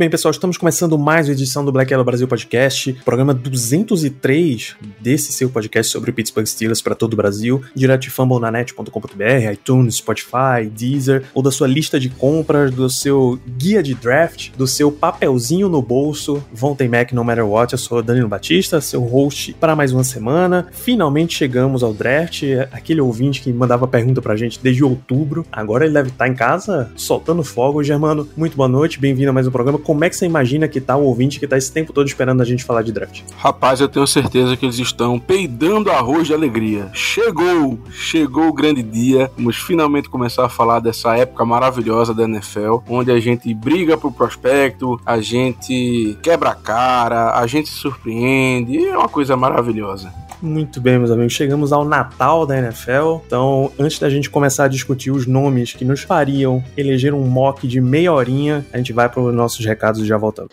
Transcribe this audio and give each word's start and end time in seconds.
bem, 0.00 0.08
pessoal, 0.08 0.30
estamos 0.30 0.56
começando 0.56 0.98
mais 0.98 1.28
uma 1.28 1.34
edição 1.34 1.62
do 1.62 1.70
Black 1.70 1.92
Yellow 1.92 2.06
Brasil 2.06 2.26
Podcast, 2.26 2.94
programa 3.04 3.34
203 3.34 4.74
desse 4.98 5.30
seu 5.30 5.50
podcast 5.50 5.92
sobre 5.92 6.10
Pittsburgh 6.10 6.46
Steelers 6.46 6.80
para 6.80 6.94
todo 6.94 7.12
o 7.12 7.16
Brasil, 7.16 7.62
direto 7.74 8.00
de 8.00 8.10
fumblenanet.com.br, 8.10 9.52
iTunes, 9.52 9.96
Spotify, 9.96 10.70
Deezer, 10.74 11.24
ou 11.34 11.42
da 11.42 11.50
sua 11.50 11.68
lista 11.68 12.00
de 12.00 12.08
compras, 12.08 12.70
do 12.70 12.88
seu 12.88 13.38
guia 13.58 13.82
de 13.82 13.94
draft, 13.94 14.52
do 14.56 14.66
seu 14.66 14.90
papelzinho 14.90 15.68
no 15.68 15.82
bolso, 15.82 16.42
Von 16.50 16.74
Mac 16.90 17.12
No 17.12 17.22
Matter 17.22 17.46
What, 17.46 17.74
eu 17.74 17.78
sou 17.78 18.02
Danilo 18.02 18.26
Batista, 18.26 18.80
seu 18.80 19.02
host 19.02 19.52
para 19.60 19.76
mais 19.76 19.92
uma 19.92 20.02
semana. 20.02 20.66
Finalmente 20.72 21.36
chegamos 21.36 21.82
ao 21.82 21.92
draft, 21.92 22.42
aquele 22.72 23.02
ouvinte 23.02 23.42
que 23.42 23.52
mandava 23.52 23.86
pergunta 23.86 24.22
pra 24.22 24.34
gente 24.34 24.58
desde 24.62 24.82
outubro, 24.82 25.44
agora 25.52 25.84
ele 25.84 25.92
deve 25.92 26.08
estar 26.08 26.26
em 26.26 26.34
casa 26.34 26.90
soltando 26.96 27.44
fogo. 27.44 27.84
Germano, 27.84 28.26
muito 28.34 28.56
boa 28.56 28.68
noite, 28.68 28.98
bem-vindo 28.98 29.28
a 29.28 29.32
mais 29.34 29.46
um 29.46 29.50
programa 29.50 29.78
como 29.90 30.04
é 30.04 30.08
que 30.08 30.14
você 30.14 30.24
imagina 30.24 30.68
que 30.68 30.80
tá 30.80 30.96
o 30.96 31.02
ouvinte 31.02 31.40
que 31.40 31.48
tá 31.48 31.58
esse 31.58 31.72
tempo 31.72 31.92
todo 31.92 32.06
esperando 32.06 32.40
a 32.40 32.44
gente 32.44 32.62
falar 32.62 32.82
de 32.82 32.92
draft? 32.92 33.22
Rapaz, 33.36 33.80
eu 33.80 33.88
tenho 33.88 34.06
certeza 34.06 34.56
que 34.56 34.64
eles 34.64 34.78
estão 34.78 35.18
peidando 35.18 35.90
arroz 35.90 36.28
de 36.28 36.32
alegria. 36.32 36.88
Chegou! 36.92 37.76
Chegou 37.90 38.46
o 38.46 38.52
grande 38.52 38.84
dia. 38.84 39.28
Vamos 39.36 39.56
finalmente 39.56 40.08
começar 40.08 40.44
a 40.44 40.48
falar 40.48 40.78
dessa 40.78 41.16
época 41.16 41.44
maravilhosa 41.44 42.14
da 42.14 42.22
NFL, 42.22 42.76
onde 42.88 43.10
a 43.10 43.18
gente 43.18 43.52
briga 43.52 43.98
pro 43.98 44.12
prospecto, 44.12 45.00
a 45.04 45.20
gente 45.20 46.16
quebra 46.22 46.50
a 46.50 46.54
cara, 46.54 47.36
a 47.36 47.44
gente 47.48 47.68
se 47.68 47.74
surpreende. 47.74 48.86
É 48.86 48.96
uma 48.96 49.08
coisa 49.08 49.36
maravilhosa. 49.36 50.14
Muito 50.42 50.80
bem, 50.80 50.98
meus 50.98 51.10
amigos. 51.10 51.34
Chegamos 51.34 51.72
ao 51.72 51.84
Natal 51.84 52.46
da 52.46 52.56
NFL. 52.56 53.20
Então, 53.26 53.70
antes 53.78 53.98
da 53.98 54.08
gente 54.08 54.30
começar 54.30 54.64
a 54.64 54.68
discutir 54.68 55.10
os 55.10 55.26
nomes 55.26 55.74
que 55.74 55.84
nos 55.84 56.00
fariam 56.00 56.64
eleger 56.76 57.12
um 57.12 57.26
mock 57.26 57.68
de 57.68 57.80
meia 57.80 58.12
horinha, 58.12 58.64
a 58.72 58.78
gente 58.78 58.92
vai 58.92 59.08
para 59.08 59.20
os 59.20 59.34
nossos 59.34 59.64
recados 59.64 60.00
e 60.00 60.06
já 60.06 60.16
voltamos. 60.16 60.50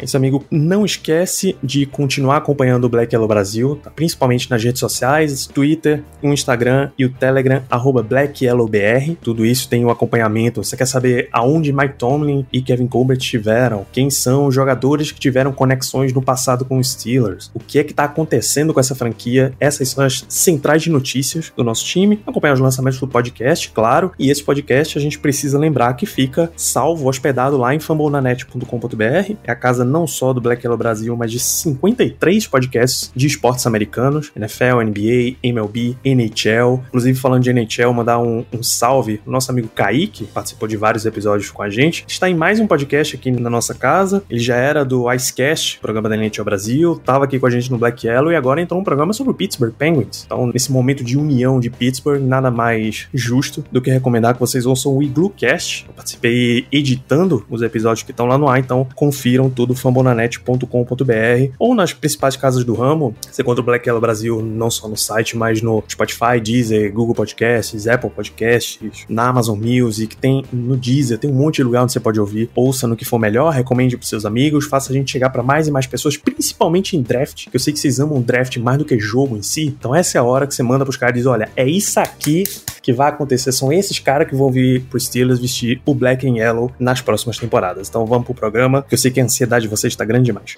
Esse 0.00 0.16
amigo 0.16 0.44
não 0.48 0.84
esquece 0.84 1.56
de 1.60 1.84
continuar 1.84 2.36
acompanhando 2.36 2.84
o 2.84 2.88
Black 2.88 3.12
Yellow 3.12 3.26
Brasil, 3.26 3.80
tá? 3.82 3.90
principalmente 3.90 4.48
nas 4.48 4.62
redes 4.62 4.78
sociais, 4.78 5.44
Twitter, 5.46 6.04
o 6.22 6.28
Instagram 6.28 6.92
e 6.96 7.04
o 7.04 7.10
Telegram, 7.10 7.64
arroba 7.68 8.00
BlackYellowBR. 8.00 9.16
Tudo 9.20 9.44
isso 9.44 9.68
tem 9.68 9.84
o 9.84 9.88
um 9.88 9.90
acompanhamento. 9.90 10.62
Você 10.62 10.76
quer 10.76 10.86
saber 10.86 11.28
aonde 11.32 11.72
Mike 11.72 11.96
Tomlin 11.98 12.46
e 12.52 12.62
Kevin 12.62 12.86
Colbert 12.86 13.18
estiveram? 13.18 13.84
Quem 13.90 14.08
são 14.08 14.46
os 14.46 14.54
jogadores 14.54 15.10
que 15.10 15.18
tiveram 15.18 15.50
conexões 15.50 16.12
no 16.12 16.22
passado 16.22 16.64
com 16.64 16.78
os 16.78 16.92
Steelers? 16.92 17.50
O 17.52 17.58
que 17.58 17.80
é 17.80 17.82
que 17.82 17.90
está 17.90 18.04
acontecendo 18.04 18.72
com 18.72 18.78
essa 18.78 18.94
franquia? 18.94 19.52
Essas 19.58 19.88
são 19.88 20.04
as 20.04 20.24
centrais 20.28 20.80
de 20.80 20.90
notícias 20.90 21.52
do 21.56 21.64
nosso 21.64 21.84
time. 21.84 22.22
Acompanhar 22.24 22.54
os 22.54 22.60
lançamentos 22.60 23.00
do 23.00 23.08
podcast, 23.08 23.68
claro. 23.72 24.12
E 24.16 24.30
esse 24.30 24.44
podcast 24.44 24.96
a 24.96 25.00
gente 25.00 25.18
precisa 25.18 25.58
lembrar 25.58 25.94
que 25.94 26.06
fica 26.06 26.52
salvo, 26.54 27.08
hospedado 27.08 27.56
lá 27.56 27.74
em 27.74 27.80
fambonanet.com.br. 27.80 29.34
É 29.42 29.50
a 29.50 29.56
casa 29.56 29.87
não 29.88 30.06
só 30.06 30.32
do 30.32 30.40
Black 30.40 30.64
Yellow 30.64 30.78
Brasil, 30.78 31.16
mas 31.16 31.30
de 31.30 31.40
53 31.40 32.46
podcasts 32.46 33.10
de 33.14 33.26
esportes 33.26 33.66
americanos, 33.66 34.30
NFL, 34.36 34.82
NBA, 34.84 35.36
MLB, 35.42 35.96
NHL. 36.04 36.82
Inclusive, 36.88 37.18
falando 37.18 37.42
de 37.42 37.50
NHL, 37.50 37.92
mandar 37.92 38.18
um, 38.18 38.44
um 38.52 38.62
salve 38.62 39.20
o 39.26 39.30
nosso 39.30 39.50
amigo 39.50 39.68
Kaique, 39.74 40.08
que 40.08 40.24
participou 40.24 40.68
de 40.68 40.76
vários 40.76 41.06
episódios 41.06 41.50
com 41.50 41.62
a 41.62 41.70
gente. 41.70 42.04
Está 42.08 42.28
em 42.28 42.34
mais 42.34 42.60
um 42.60 42.66
podcast 42.66 43.16
aqui 43.16 43.30
na 43.30 43.50
nossa 43.50 43.74
casa. 43.74 44.22
Ele 44.28 44.40
já 44.40 44.56
era 44.56 44.84
do 44.84 45.10
Icecast, 45.12 45.78
programa 45.80 46.08
da 46.08 46.16
NHL 46.16 46.44
Brasil, 46.44 46.92
estava 46.94 47.24
aqui 47.24 47.38
com 47.38 47.46
a 47.46 47.50
gente 47.50 47.70
no 47.70 47.78
Black 47.78 48.06
Yellow 48.06 48.32
e 48.32 48.36
agora 48.36 48.60
entrou 48.60 48.80
um 48.80 48.84
programa 48.84 49.12
sobre 49.12 49.32
o 49.32 49.34
Pittsburgh 49.34 49.72
Penguins. 49.72 50.24
Então, 50.26 50.46
nesse 50.46 50.72
momento 50.72 51.04
de 51.04 51.16
união 51.16 51.60
de 51.60 51.70
Pittsburgh, 51.70 52.20
nada 52.20 52.50
mais 52.50 53.08
justo 53.12 53.64
do 53.70 53.80
que 53.80 53.90
recomendar 53.90 54.34
que 54.34 54.40
vocês 54.40 54.66
ouçam 54.66 54.96
o 54.96 55.02
Igloo. 55.02 55.32
Eu 55.40 55.94
participei 55.94 56.66
editando 56.72 57.44
os 57.48 57.62
episódios 57.62 58.02
que 58.02 58.10
estão 58.10 58.26
lá 58.26 58.38
no 58.38 58.48
ar, 58.48 58.58
então 58.58 58.86
confiram 58.94 59.50
tudo 59.50 59.74
fambonanet.com.br 59.80 61.52
ou 61.58 61.74
nas 61.74 61.92
principais 61.92 62.36
casas 62.36 62.64
do 62.64 62.74
ramo. 62.74 63.14
Você 63.30 63.42
encontra 63.42 63.62
o 63.62 63.64
Black 63.64 63.88
Yellow 63.88 64.00
Brasil 64.00 64.42
não 64.42 64.70
só 64.70 64.88
no 64.88 64.96
site, 64.96 65.36
mas 65.36 65.62
no 65.62 65.82
Spotify, 65.88 66.40
Deezer, 66.42 66.92
Google 66.92 67.14
Podcasts, 67.14 67.86
Apple 67.86 68.10
Podcasts, 68.10 69.04
na 69.08 69.28
Amazon 69.28 69.58
Music, 69.58 70.16
tem 70.16 70.44
no 70.52 70.76
Deezer, 70.76 71.18
tem 71.18 71.30
um 71.30 71.34
monte 71.34 71.56
de 71.56 71.64
lugar 71.64 71.82
onde 71.82 71.92
você 71.92 72.00
pode 72.00 72.20
ouvir. 72.20 72.50
Ouça 72.54 72.86
no 72.86 72.96
que 72.96 73.04
for 73.04 73.18
melhor, 73.18 73.52
recomende 73.52 73.96
para 73.96 74.06
seus 74.06 74.24
amigos, 74.24 74.66
faça 74.66 74.92
a 74.92 74.94
gente 74.94 75.10
chegar 75.10 75.30
para 75.30 75.42
mais 75.42 75.68
e 75.68 75.70
mais 75.70 75.86
pessoas, 75.86 76.16
principalmente 76.16 76.96
em 76.96 77.02
draft, 77.02 77.48
que 77.48 77.56
eu 77.56 77.60
sei 77.60 77.72
que 77.72 77.78
vocês 77.78 78.00
amam 78.00 78.20
draft 78.20 78.56
mais 78.58 78.78
do 78.78 78.84
que 78.84 78.98
jogo 78.98 79.36
em 79.36 79.42
si. 79.42 79.66
Então 79.66 79.94
essa 79.94 80.18
é 80.18 80.20
a 80.20 80.24
hora 80.24 80.46
que 80.46 80.54
você 80.54 80.62
manda 80.62 80.84
pros 80.84 80.96
caras 80.96 81.16
e 81.16 81.18
diz, 81.18 81.26
olha, 81.26 81.48
é 81.56 81.68
isso 81.68 81.98
aqui 82.00 82.44
que 82.88 82.92
vai 82.92 83.10
acontecer. 83.10 83.52
São 83.52 83.70
esses 83.70 83.98
caras 83.98 84.26
que 84.26 84.34
vão 84.34 84.50
vir 84.50 84.80
pro 84.84 84.98
Steelers 84.98 85.38
vestir 85.38 85.82
o 85.84 85.94
Black 85.94 86.26
and 86.26 86.36
Yellow 86.36 86.72
nas 86.78 87.02
próximas 87.02 87.36
temporadas. 87.36 87.86
Então 87.86 88.06
vamos 88.06 88.24
pro 88.24 88.34
programa, 88.34 88.82
que 88.82 88.94
eu 88.94 88.98
sei 88.98 89.10
que 89.10 89.20
a 89.20 89.24
ansiedade 89.24 89.67
de 89.68 89.76
vocês 89.76 89.92
está 89.92 90.04
grande 90.04 90.26
demais. 90.26 90.56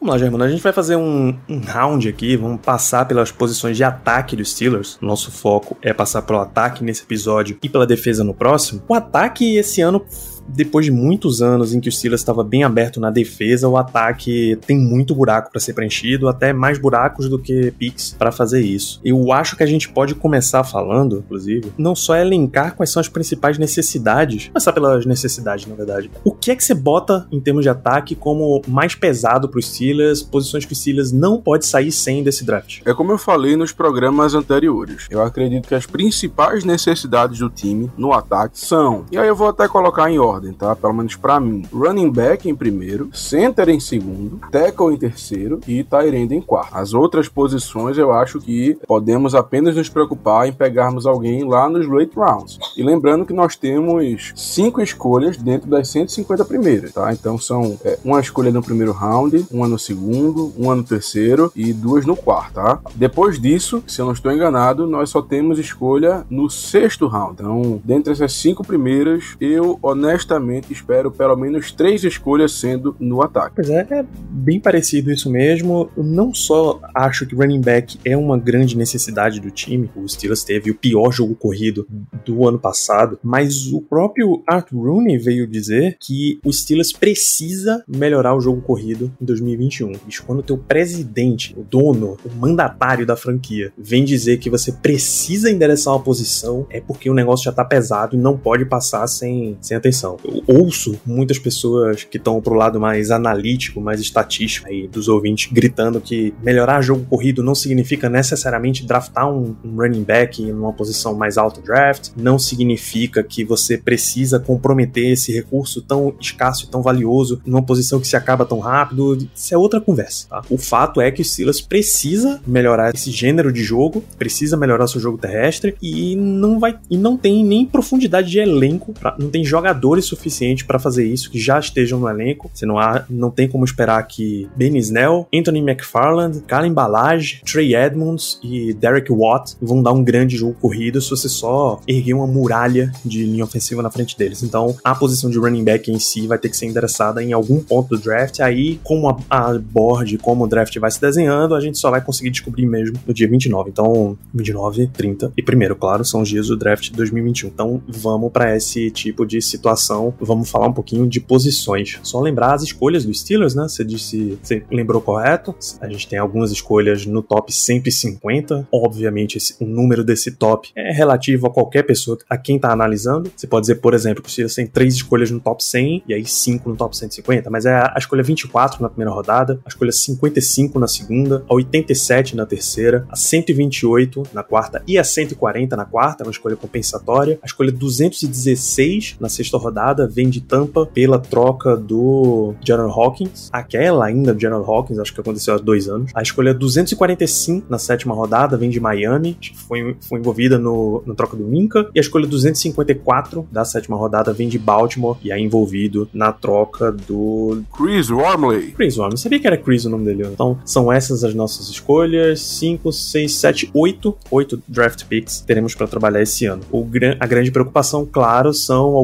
Vamos 0.00 0.14
lá, 0.14 0.18
Germano. 0.18 0.44
A 0.44 0.48
gente 0.48 0.62
vai 0.62 0.72
fazer 0.72 0.96
um, 0.96 1.36
um, 1.46 1.60
round 1.60 2.08
aqui. 2.08 2.34
Vamos 2.34 2.62
passar 2.62 3.04
pelas 3.04 3.30
posições 3.30 3.76
de 3.76 3.84
ataque 3.84 4.34
dos 4.34 4.52
Steelers. 4.52 4.96
Nosso 4.98 5.30
foco 5.30 5.76
é 5.82 5.92
passar 5.92 6.22
pelo 6.22 6.38
ataque 6.38 6.82
nesse 6.82 7.02
episódio 7.02 7.58
e 7.62 7.68
pela 7.68 7.86
defesa 7.86 8.24
no 8.24 8.32
próximo. 8.32 8.82
O 8.88 8.94
ataque 8.94 9.56
esse 9.56 9.82
ano 9.82 10.02
depois 10.48 10.86
de 10.86 10.92
muitos 10.92 11.42
anos 11.42 11.74
em 11.74 11.80
que 11.80 11.88
o 11.88 11.92
Steelers 11.92 12.20
estava 12.20 12.42
bem 12.42 12.64
aberto 12.64 13.00
na 13.00 13.10
defesa, 13.10 13.68
o 13.68 13.76
ataque 13.76 14.58
tem 14.66 14.78
muito 14.78 15.14
buraco 15.14 15.50
para 15.50 15.60
ser 15.60 15.72
preenchido, 15.72 16.28
até 16.28 16.52
mais 16.52 16.78
buracos 16.78 17.28
do 17.28 17.38
que 17.38 17.70
picks 17.72 18.14
para 18.18 18.32
fazer 18.32 18.60
isso. 18.60 19.00
Eu 19.04 19.32
acho 19.32 19.56
que 19.56 19.62
a 19.62 19.66
gente 19.66 19.88
pode 19.88 20.14
começar 20.14 20.64
falando, 20.64 21.18
inclusive, 21.18 21.72
não 21.78 21.94
só 21.94 22.16
elencar 22.16 22.74
quais 22.74 22.90
são 22.90 23.00
as 23.00 23.08
principais 23.08 23.58
necessidades, 23.58 24.48
começar 24.48 24.72
pelas 24.72 25.06
necessidades, 25.06 25.66
na 25.66 25.74
verdade. 25.74 26.10
O 26.24 26.32
que 26.32 26.50
é 26.50 26.56
que 26.56 26.64
você 26.64 26.74
bota 26.74 27.26
em 27.30 27.40
termos 27.40 27.62
de 27.62 27.68
ataque 27.68 28.14
como 28.14 28.62
mais 28.66 28.94
pesado 28.94 29.48
para 29.48 29.58
os 29.58 29.66
Steelers, 29.66 30.22
posições 30.22 30.64
que 30.64 30.72
o 30.72 30.76
Steelers 30.76 31.12
não 31.12 31.40
pode 31.40 31.66
sair 31.66 31.92
sem 31.92 32.22
desse 32.22 32.44
draft? 32.44 32.80
É 32.84 32.94
como 32.94 33.12
eu 33.12 33.18
falei 33.18 33.56
nos 33.56 33.72
programas 33.72 34.34
anteriores. 34.34 35.06
Eu 35.10 35.22
acredito 35.22 35.68
que 35.68 35.74
as 35.74 35.86
principais 35.86 36.64
necessidades 36.64 37.38
do 37.38 37.48
time 37.48 37.90
no 37.96 38.12
ataque 38.12 38.58
são, 38.58 39.04
e 39.10 39.18
aí 39.18 39.28
eu 39.28 39.36
vou 39.36 39.48
até 39.48 39.68
colocar 39.68 40.10
em 40.10 40.18
ordem 40.18 40.29
ordem, 40.30 40.52
tá? 40.52 40.74
Pelo 40.76 40.94
menos 40.94 41.16
para 41.16 41.40
mim. 41.40 41.64
Running 41.72 42.10
back 42.10 42.48
em 42.48 42.54
primeiro, 42.54 43.10
center 43.12 43.68
em 43.68 43.80
segundo, 43.80 44.40
tackle 44.50 44.94
em 44.94 44.96
terceiro 44.96 45.60
e 45.66 45.82
tight 45.82 46.14
end 46.14 46.34
em 46.34 46.40
quarto. 46.40 46.74
As 46.74 46.94
outras 46.94 47.28
posições 47.28 47.98
eu 47.98 48.12
acho 48.12 48.40
que 48.40 48.78
podemos 48.86 49.34
apenas 49.34 49.76
nos 49.76 49.88
preocupar 49.88 50.48
em 50.48 50.52
pegarmos 50.52 51.06
alguém 51.06 51.44
lá 51.44 51.68
nos 51.68 51.86
late 51.86 52.12
rounds. 52.16 52.58
E 52.76 52.82
lembrando 52.82 53.26
que 53.26 53.32
nós 53.32 53.56
temos 53.56 54.32
cinco 54.36 54.80
escolhas 54.80 55.36
dentro 55.36 55.68
das 55.68 55.88
150 55.88 56.44
primeiras, 56.44 56.92
tá? 56.92 57.12
Então 57.12 57.38
são 57.38 57.78
é, 57.84 57.98
uma 58.04 58.20
escolha 58.20 58.50
no 58.50 58.62
primeiro 58.62 58.92
round, 58.92 59.46
uma 59.50 59.68
no 59.68 59.78
segundo, 59.78 60.52
uma 60.56 60.74
no 60.74 60.82
terceiro 60.82 61.52
e 61.54 61.72
duas 61.72 62.06
no 62.06 62.16
quarto, 62.16 62.54
tá? 62.54 62.80
Depois 62.94 63.40
disso, 63.40 63.82
se 63.86 64.00
eu 64.00 64.06
não 64.06 64.12
estou 64.12 64.32
enganado, 64.32 64.86
nós 64.86 65.10
só 65.10 65.22
temos 65.22 65.58
escolha 65.58 66.24
no 66.30 66.48
sexto 66.50 67.06
round. 67.06 67.34
Então, 67.34 67.80
dentre 67.84 68.12
essas 68.12 68.32
cinco 68.32 68.64
primeiras, 68.64 69.36
eu 69.40 69.78
honestamente 69.82 70.19
honestamente 70.20 70.72
espero 70.72 71.10
pelo 71.10 71.36
menos 71.36 71.72
três 71.72 72.04
escolhas 72.04 72.52
sendo 72.52 72.94
no 73.00 73.22
ataque. 73.22 73.56
Pois 73.56 73.70
é, 73.70 73.86
é 73.90 74.04
bem 74.30 74.60
parecido 74.60 75.10
isso 75.10 75.30
mesmo. 75.30 75.90
Eu 75.96 76.04
não 76.04 76.34
só 76.34 76.80
acho 76.94 77.26
que 77.26 77.34
running 77.34 77.60
back 77.60 77.98
é 78.04 78.16
uma 78.16 78.38
grande 78.38 78.76
necessidade 78.76 79.40
do 79.40 79.50
time, 79.50 79.90
o 79.96 80.06
Steelers 80.08 80.44
teve 80.44 80.70
o 80.70 80.74
pior 80.74 81.10
jogo 81.10 81.34
corrido 81.34 81.86
do 82.24 82.46
ano 82.46 82.58
passado, 82.58 83.18
mas 83.22 83.72
o 83.72 83.80
próprio 83.80 84.42
Art 84.46 84.70
Rooney 84.72 85.18
veio 85.18 85.46
dizer 85.46 85.96
que 85.98 86.38
o 86.44 86.52
Steelers 86.52 86.92
precisa 86.92 87.82
melhorar 87.88 88.34
o 88.34 88.40
jogo 88.40 88.60
corrido 88.60 89.10
em 89.20 89.24
2021. 89.24 89.92
Bicho, 90.04 90.24
quando 90.26 90.40
o 90.40 90.42
teu 90.42 90.58
presidente, 90.58 91.54
o 91.56 91.62
dono, 91.62 92.16
o 92.24 92.34
mandatário 92.36 93.06
da 93.06 93.16
franquia, 93.16 93.72
vem 93.78 94.04
dizer 94.04 94.38
que 94.38 94.50
você 94.50 94.72
precisa 94.72 95.50
endereçar 95.50 95.94
uma 95.94 96.02
posição, 96.02 96.66
é 96.70 96.80
porque 96.80 97.08
o 97.08 97.14
negócio 97.14 97.44
já 97.44 97.52
tá 97.52 97.64
pesado 97.64 98.16
e 98.16 98.18
não 98.18 98.36
pode 98.36 98.64
passar 98.64 99.06
sem, 99.06 99.56
sem 99.60 99.76
atenção. 99.76 100.09
Eu 100.24 100.42
ouço 100.46 100.98
muitas 101.04 101.38
pessoas 101.38 102.04
que 102.04 102.16
estão 102.16 102.40
pro 102.40 102.54
lado 102.54 102.80
mais 102.80 103.10
analítico, 103.10 103.80
mais 103.80 104.00
estatístico 104.00 104.68
aí 104.68 104.86
dos 104.88 105.08
ouvintes 105.08 105.50
gritando 105.52 106.00
que 106.00 106.34
melhorar 106.42 106.80
jogo 106.80 107.04
corrido 107.08 107.42
não 107.42 107.54
significa 107.54 108.08
necessariamente 108.08 108.84
draftar 108.86 109.30
um, 109.30 109.54
um 109.64 109.76
running 109.76 110.02
back 110.02 110.42
em 110.42 110.52
uma 110.52 110.72
posição 110.72 111.14
mais 111.14 111.36
alta 111.38 111.60
draft, 111.60 112.10
não 112.16 112.38
significa 112.38 113.22
que 113.22 113.44
você 113.44 113.76
precisa 113.76 114.38
comprometer 114.38 115.12
esse 115.12 115.32
recurso 115.32 115.82
tão 115.82 116.14
escasso 116.20 116.64
e 116.64 116.68
tão 116.68 116.82
valioso 116.82 117.40
numa 117.44 117.62
posição 117.62 118.00
que 118.00 118.06
se 118.06 118.16
acaba 118.16 118.44
tão 118.44 118.58
rápido. 118.58 119.16
Isso 119.34 119.54
é 119.54 119.58
outra 119.58 119.80
conversa. 119.80 120.28
Tá? 120.28 120.42
O 120.50 120.58
fato 120.58 121.00
é 121.00 121.10
que 121.10 121.22
o 121.22 121.24
Steelers 121.24 121.60
precisa 121.60 122.40
melhorar 122.46 122.94
esse 122.94 123.10
gênero 123.10 123.52
de 123.52 123.62
jogo, 123.62 124.04
precisa 124.18 124.56
melhorar 124.56 124.86
seu 124.86 125.00
jogo 125.00 125.18
terrestre 125.18 125.76
e 125.82 126.16
não 126.16 126.58
vai 126.58 126.78
e 126.88 126.96
não 126.96 127.16
tem 127.16 127.44
nem 127.44 127.66
profundidade 127.66 128.30
de 128.30 128.38
elenco, 128.38 128.92
pra, 128.92 129.16
não 129.18 129.30
tem 129.30 129.44
jogadores 129.44 129.99
suficientes 130.04 130.64
para 130.64 130.78
fazer 130.78 131.04
isso 131.06 131.30
que 131.30 131.38
já 131.38 131.58
estejam 131.58 131.98
no 131.98 132.08
elenco. 132.08 132.50
Você 132.52 132.66
não 132.66 132.78
há, 132.78 133.04
não 133.08 133.30
tem 133.30 133.48
como 133.48 133.64
esperar 133.64 134.02
que 134.06 134.48
Ben 134.56 134.76
Snell, 134.78 135.26
Anthony 135.34 135.60
McFarland, 135.60 136.40
Kalen 136.46 136.72
Balage, 136.72 137.42
Trey 137.44 137.74
Edmonds 137.74 138.38
e 138.42 138.72
Derek 138.72 139.12
Watt 139.12 139.56
vão 139.60 139.82
dar 139.82 139.92
um 139.92 140.02
grande 140.02 140.36
jogo 140.36 140.54
corrido 140.60 141.00
se 141.00 141.10
você 141.10 141.28
só 141.28 141.80
erguer 141.86 142.14
uma 142.14 142.26
muralha 142.26 142.92
de 143.04 143.24
linha 143.24 143.44
ofensiva 143.44 143.82
na 143.82 143.90
frente 143.90 144.16
deles. 144.16 144.42
Então, 144.42 144.76
a 144.84 144.94
posição 144.94 145.30
de 145.30 145.38
running 145.38 145.64
back 145.64 145.90
em 145.90 145.98
si 145.98 146.26
vai 146.26 146.38
ter 146.38 146.48
que 146.48 146.56
ser 146.56 146.66
endereçada 146.66 147.22
em 147.22 147.32
algum 147.32 147.60
ponto 147.60 147.96
do 147.96 147.98
draft. 147.98 148.40
Aí, 148.40 148.80
como 148.82 149.08
a, 149.08 149.18
a 149.30 149.58
board, 149.58 150.18
como 150.18 150.44
o 150.44 150.48
draft 150.48 150.76
vai 150.78 150.90
se 150.90 151.00
desenhando, 151.00 151.54
a 151.54 151.60
gente 151.60 151.78
só 151.78 151.90
vai 151.90 152.00
conseguir 152.00 152.30
descobrir 152.30 152.66
mesmo 152.66 152.98
no 153.06 153.14
dia 153.14 153.28
29. 153.28 153.70
Então, 153.70 154.16
29, 154.32 154.88
30 154.88 155.32
e 155.36 155.42
primeiro, 155.42 155.76
claro, 155.76 156.04
são 156.04 156.22
os 156.22 156.28
dias 156.28 156.48
do 156.48 156.56
draft 156.56 156.84
de 156.84 156.92
2021. 156.92 157.48
Então, 157.48 157.82
vamos 157.88 158.32
para 158.32 158.56
esse 158.56 158.90
tipo 158.90 159.26
de 159.26 159.40
situação. 159.40 159.89
Vamos 160.20 160.50
falar 160.50 160.68
um 160.68 160.72
pouquinho 160.72 161.06
de 161.06 161.20
posições. 161.20 161.98
Só 162.02 162.20
lembrar 162.20 162.54
as 162.54 162.62
escolhas 162.62 163.04
dos 163.04 163.20
Steelers, 163.20 163.54
né? 163.54 163.64
Você 163.64 163.84
disse, 163.84 164.38
você 164.42 164.62
lembrou 164.70 165.00
correto. 165.00 165.54
A 165.80 165.88
gente 165.88 166.08
tem 166.08 166.18
algumas 166.18 166.50
escolhas 166.50 167.04
no 167.06 167.22
top 167.22 167.52
150. 167.52 168.68
Obviamente, 168.72 169.36
esse, 169.36 169.56
o 169.60 169.66
número 169.66 170.04
desse 170.04 170.32
top 170.32 170.70
é 170.76 170.92
relativo 170.92 171.46
a 171.46 171.50
qualquer 171.50 171.82
pessoa, 171.82 172.18
a 172.28 172.36
quem 172.36 172.58
tá 172.58 172.70
analisando. 172.72 173.30
Você 173.34 173.46
pode 173.46 173.62
dizer, 173.62 173.76
por 173.76 173.94
exemplo, 173.94 174.22
que 174.22 174.28
o 174.28 174.30
Steelers 174.30 174.54
tem 174.54 174.66
três 174.66 174.94
escolhas 174.94 175.30
no 175.30 175.40
top 175.40 175.62
100 175.62 176.04
e 176.08 176.14
aí 176.14 176.24
cinco 176.26 176.70
no 176.70 176.76
top 176.76 176.96
150, 176.96 177.50
mas 177.50 177.66
é 177.66 177.74
a 177.74 177.96
escolha 177.98 178.22
24 178.22 178.82
na 178.82 178.88
primeira 178.88 179.12
rodada, 179.12 179.60
a 179.64 179.68
escolha 179.68 179.92
55 179.92 180.78
na 180.78 180.86
segunda, 180.86 181.44
a 181.48 181.54
87 181.54 182.36
na 182.36 182.46
terceira, 182.46 183.06
a 183.08 183.16
128 183.16 184.22
na 184.32 184.42
quarta 184.42 184.82
e 184.86 184.98
a 184.98 185.04
140 185.04 185.76
na 185.76 185.84
quarta, 185.84 186.22
é 186.22 186.26
uma 186.26 186.32
escolha 186.32 186.56
compensatória. 186.56 187.38
A 187.42 187.46
escolha 187.46 187.72
216 187.72 189.16
na 189.20 189.28
sexta 189.28 189.58
rodada 189.58 189.79
vem 190.06 190.28
de 190.28 190.40
Tampa 190.40 190.86
pela 190.86 191.18
troca 191.18 191.76
do 191.76 192.54
General 192.64 192.90
Hawkins, 192.90 193.48
aquela 193.52 194.06
ainda 194.06 194.34
do 194.34 194.40
General 194.40 194.64
Hawkins, 194.64 194.98
acho 194.98 195.14
que 195.14 195.20
aconteceu 195.20 195.54
há 195.54 195.58
dois 195.58 195.88
anos. 195.88 196.10
A 196.14 196.22
escolha 196.22 196.54
245 196.54 197.66
na 197.68 197.78
sétima 197.78 198.14
rodada 198.14 198.56
vem 198.56 198.70
de 198.70 198.80
Miami, 198.80 199.36
foi, 199.68 199.96
foi 200.00 200.18
envolvida 200.18 200.58
no, 200.58 201.02
no 201.06 201.14
troca 201.14 201.36
do 201.36 201.44
Minka, 201.44 201.88
e 201.94 201.98
a 201.98 202.00
escolha 202.00 202.26
254 202.26 203.48
da 203.50 203.64
sétima 203.64 203.96
rodada 203.96 204.32
vem 204.32 204.48
de 204.48 204.58
Baltimore 204.58 205.16
e 205.22 205.32
é 205.32 205.38
envolvido 205.38 206.08
na 206.12 206.32
troca 206.32 206.92
do 206.92 207.62
Chris 207.76 208.10
Wormley. 208.10 208.72
Chris 208.72 208.96
Wormley. 208.96 209.18
Sabia 209.18 209.40
que 209.40 209.46
era 209.46 209.56
Chris 209.56 209.84
o 209.84 209.90
nome 209.90 210.04
dele. 210.04 210.26
Então, 210.32 210.58
são 210.64 210.92
essas 210.92 211.24
as 211.24 211.34
nossas 211.34 211.68
escolhas. 211.68 212.40
5, 212.40 212.92
6, 212.92 213.34
7, 213.34 213.70
8. 213.72 214.16
8 214.30 214.62
draft 214.68 215.04
picks 215.06 215.40
teremos 215.40 215.74
para 215.74 215.86
trabalhar 215.86 216.22
esse 216.22 216.46
ano. 216.46 216.62
O, 216.70 216.86
a 217.18 217.26
grande 217.26 217.50
preocupação, 217.50 218.06
claro, 218.10 218.52
são 218.52 218.94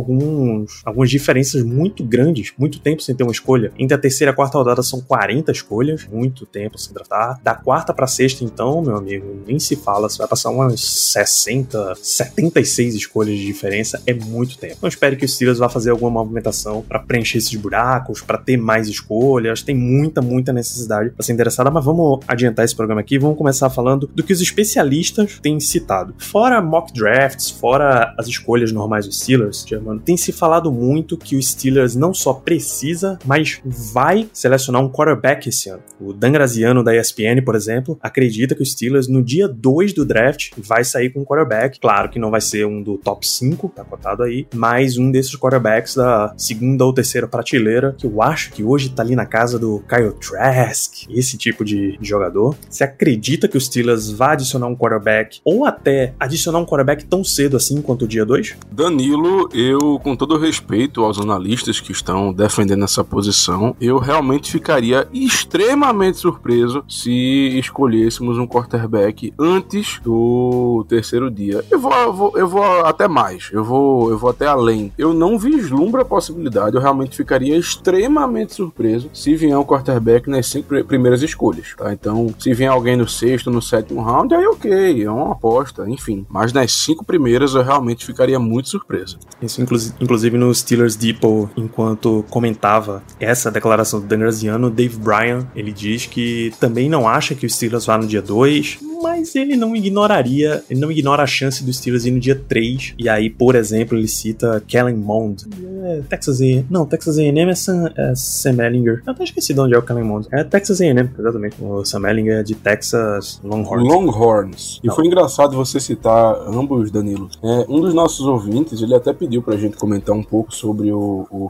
alguns, 0.66 0.82
algumas 0.84 1.10
diferenças 1.10 1.62
muito 1.62 2.04
grandes. 2.04 2.52
Muito 2.58 2.80
tempo 2.80 3.02
sem 3.02 3.14
ter 3.14 3.22
uma 3.22 3.32
escolha. 3.32 3.72
Entre 3.78 3.94
a 3.94 3.98
terceira 3.98 4.30
e 4.30 4.32
a 4.32 4.36
quarta 4.36 4.58
rodada 4.58 4.82
são 4.82 5.00
40 5.00 5.52
escolhas. 5.52 6.06
Muito 6.10 6.44
tempo 6.44 6.76
sem 6.78 6.92
draftar. 6.92 7.40
Da 7.42 7.54
quarta 7.54 7.94
para 7.94 8.06
sexta, 8.06 8.44
então, 8.44 8.82
meu 8.82 8.96
amigo, 8.96 9.42
nem 9.46 9.58
se 9.58 9.76
fala. 9.76 10.08
Você 10.08 10.18
vai 10.18 10.28
passar 10.28 10.50
umas 10.50 10.80
60, 10.80 11.94
76 12.02 12.94
escolhas 12.94 13.38
de 13.38 13.46
diferença. 13.46 14.02
É 14.06 14.12
muito 14.12 14.58
tempo. 14.58 14.74
Então, 14.78 14.88
espero 14.88 15.16
que 15.16 15.24
o 15.24 15.28
Steelers 15.28 15.58
vá 15.58 15.68
fazer 15.68 15.90
alguma 15.90 16.10
movimentação 16.10 16.82
para 16.82 16.98
preencher 16.98 17.38
esses 17.38 17.54
buracos, 17.54 18.20
para 18.20 18.38
ter 18.38 18.56
mais 18.56 18.88
escolhas. 18.88 19.62
Tem 19.62 19.74
muita, 19.74 20.20
muita 20.20 20.52
necessidade 20.52 21.10
para 21.10 21.24
ser 21.24 21.32
interessada, 21.32 21.70
mas 21.70 21.84
vamos 21.84 22.20
adiantar 22.26 22.64
esse 22.64 22.74
programa 22.74 23.00
aqui. 23.00 23.18
Vamos 23.18 23.38
começar 23.38 23.70
falando 23.70 24.10
do 24.14 24.22
que 24.22 24.32
os 24.32 24.40
especialistas 24.40 25.38
têm 25.40 25.60
citado. 25.60 26.14
Fora 26.18 26.60
mock 26.60 26.92
drafts, 26.92 27.50
fora 27.50 28.14
as 28.18 28.26
escolhas 28.26 28.72
normais 28.72 29.06
dos 29.06 29.20
Steelers, 29.20 29.64
Germano, 29.66 30.00
tem 30.00 30.16
se 30.16 30.32
falado 30.32 30.55
muito 30.64 31.16
que 31.16 31.36
o 31.36 31.42
Steelers 31.42 31.94
não 31.94 32.12
só 32.12 32.32
precisa, 32.32 33.18
mas 33.24 33.60
vai 33.64 34.28
selecionar 34.32 34.82
um 34.82 34.90
quarterback 34.90 35.48
esse 35.48 35.68
ano. 35.68 35.82
O 36.00 36.12
Dan 36.12 36.32
Graziano 36.32 36.82
da 36.82 36.96
ESPN, 36.96 37.42
por 37.44 37.54
exemplo, 37.54 37.98
acredita 38.02 38.54
que 38.54 38.62
o 38.62 38.66
Steelers 38.66 39.08
no 39.08 39.22
dia 39.22 39.48
2 39.48 39.92
do 39.92 40.04
draft 40.04 40.52
vai 40.56 40.84
sair 40.84 41.10
com 41.10 41.20
um 41.20 41.24
quarterback. 41.24 41.80
Claro 41.80 42.08
que 42.08 42.18
não 42.18 42.30
vai 42.30 42.40
ser 42.40 42.66
um 42.66 42.82
do 42.82 42.96
top 42.98 43.26
5, 43.26 43.72
tá 43.74 43.84
cotado 43.84 44.22
aí, 44.22 44.46
mas 44.54 44.98
um 44.98 45.10
desses 45.10 45.36
quarterbacks 45.36 45.94
da 45.94 46.34
segunda 46.36 46.84
ou 46.84 46.92
terceira 46.92 47.26
prateleira, 47.26 47.94
que 47.96 48.06
eu 48.06 48.22
acho 48.22 48.52
que 48.52 48.62
hoje 48.62 48.90
tá 48.90 49.02
ali 49.02 49.14
na 49.14 49.26
casa 49.26 49.58
do 49.58 49.82
Kyle 49.88 50.12
Trask, 50.12 51.08
esse 51.10 51.36
tipo 51.36 51.64
de 51.64 51.98
jogador. 52.00 52.56
Você 52.68 52.84
acredita 52.84 53.48
que 53.48 53.56
o 53.56 53.60
Steelers 53.60 54.10
vai 54.10 54.32
adicionar 54.32 54.66
um 54.66 54.76
quarterback 54.76 55.40
ou 55.44 55.64
até 55.64 56.14
adicionar 56.18 56.58
um 56.58 56.66
quarterback 56.66 57.04
tão 57.04 57.22
cedo 57.24 57.56
assim 57.56 57.80
quanto 57.82 58.04
o 58.04 58.08
dia 58.08 58.24
2? 58.24 58.56
Danilo, 58.70 59.48
eu, 59.52 59.98
com 60.02 60.16
todo 60.16 60.38
respeito 60.46 61.02
aos 61.02 61.18
analistas 61.18 61.80
que 61.80 61.90
estão 61.90 62.32
defendendo 62.32 62.84
essa 62.84 63.02
posição, 63.02 63.74
eu 63.80 63.98
realmente 63.98 64.50
ficaria 64.50 65.08
extremamente 65.12 66.18
surpreso 66.18 66.84
se 66.88 67.58
escolhêssemos 67.58 68.38
um 68.38 68.46
quarterback 68.46 69.32
antes 69.38 70.00
do 70.02 70.86
terceiro 70.88 71.30
dia. 71.30 71.64
Eu 71.70 71.80
vou, 71.80 71.92
eu 71.92 72.12
vou, 72.12 72.32
eu 72.36 72.48
vou 72.48 72.64
até 72.86 73.08
mais, 73.08 73.50
eu 73.52 73.64
vou, 73.64 74.10
eu 74.10 74.18
vou 74.18 74.30
até 74.30 74.46
além. 74.46 74.92
Eu 74.96 75.12
não 75.12 75.38
vislumbro 75.38 76.00
a 76.00 76.04
possibilidade, 76.04 76.76
eu 76.76 76.82
realmente 76.82 77.16
ficaria 77.16 77.56
extremamente 77.56 78.54
surpreso 78.54 79.10
se 79.12 79.34
vier 79.34 79.58
um 79.58 79.64
quarterback 79.64 80.30
nas 80.30 80.46
cinco 80.46 80.84
primeiras 80.84 81.22
escolhas, 81.22 81.74
tá? 81.76 81.92
Então, 81.92 82.32
se 82.38 82.54
vier 82.54 82.70
alguém 82.70 82.96
no 82.96 83.08
sexto, 83.08 83.50
no 83.50 83.60
sétimo 83.60 84.02
round, 84.02 84.32
aí 84.34 84.46
ok, 84.46 85.02
é 85.02 85.10
uma 85.10 85.32
aposta, 85.32 85.88
enfim. 85.88 86.24
Mas 86.28 86.52
nas 86.52 86.72
cinco 86.72 87.04
primeiras 87.04 87.54
eu 87.54 87.62
realmente 87.62 88.06
ficaria 88.06 88.38
muito 88.38 88.68
surpreso. 88.68 89.18
Isso, 89.42 89.60
inclusive 89.60 90.25
no 90.30 90.54
Steelers 90.54 90.96
Depot, 90.96 91.48
enquanto 91.56 92.24
comentava 92.30 93.02
essa 93.20 93.50
declaração 93.50 94.00
do 94.00 94.06
Dan 94.06 94.18
Graziano, 94.18 94.70
Dave 94.70 94.96
Bryan, 94.98 95.46
ele 95.54 95.72
diz 95.72 96.06
que 96.06 96.52
também 96.58 96.88
não 96.88 97.08
acha 97.08 97.34
que 97.34 97.46
o 97.46 97.50
Steelers 97.50 97.86
vá 97.86 97.98
no 97.98 98.06
dia 98.06 98.22
2, 98.22 98.78
mas 99.02 99.34
ele 99.36 99.56
não 99.56 99.76
ignoraria, 99.76 100.64
ele 100.68 100.80
não 100.80 100.90
ignora 100.90 101.22
a 101.22 101.26
chance 101.26 101.62
do 101.62 101.72
Steelers 101.72 102.04
ir 102.06 102.10
no 102.10 102.20
dia 102.20 102.34
3. 102.34 102.94
E 102.98 103.08
aí, 103.08 103.30
por 103.30 103.54
exemplo, 103.54 103.96
ele 103.96 104.08
cita 104.08 104.62
Kellen 104.66 104.96
Mond. 104.96 105.44
É, 105.84 106.02
Texas 106.08 106.40
A&M. 106.40 106.66
Não, 106.68 106.84
Texas 106.84 107.18
A&M 107.18 107.50
é 107.50 107.54
Sam, 107.54 107.92
é 107.96 108.14
Sam 108.16 108.64
Ellinger. 108.64 109.02
Eu 109.06 109.12
até 109.12 109.22
esqueci 109.22 109.54
de 109.54 109.60
onde 109.60 109.74
é 109.74 109.78
o 109.78 109.82
Kellen 109.82 110.04
Mond. 110.04 110.26
É 110.32 110.42
Texas 110.42 110.80
A&M, 110.80 111.08
exatamente. 111.16 111.56
O 111.60 111.84
Sam 111.84 112.08
Ellinger 112.08 112.38
é 112.38 112.42
de 112.42 112.54
Texas 112.56 113.40
Longhorns. 113.44 113.88
Longhorns. 113.88 114.80
E 114.82 114.90
foi 114.90 115.06
engraçado 115.06 115.56
você 115.56 115.78
citar 115.78 116.34
ambos, 116.48 116.90
Danilo. 116.90 117.28
É, 117.42 117.66
um 117.68 117.80
dos 117.80 117.94
nossos 117.94 118.26
ouvintes, 118.26 118.82
ele 118.82 118.94
até 118.94 119.12
pediu 119.12 119.40
pra 119.40 119.56
gente 119.56 119.76
comentar 119.76 120.15
um 120.16 120.22
pouco 120.22 120.54
sobre 120.54 120.92
o, 120.92 121.26
o. 121.30 121.48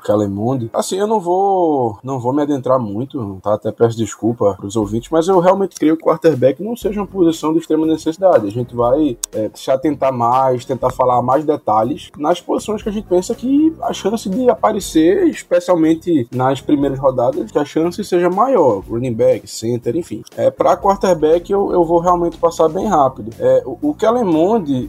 Assim, 0.73 0.97
eu 0.97 1.07
não 1.07 1.21
vou, 1.21 1.99
não 2.03 2.21
vou 2.21 2.33
me 2.33 2.43
adentrar 2.43 2.79
muito, 2.79 3.39
tá? 3.43 3.55
Até 3.55 3.73
peço 3.73 3.97
desculpa 3.97 4.55
pros 4.55 4.77
ouvintes, 4.77 5.11
mas 5.11 5.29
eu 5.29 5.39
realmente 5.41 5.77
creio 5.77 5.97
que 5.97 6.03
o 6.03 6.07
quarterback 6.07 6.63
não 6.63 6.77
seja 6.77 7.01
uma 7.01 7.07
posição 7.07 7.53
de 7.53 7.59
extrema 7.59 7.87
necessidade. 7.87 8.47
A 8.47 8.51
gente 8.51 8.75
vai 8.75 9.19
é, 9.33 9.51
se 9.55 9.71
atentar 9.71 10.13
mais, 10.13 10.65
tentar 10.65 10.91
falar 10.91 11.21
mais 11.23 11.45
detalhes 11.45 12.11
nas 12.17 12.41
posições 12.41 12.83
que 12.83 12.89
a 12.89 12.93
gente 12.93 13.07
pensa 13.07 13.35
que 13.35 13.75
a 13.83 13.93
chance 13.93 14.29
de 14.29 14.49
aparecer, 14.49 15.27
especialmente 15.29 16.29
nas 16.33 16.61
primeiras 16.61 16.99
rodadas, 16.99 17.51
que 17.51 17.59
a 17.59 17.65
chance 17.65 18.03
seja 18.05 18.31
maior. 18.31 18.83
Running 18.89 19.15
back, 19.15 19.47
center, 19.49 19.97
enfim. 19.97 20.23
É, 20.37 20.51
para 20.51 20.77
quarterback, 20.77 21.51
eu, 21.51 21.73
eu 21.73 21.85
vou 21.85 22.01
realmente 22.01 22.37
passar 22.37 22.69
bem 22.69 22.87
rápido. 22.87 23.31
É, 23.39 23.63
o, 23.65 23.91
o 23.91 23.95
Kellen 23.95 24.27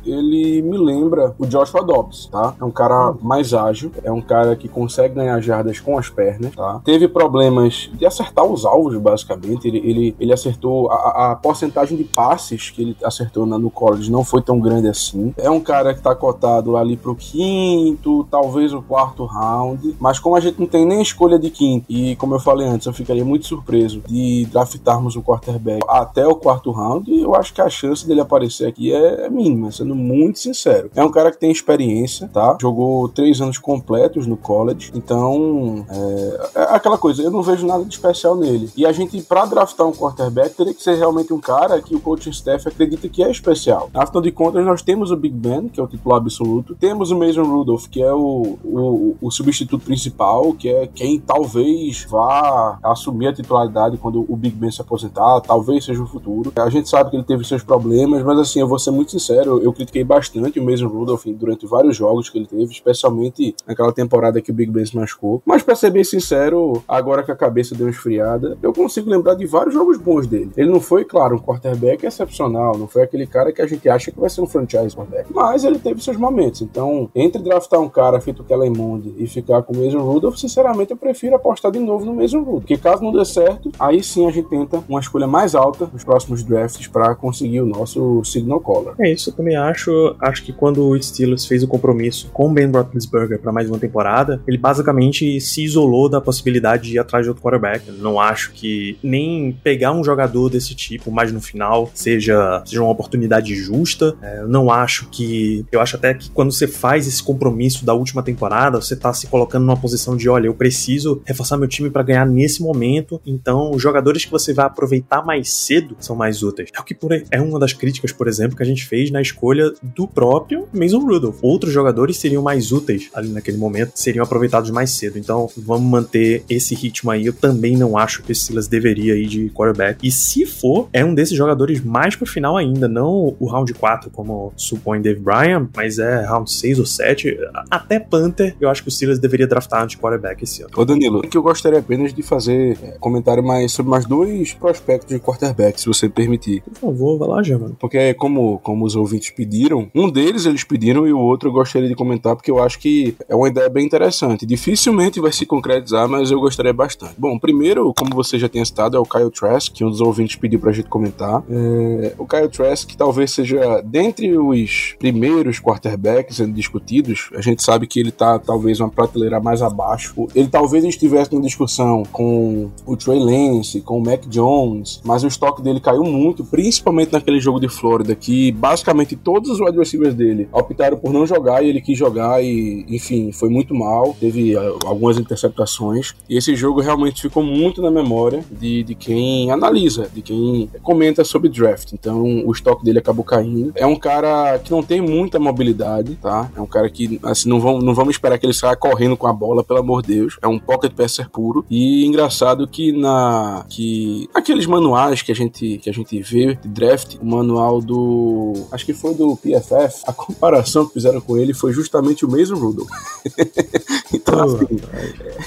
ele 0.05 0.61
me 0.61 0.77
lembra 0.77 1.33
o 1.37 1.45
Joshua 1.45 1.83
Dobbs, 1.83 2.27
tá? 2.27 2.53
É 2.59 2.63
um 2.63 2.71
cara 2.71 3.13
mais 3.21 3.53
ágil, 3.53 3.66
é 4.03 4.11
um 4.11 4.21
cara 4.21 4.55
que 4.55 4.67
consegue 4.67 5.15
ganhar 5.15 5.39
jardas 5.41 5.79
com 5.79 5.97
as 5.97 6.09
pernas, 6.09 6.55
tá? 6.55 6.81
Teve 6.83 7.07
problemas 7.07 7.89
de 7.93 8.05
acertar 8.05 8.45
os 8.45 8.65
alvos, 8.65 8.95
basicamente. 8.97 9.67
Ele, 9.67 9.77
ele, 9.77 10.15
ele 10.19 10.33
acertou 10.33 10.89
a, 10.91 11.31
a 11.31 11.35
porcentagem 11.35 11.97
de 11.97 12.03
passes 12.03 12.69
que 12.69 12.81
ele 12.81 12.97
acertou 13.03 13.45
na, 13.45 13.57
no 13.57 13.69
college 13.69 14.11
não 14.11 14.23
foi 14.23 14.41
tão 14.41 14.59
grande 14.59 14.87
assim. 14.87 15.33
É 15.37 15.49
um 15.49 15.59
cara 15.59 15.93
que 15.93 16.01
tá 16.01 16.15
cotado 16.15 16.77
ali 16.77 16.95
pro 16.95 17.15
quinto, 17.15 18.25
talvez 18.29 18.73
o 18.73 18.81
quarto 18.81 19.25
round, 19.25 19.95
mas 19.99 20.19
como 20.19 20.35
a 20.35 20.39
gente 20.39 20.59
não 20.59 20.67
tem 20.67 20.85
nem 20.85 21.01
escolha 21.01 21.37
de 21.37 21.49
quinto, 21.49 21.85
e 21.89 22.15
como 22.15 22.35
eu 22.35 22.39
falei 22.39 22.67
antes, 22.67 22.87
eu 22.87 22.93
ficaria 22.93 23.25
muito 23.25 23.45
surpreso 23.45 24.01
de 24.07 24.47
draftarmos 24.51 25.15
um 25.15 25.21
quarterback 25.21 25.81
até 25.87 26.25
o 26.27 26.35
quarto 26.35 26.71
round, 26.71 27.11
eu 27.11 27.35
acho 27.35 27.53
que 27.53 27.61
a 27.61 27.69
chance 27.69 28.07
dele 28.07 28.21
aparecer 28.21 28.67
aqui 28.67 28.93
é, 28.93 29.25
é 29.25 29.29
mínima, 29.29 29.71
sendo 29.71 29.95
muito 29.95 30.39
sincero. 30.39 30.89
É 30.95 31.03
um 31.03 31.11
cara 31.11 31.31
que 31.31 31.39
tem 31.39 31.51
experiência, 31.51 32.29
tá? 32.31 32.57
Jogou 32.61 33.07
três 33.09 33.41
anos 33.41 33.56
completos 33.59 34.27
no 34.27 34.37
college, 34.37 34.91
então 34.93 35.85
é, 35.89 36.49
é 36.55 36.61
aquela 36.75 36.97
coisa, 36.97 37.21
eu 37.21 37.31
não 37.31 37.41
vejo 37.41 37.65
nada 37.65 37.83
de 37.83 37.93
especial 37.93 38.35
nele. 38.35 38.69
E 38.75 38.85
a 38.85 38.91
gente, 38.91 39.21
pra 39.21 39.45
draftar 39.45 39.87
um 39.87 39.91
quarterback, 39.91 40.55
teria 40.55 40.73
que 40.73 40.81
ser 40.81 40.95
realmente 40.95 41.33
um 41.33 41.39
cara 41.39 41.81
que 41.81 41.95
o 41.95 41.99
coaching 41.99 42.29
staff 42.31 42.67
acredita 42.67 43.07
que 43.09 43.23
é 43.23 43.29
especial. 43.29 43.89
Afinal 43.93 44.21
de 44.21 44.31
contas, 44.31 44.65
nós 44.65 44.81
temos 44.81 45.11
o 45.11 45.15
Big 45.15 45.35
Ben, 45.35 45.67
que 45.67 45.79
é 45.79 45.83
o 45.83 45.87
titular 45.87 46.17
absoluto, 46.17 46.75
temos 46.75 47.11
o 47.11 47.17
Mason 47.17 47.43
Rudolph, 47.43 47.87
que 47.87 48.01
é 48.01 48.13
o, 48.13 48.57
o, 48.63 49.15
o 49.21 49.31
substituto 49.31 49.83
principal, 49.83 50.53
que 50.53 50.69
é 50.69 50.87
quem 50.87 51.19
talvez 51.19 52.05
vá 52.09 52.79
assumir 52.83 53.27
a 53.27 53.33
titularidade 53.33 53.97
quando 53.97 54.25
o 54.27 54.35
Big 54.35 54.55
Ben 54.55 54.71
se 54.71 54.81
aposentar, 54.81 55.41
talvez 55.41 55.85
seja 55.85 56.01
o 56.01 56.07
futuro. 56.07 56.51
A 56.55 56.69
gente 56.69 56.89
sabe 56.89 57.09
que 57.09 57.15
ele 57.15 57.23
teve 57.23 57.43
seus 57.43 57.63
problemas, 57.63 58.23
mas 58.23 58.39
assim, 58.39 58.59
eu 58.59 58.67
vou 58.67 58.79
ser 58.79 58.91
muito 58.91 59.11
sincero, 59.11 59.61
eu 59.61 59.73
critiquei 59.73 60.03
bastante 60.03 60.59
o 60.59 60.63
Mason 60.63 60.87
Rudolph 60.87 61.25
durante 61.27 61.65
vários 61.65 61.95
jogos 61.95 62.29
que 62.29 62.37
ele 62.37 62.47
teve, 62.47 62.71
especialmente 62.71 63.46
naquela 63.65 63.91
temporada 63.91 64.41
que 64.41 64.51
o 64.51 64.53
Big 64.53 64.71
Ben 64.71 64.85
se 64.85 64.95
machucou. 64.95 65.41
Mas 65.45 65.63
pra 65.63 65.75
ser 65.75 65.91
bem 65.91 66.03
sincero, 66.03 66.83
agora 66.87 67.23
que 67.23 67.31
a 67.31 67.35
cabeça 67.35 67.75
deu 67.75 67.87
uma 67.87 67.91
esfriada, 67.91 68.57
eu 68.61 68.73
consigo 68.73 69.09
lembrar 69.09 69.35
de 69.35 69.45
vários 69.45 69.73
jogos 69.73 69.97
bons 69.97 70.27
dele. 70.27 70.51
Ele 70.55 70.69
não 70.69 70.79
foi, 70.79 71.05
claro, 71.05 71.35
um 71.35 71.39
quarterback 71.39 72.05
excepcional, 72.05 72.77
não 72.77 72.87
foi 72.87 73.03
aquele 73.03 73.27
cara 73.27 73.51
que 73.51 73.61
a 73.61 73.67
gente 73.67 73.87
acha 73.89 74.11
que 74.11 74.19
vai 74.19 74.29
ser 74.29 74.41
um 74.41 74.47
franchise 74.47 74.95
quarterback, 74.95 75.31
mas 75.33 75.63
ele 75.63 75.79
teve 75.79 76.01
seus 76.01 76.17
momentos. 76.17 76.61
Então, 76.61 77.09
entre 77.15 77.41
draftar 77.41 77.79
um 77.79 77.89
cara 77.89 78.19
feito 78.19 78.43
Kellen 78.43 78.71
Mond 78.71 79.13
e 79.17 79.27
ficar 79.27 79.61
com 79.63 79.73
o 79.73 79.77
Mason 79.77 79.99
Rudolph, 79.99 80.37
sinceramente 80.37 80.91
eu 80.91 80.97
prefiro 80.97 81.35
apostar 81.35 81.71
de 81.71 81.79
novo 81.79 82.05
no 82.05 82.13
Mason 82.13 82.39
Rudolph. 82.39 82.61
Porque 82.61 82.77
caso 82.77 83.03
não 83.03 83.11
dê 83.11 83.23
certo, 83.25 83.71
aí 83.79 84.03
sim 84.03 84.25
a 84.25 84.31
gente 84.31 84.49
tenta 84.49 84.83
uma 84.87 84.99
escolha 84.99 85.27
mais 85.27 85.55
alta 85.55 85.89
nos 85.91 86.03
próximos 86.03 86.43
drafts 86.43 86.87
para 86.87 87.13
conseguir 87.15 87.61
o 87.61 87.65
nosso 87.65 88.23
signal 88.23 88.59
caller. 88.59 88.93
É 88.99 89.11
isso, 89.11 89.29
eu 89.29 89.33
também 89.33 89.55
acho. 89.55 90.15
Acho 90.19 90.43
que 90.43 90.53
quando 90.53 90.87
o 90.87 91.01
Steelers 91.01 91.45
fez 91.45 91.63
o 91.63 91.67
compromisso 91.67 92.29
com 92.33 92.49
o 92.49 92.53
Ben 92.53 92.69
Roethlisberger 92.71 93.36
para 93.37 93.51
mais 93.51 93.69
uma 93.69 93.79
temporada, 93.79 94.41
ele 94.47 94.57
basicamente 94.57 95.39
se 95.39 95.63
isolou 95.63 96.09
da 96.09 96.21
possibilidade 96.21 96.89
de 96.89 96.95
ir 96.95 96.99
atrás 96.99 97.25
de 97.25 97.29
outro 97.29 97.43
quarterback. 97.43 97.87
Eu 97.87 97.95
não 97.95 98.19
acho 98.19 98.51
que 98.51 98.97
nem 99.03 99.57
pegar 99.63 99.91
um 99.91 100.03
jogador 100.03 100.49
desse 100.49 100.75
tipo 100.75 101.11
mais 101.11 101.31
no 101.31 101.41
final 101.41 101.89
seja, 101.93 102.63
seja 102.65 102.81
uma 102.81 102.91
oportunidade 102.91 103.55
justa. 103.55 104.15
É, 104.21 104.39
eu 104.39 104.47
não 104.47 104.71
acho 104.71 105.07
que. 105.09 105.65
Eu 105.71 105.81
acho 105.81 105.95
até 105.95 106.13
que 106.13 106.29
quando 106.31 106.51
você 106.51 106.67
faz 106.67 107.07
esse 107.07 107.23
compromisso 107.23 107.85
da 107.85 107.93
última 107.93 108.23
temporada, 108.23 108.79
você 108.79 108.95
tá 108.95 109.13
se 109.13 109.27
colocando 109.27 109.65
numa 109.65 109.77
posição 109.77 110.15
de: 110.15 110.29
olha, 110.29 110.47
eu 110.47 110.53
preciso 110.53 111.21
reforçar 111.25 111.57
meu 111.57 111.67
time 111.67 111.89
para 111.89 112.03
ganhar 112.03 112.25
nesse 112.25 112.61
momento. 112.61 113.21
Então, 113.25 113.71
os 113.71 113.81
jogadores 113.81 114.25
que 114.25 114.31
você 114.31 114.53
vai 114.53 114.65
aproveitar 114.65 115.23
mais 115.25 115.51
cedo 115.51 115.95
são 115.99 116.15
mais 116.15 116.43
úteis. 116.43 116.69
É 116.75 116.79
o 116.79 116.83
que 116.83 116.93
por, 116.93 117.11
é 117.13 117.41
uma 117.41 117.59
das 117.59 117.73
críticas, 117.73 118.11
por 118.11 118.27
exemplo, 118.27 118.55
que 118.55 118.63
a 118.63 118.65
gente 118.65 118.85
fez 118.85 119.11
na 119.11 119.21
escolha 119.21 119.71
do 119.81 120.07
próprio 120.07 120.67
Mason 120.73 120.99
Rudolph. 120.99 121.39
Outros 121.41 121.73
jogadores 121.73 122.17
seriam 122.17 122.41
mais 122.41 122.71
úteis 122.71 123.09
ali 123.13 123.26
naquele 123.29 123.57
momento, 123.57 123.91
seriam 123.95 124.23
aproveitados 124.23 124.69
mais 124.71 124.91
cedo. 124.91 125.17
Então, 125.17 125.49
vamos 125.57 125.89
manter 125.89 126.43
esse 126.49 126.75
ritmo 126.75 127.11
aí. 127.11 127.25
Eu 127.25 127.33
também 127.33 127.75
não 127.75 127.97
acho 127.97 128.23
que 128.23 128.31
o 128.31 128.35
Silas 128.35 128.67
deveria 128.67 129.15
ir 129.15 129.27
de 129.27 129.49
quarterback. 129.49 130.05
E 130.05 130.11
se 130.11 130.45
for, 130.45 130.89
é 130.93 131.03
um 131.03 131.13
desses 131.13 131.35
jogadores 131.35 131.81
mais 131.83 132.15
pro 132.15 132.25
final 132.25 132.57
ainda, 132.57 132.87
não 132.87 133.35
o 133.39 133.45
round 133.45 133.73
4, 133.73 134.09
como 134.11 134.51
supõe 134.55 135.01
Dave 135.01 135.19
Bryan, 135.19 135.69
mas 135.75 135.99
é 135.99 136.25
round 136.25 136.51
6 136.51 136.79
ou 136.79 136.85
7. 136.85 137.37
Até 137.69 137.99
Panther, 137.99 138.55
eu 138.59 138.69
acho 138.69 138.81
que 138.81 138.89
o 138.89 138.91
Silas 138.91 139.19
deveria 139.19 139.47
draftar 139.47 139.83
antes 139.83 139.95
de 139.95 140.01
quarterback 140.01 140.43
esse 140.43 140.61
ano. 140.61 140.71
Ô 140.75 140.85
Danilo, 140.85 141.21
que 141.21 141.37
eu 141.37 141.43
gostaria 141.43 141.79
apenas 141.79 142.13
de 142.13 142.21
fazer 142.21 142.77
é, 142.81 142.97
comentário 142.99 143.43
mais 143.43 143.71
sobre 143.71 143.91
mais 143.91 144.05
dois 144.05 144.53
prospectos 144.53 145.09
de 145.09 145.19
quarterback, 145.19 145.79
se 145.79 145.87
você 145.87 146.09
permitir. 146.09 146.61
Por 146.61 146.75
favor, 146.75 147.17
vai 147.17 147.27
lá, 147.27 147.43
Germano. 147.43 147.75
Porque 147.79 148.13
como, 148.13 148.59
como 148.59 148.85
os 148.85 148.95
ouvintes 148.95 149.29
pediram, 149.29 149.89
um 149.93 150.09
deles 150.09 150.45
eles 150.45 150.63
pediram 150.63 151.07
e 151.07 151.13
o 151.13 151.19
outro 151.19 151.49
eu 151.49 151.53
gostaria 151.53 151.87
de 151.87 151.95
comentar 151.95 152.35
porque 152.35 152.51
eu 152.51 152.61
acho 152.61 152.79
que 152.79 153.15
é 153.27 153.35
uma 153.35 153.47
ideia 153.47 153.69
bem 153.69 153.85
interessante. 153.85 154.45
Dificilmente 154.45 155.19
vai 155.19 155.31
se 155.31 155.45
concretizar, 155.45 156.07
mas 156.07 156.31
eu 156.31 156.39
gostaria 156.39 156.73
bastante. 156.73 157.15
Bom, 157.17 157.37
primeiro, 157.37 157.93
como 157.93 158.15
você 158.15 158.37
já 158.37 158.49
tinha 158.49 158.65
citado, 158.65 158.97
é 158.97 158.99
o 158.99 159.05
Kyle 159.05 159.29
Trask, 159.29 159.73
que 159.73 159.83
um 159.83 159.89
dos 159.89 160.01
ouvintes 160.01 160.35
pediu 160.35 160.59
pra 160.59 160.71
gente 160.71 160.89
comentar. 160.89 161.43
É, 161.49 162.13
o 162.17 162.25
Kyle 162.25 162.49
Trask 162.49 162.95
talvez 162.95 163.31
seja, 163.31 163.81
dentre 163.83 164.37
os 164.37 164.95
primeiros 164.99 165.59
quarterbacks 165.59 166.37
sendo 166.37 166.53
discutidos, 166.53 167.29
a 167.33 167.41
gente 167.41 167.63
sabe 167.63 167.87
que 167.87 167.99
ele 167.99 168.11
tá 168.11 168.39
talvez 168.39 168.79
uma 168.79 168.89
prateleira 168.89 169.39
mais 169.39 169.61
abaixo. 169.61 170.27
Ele 170.35 170.47
talvez 170.47 170.83
estivesse 170.83 171.35
em 171.35 171.41
discussão 171.41 172.03
com 172.11 172.69
o 172.85 172.95
Trey 172.95 173.19
Lance, 173.19 173.81
com 173.81 173.97
o 173.97 174.03
Mac 174.03 174.25
Jones, 174.27 175.01
mas 175.03 175.23
o 175.23 175.27
estoque 175.27 175.61
dele 175.61 175.79
caiu 175.79 176.03
muito, 176.03 176.43
principalmente 176.43 177.11
naquele 177.11 177.39
jogo 177.39 177.59
de 177.59 177.69
Flórida, 177.69 178.15
que 178.15 178.51
basicamente 178.51 179.15
todos 179.15 179.49
os 179.49 179.59
wide 179.59 179.77
receivers 179.77 180.15
dele 180.15 180.47
optaram 180.51 180.97
por 180.97 181.11
não 181.11 181.25
jogar 181.25 181.63
e 181.63 181.69
ele 181.69 181.81
quis 181.81 181.97
jogar 181.97 182.43
e, 182.43 182.85
enfim, 182.97 183.31
foi 183.31 183.49
muito 183.49 183.73
mal. 183.73 184.15
Teve 184.19 184.55
uh, 184.55 184.79
algumas 184.85 185.17
interceptações. 185.17 186.13
E 186.29 186.37
esse 186.37 186.55
jogo 186.55 186.81
realmente 186.81 187.21
ficou 187.21 187.43
muito 187.43 187.81
na 187.81 187.91
memória 187.91 188.43
de, 188.51 188.83
de 188.83 188.95
quem 188.95 189.51
analisa, 189.51 190.09
de 190.13 190.21
quem 190.21 190.69
comenta 190.81 191.23
sobre 191.23 191.49
draft. 191.49 191.93
Então 191.93 192.45
o 192.45 192.51
estoque 192.51 192.83
dele 192.83 192.99
acabou 192.99 193.23
caindo. 193.23 193.71
É 193.75 193.85
um 193.85 193.95
cara 193.95 194.59
que 194.59 194.71
não 194.71 194.83
tem 194.83 194.99
muita 194.99 195.39
mobilidade, 195.39 196.15
tá? 196.15 196.51
É 196.55 196.61
um 196.61 196.65
cara 196.65 196.89
que, 196.89 197.19
assim, 197.23 197.47
não 197.47 197.59
vamos, 197.59 197.83
não 197.83 197.93
vamos 197.93 198.15
esperar 198.15 198.37
que 198.37 198.45
ele 198.45 198.53
saia 198.53 198.75
correndo 198.75 199.15
com 199.15 199.27
a 199.27 199.33
bola, 199.33 199.63
pelo 199.63 199.79
amor 199.79 200.01
de 200.01 200.15
Deus. 200.15 200.37
É 200.41 200.47
um 200.47 200.59
pocket 200.59 200.93
passer 200.93 201.29
puro. 201.29 201.65
E 201.69 202.05
engraçado 202.05 202.67
que 202.67 202.91
na 202.91 203.65
que 203.69 204.29
aqueles 204.33 204.65
manuais 204.65 205.21
que 205.21 205.31
a 205.31 205.35
gente 205.35 205.77
que 205.77 205.89
a 205.89 205.93
gente 205.93 206.19
vê 206.21 206.55
de 206.55 206.67
draft, 206.67 207.15
o 207.21 207.25
manual 207.25 207.79
do 207.81 208.53
acho 208.71 208.85
que 208.85 208.93
foi 208.93 209.13
do 209.13 209.35
PFF, 209.37 210.01
a 210.05 210.13
comparação 210.13 210.87
que 210.87 210.93
fizeram 210.93 211.21
com 211.21 211.37
ele 211.37 211.53
foi 211.53 211.71
justamente 211.71 212.25
o 212.25 212.31
Mason 212.31 212.55
Rudolph. 212.55 212.86
então, 214.13 214.43
assim, 214.43 214.67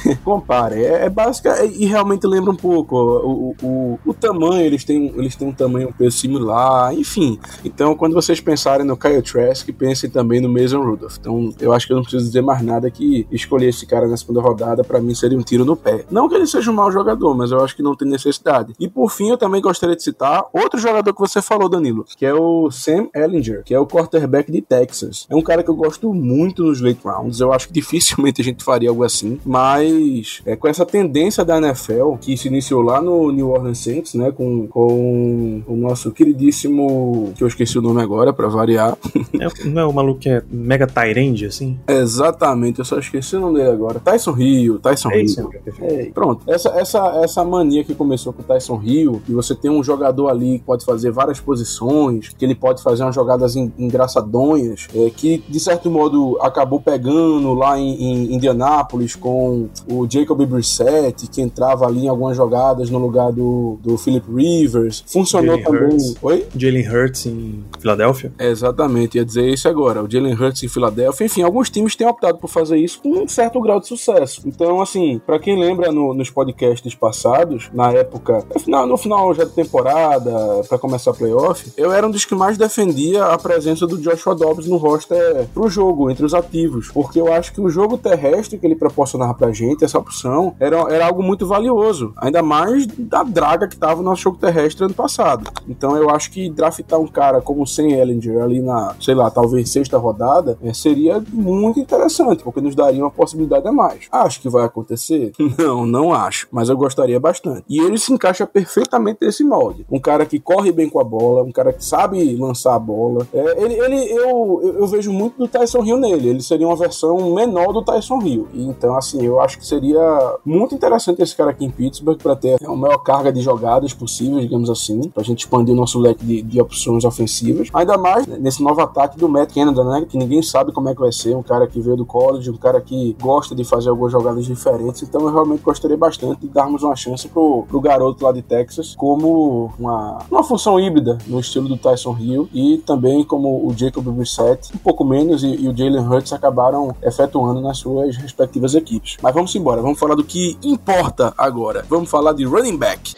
é, 0.07 0.15
compare, 0.17 0.85
é, 0.85 1.07
é 1.07 1.11
básica 1.11 1.65
e 1.65 1.85
realmente 1.87 2.27
lembra 2.27 2.51
um 2.51 2.57
pouco 2.57 2.97
o, 2.97 3.57
o, 3.63 3.99
o, 4.05 4.15
tamanho, 4.15 4.63
eles 4.63 4.85
têm, 4.85 5.13
eles 5.17 5.37
têm 5.37 5.49
um 5.49 5.53
tamanho, 5.53 5.89
um 5.89 5.93
peso 5.93 6.19
similar, 6.19 6.95
enfim. 6.95 7.39
Então, 7.65 7.95
quando 7.95 8.15
vocês 8.15 8.41
pensarem 8.41 8.87
no 8.87 8.97
Kyle 8.97 9.23
Trask, 9.23 9.69
pensem 9.73 10.11
também 10.11 10.41
no 10.41 10.49
Mason 10.49 10.83
Rudolph. 10.83 11.17
Então, 11.19 11.53
eu 11.61 11.73
acho 11.73 11.87
que 11.87 11.93
eu 11.93 11.97
não 11.97 12.03
preciso 12.03 12.27
dizer 12.27 12.43
mais 12.43 12.63
nada 12.63 12.91
que 12.91 13.27
escolher 13.31 13.69
esse 13.69 13.87
cara 13.87 14.07
na 14.07 14.17
segunda 14.17 14.41
rodada 14.41 14.85
para 14.85 15.01
mim 15.01 15.15
seria 15.15 15.39
um 15.39 15.43
tiro 15.43 15.65
no 15.65 15.77
pé. 15.77 16.05
Não 16.11 16.29
que 16.29 16.35
ele 16.35 16.47
seja 16.47 16.71
um 16.71 16.75
mau 16.75 16.91
jogador, 16.91 17.35
mas 17.35 17.51
eu 17.51 17.63
acho 17.63 17.75
que 17.75 17.83
não 17.83 17.95
tem 17.97 18.09
necessidade. 18.09 18.75
E 18.79 18.89
por 18.89 19.11
fim, 19.11 19.31
eu 19.31 19.39
também 19.39 19.61
gostaria 19.61 19.97
de 19.97 20.03
citar 20.03 20.45
outro 20.53 20.79
jogador 20.79 21.13
que 21.13 21.21
você 21.21 21.41
falou, 21.41 21.69
Danilo, 21.69 22.05
que 22.17 22.27
é 22.27 22.35
o 22.35 22.71
Sam 22.71 23.09
Ellinger, 23.15 23.63
que 23.65 23.75
é 23.75 23.79
o 23.79 23.87
quarterback 23.87 24.51
de 24.51 24.61
Texas. 24.61 25.27
É 25.29 25.35
um 25.35 25.43
cara 25.43 25.63
que 25.63 25.71
eu 25.71 25.75
gosto 25.75 26.13
muito 26.13 26.65
nos 26.65 26.81
late 26.81 27.01
rounds. 27.05 27.30
Eu 27.39 27.53
acho 27.53 27.69
que 27.69 27.73
dificilmente 27.81 28.41
a 28.41 28.45
gente 28.45 28.65
faria 28.65 28.89
algo 28.91 29.05
assim, 29.05 29.39
mas 29.45 30.41
é, 30.45 30.57
com 30.57 30.67
essa 30.67 30.85
tendência 30.87 31.45
da 31.45 31.59
NFL 31.59 32.15
que 32.21 32.37
se 32.37 32.49
iniciou 32.49 32.83
lá 32.83 33.01
no 33.01 33.31
New 33.31 33.51
Orleans 33.51 33.79
Saints, 33.79 34.15
né, 34.15 34.33
com, 34.33 34.67
com 34.67 35.63
o 35.67 35.77
nosso 35.77 36.11
queridíssimo, 36.11 37.33
que 37.37 37.43
eu 37.45 37.49
esqueci 37.49 37.79
o 37.79 37.83
nome 37.83 38.03
agora 38.03 38.33
para 38.33 38.49
variar. 38.49 38.97
É, 39.39 39.65
não 39.69 39.83
é 39.83 39.87
o 39.87 39.93
maluco 39.93 40.21
que 40.21 40.29
é 40.29 40.43
mega 40.51 40.87
Tyrande, 40.87 41.47
assim? 41.47 41.79
Exatamente, 41.87 42.79
eu 42.79 42.85
só 42.85 42.99
esqueci 42.99 43.37
o 43.37 43.41
nome 43.41 43.59
dele 43.59 43.71
agora. 43.71 44.01
Tyson 44.01 44.37
Hill, 44.37 44.79
Tyson 44.79 45.11
Hill. 45.11 45.51
É, 45.81 46.05
pronto, 46.13 46.43
essa, 46.47 46.71
essa, 46.71 47.21
essa 47.23 47.45
mania 47.45 47.85
que 47.85 47.95
começou 47.95 48.33
com 48.33 48.43
o 48.43 48.45
Tyson 48.45 48.81
Hill, 48.83 49.23
que 49.25 49.33
você 49.33 49.55
tem 49.55 49.71
um 49.71 49.83
jogador 49.83 50.29
ali 50.29 50.59
que 50.59 50.65
pode 50.65 50.85
fazer 50.85 51.11
várias 51.11 51.41
posições, 51.41 52.29
que 52.31 52.45
ele 52.45 52.55
pode 52.55 52.83
fazer 52.83 53.03
umas 53.03 53.15
jogadas 53.15 53.57
en- 53.57 53.73
engraçadonhas, 53.79 54.89
é, 54.95 55.11
que 55.11 55.43
de 55.49 55.61
certo 55.61 55.91
modo 55.91 56.39
acabou 56.41 56.81
pegando 56.81 57.20
lá 57.55 57.79
em, 57.79 57.95
em 58.03 58.35
Indianápolis 58.35 59.15
com 59.15 59.69
o 59.91 60.07
Jacob 60.11 60.41
Brissett, 60.47 61.27
que 61.29 61.41
entrava 61.41 61.87
ali 61.87 62.05
em 62.05 62.09
algumas 62.09 62.37
jogadas 62.37 62.91
no 62.91 62.99
lugar 62.99 63.33
do, 63.33 63.79
do 63.83 63.97
Philip 63.99 64.27
Rivers. 64.33 65.03
Funcionou 65.07 65.57
Jalen 65.59 65.65
também. 65.65 65.83
Hurts. 65.95 66.15
Oi? 66.23 66.47
Jalen 66.57 66.89
Hurts 66.89 67.27
em 67.27 67.65
Filadélfia? 67.79 68.33
É, 68.39 68.51
Exatamente, 68.51 69.17
ia 69.17 69.25
dizer 69.25 69.49
isso 69.49 69.69
agora. 69.69 70.03
O 70.03 70.11
Jalen 70.11 70.35
Hurts 70.35 70.63
em 70.63 70.69
Filadélfia. 70.69 71.25
Enfim, 71.27 71.43
alguns 71.43 71.71
times 71.71 71.97
têm 71.97 72.07
optado 72.07 72.39
por 72.39 72.49
fazer 72.49 72.77
isso 72.79 73.01
com 73.03 73.11
um 73.23 73.29
certo 73.29 73.61
grau 73.61 73.81
de 73.81 73.87
sucesso. 73.89 74.43
Então, 74.47 74.81
assim, 74.81 75.21
pra 75.25 75.39
quem 75.39 75.59
lembra 75.59 75.91
no- 75.93 76.13
nos 76.15 76.31
podcasts 76.31 76.95
passados, 76.95 77.71
na 77.73 77.91
época, 77.93 78.45
no 78.55 78.61
final, 78.61 78.87
no 78.87 78.97
final 78.97 79.35
já 79.35 79.45
da 79.45 79.51
temporada, 79.51 80.31
pra 80.69 80.79
começar 80.79 81.11
a 81.11 81.15
playoff, 81.15 81.71
eu 81.77 81.93
era 81.93 82.07
um 82.07 82.11
dos 82.11 82.25
que 82.25 82.35
mais 82.35 82.57
defendia 82.59 83.25
a 83.25 83.39
presença 83.39 83.87
do 83.87 83.99
Joshua 83.99 84.35
Dobbs 84.35 84.67
no 84.67 84.77
roster 84.77 85.47
pro 85.53 85.69
jogo, 85.69 86.11
entre 86.11 86.25
os 86.25 86.35
ativos. 86.35 86.91
Porque 87.11 87.21
eu 87.21 87.33
acho 87.33 87.53
que 87.53 87.61
o 87.61 87.69
jogo 87.69 87.99
terrestre 87.99 88.59
que 88.59 88.67
ele 88.67 88.77
proporcionava 88.77 89.35
pra 89.35 89.53
gente, 89.53 89.85
essa 89.85 89.99
opção, 89.99 90.55
era, 90.59 90.77
era 90.93 91.07
algo 91.07 91.23
muito 91.23 91.47
valioso. 91.47 92.13
Ainda 92.17 92.43
mais 92.43 92.87
da 92.87 93.23
draga 93.23 93.69
que 93.69 93.77
tava 93.77 93.97
no 93.97 94.11
nosso 94.11 94.23
jogo 94.23 94.39
terrestre 94.39 94.85
ano 94.85 94.95
passado. 94.95 95.51
Então 95.69 95.97
eu 95.97 96.09
acho 96.09 96.31
que 96.31 96.49
draftar 96.49 96.99
um 96.99 97.07
cara 97.07 97.41
como 97.41 97.63
o 97.63 97.67
Sam 97.67 97.89
Ellinger 97.89 98.43
ali 98.43 98.61
na, 98.61 98.95
sei 99.01 99.15
lá, 99.15 99.31
talvez 99.31 99.69
sexta 99.69 99.99
rodada, 99.99 100.59
eh, 100.63 100.73
seria 100.73 101.23
muito 101.33 101.81
interessante, 101.81 102.43
porque 102.43 102.61
no 102.61 102.71
nos 102.71 102.75
daria 102.75 103.03
uma 103.03 103.11
possibilidade 103.11 103.67
a 103.67 103.73
mais. 103.73 104.07
Acho 104.11 104.41
que 104.41 104.49
vai 104.49 104.65
acontecer? 104.65 105.33
Não, 105.59 105.85
não 105.85 106.13
acho, 106.13 106.47
mas 106.51 106.69
eu 106.69 106.77
gostaria 106.77 107.19
bastante. 107.19 107.65
E 107.69 107.81
ele 107.81 107.99
se 107.99 108.13
encaixa 108.13 108.47
perfeitamente 108.47 109.19
nesse 109.21 109.43
molde. 109.43 109.85
Um 109.91 109.99
cara 109.99 110.25
que 110.25 110.39
corre 110.39 110.71
bem 110.71 110.89
com 110.89 111.01
a 111.01 111.05
bola, 111.05 111.43
um 111.43 111.51
cara 111.51 111.73
que 111.73 111.85
sabe 111.85 112.35
lançar 112.37 112.75
a 112.75 112.79
bola. 112.79 113.27
É, 113.33 113.63
ele, 113.63 113.75
ele 113.75 114.11
eu, 114.13 114.61
eu, 114.63 114.79
eu, 114.79 114.87
vejo 114.87 115.13
muito 115.13 115.37
do 115.37 115.49
Tyson 115.49 115.85
Hill 115.85 115.97
nele. 115.99 116.29
Ele 116.29 116.43
seria 116.43 116.67
uma 116.67 116.77
versão 116.77 117.00
menor 117.35 117.73
do 117.73 117.83
Tyson 117.83 118.21
Hill. 118.23 118.49
Então, 118.55 118.97
assim, 118.97 119.25
eu 119.25 119.41
acho 119.41 119.59
que 119.59 119.67
seria 119.67 120.37
muito 120.45 120.75
interessante 120.75 121.23
esse 121.23 121.35
cara 121.35 121.51
aqui 121.51 121.65
em 121.65 121.71
Pittsburgh 121.71 122.19
para 122.19 122.37
ter 122.37 122.59
a 122.65 122.77
maior 122.77 122.99
carga 122.99 123.33
de 123.33 123.41
jogadas 123.41 123.93
possível, 123.93 124.41
digamos 124.41 124.71
assim, 124.71 125.09
pra 125.09 125.23
gente 125.23 125.41
expandir 125.41 125.75
o 125.75 125.77
nosso 125.77 125.99
leque 125.99 126.25
de, 126.25 126.43
de 126.43 126.61
opções 126.61 127.05
ofensivas. 127.05 127.69
Ainda 127.73 127.97
mais 127.97 128.27
nesse 128.27 128.63
novo 128.63 128.81
ataque 128.81 129.19
do 129.19 129.29
Matt 129.29 129.55
Canada, 129.55 129.85
né? 129.85 130.07
Que 130.09 130.17
ninguém 130.17 130.43
sabe 130.43 130.73
como 130.73 130.89
é 130.89 130.95
que 130.95 131.01
vai 131.01 131.13
ser. 131.13 131.37
Um 131.37 131.43
cara 131.43 131.67
que 131.67 131.81
veio 131.81 131.97
do 131.97 132.05
college, 132.05 132.51
um 132.51 132.57
cara 132.57 132.81
que 132.81 133.17
gosta 133.21 133.55
de 133.55 133.65
fazer 133.65 133.91
algumas 133.91 134.13
jogadas 134.13 134.45
diferentes. 134.45 135.03
Então 135.03 135.21
eu 135.23 135.33
realmente 135.33 135.63
gostaria 135.63 135.97
bastante 135.97 136.41
de 136.41 136.49
darmos 136.49 136.83
uma 136.83 136.97
chance 136.97 137.29
pro, 137.29 137.65
pro 137.69 137.81
garoto 137.81 138.25
lá 138.25 138.33
de 138.33 138.43
Texas 138.43 138.95
como 138.97 139.73
uma, 139.79 140.19
uma 140.31 140.43
função 140.43 140.79
híbrida 140.79 141.19
no 141.27 141.41
estilo 141.41 141.69
do 141.69 141.77
Tyson 141.77 142.17
Hill 142.19 142.49
e 142.53 142.79
também 142.79 143.25
como 143.25 143.67
o 143.67 143.73
Jacob 143.77 144.05
Brissett, 144.05 144.75
um 144.75 144.79
pouco 144.79 145.05
menos, 145.05 145.43
e, 145.43 145.55
e 145.55 145.69
o 145.69 145.77
Jalen 145.77 146.07
Hurts 146.07 146.33
acabaram 146.33 146.90
efetuando 147.03 147.61
nas 147.61 147.79
suas 147.79 148.17
respectivas 148.17 148.75
equipes. 148.75 149.17
Mas 149.23 149.35
vamos 149.35 149.55
embora, 149.55 149.83
vamos 149.83 149.99
falar 149.99 150.15
do 150.15 150.25
que 150.25 150.57
importa 150.63 151.35
agora. 151.37 151.85
Vamos 151.89 152.11
falar 152.11 152.33
de 152.33 152.45
running 152.45 152.77
back. 152.77 153.15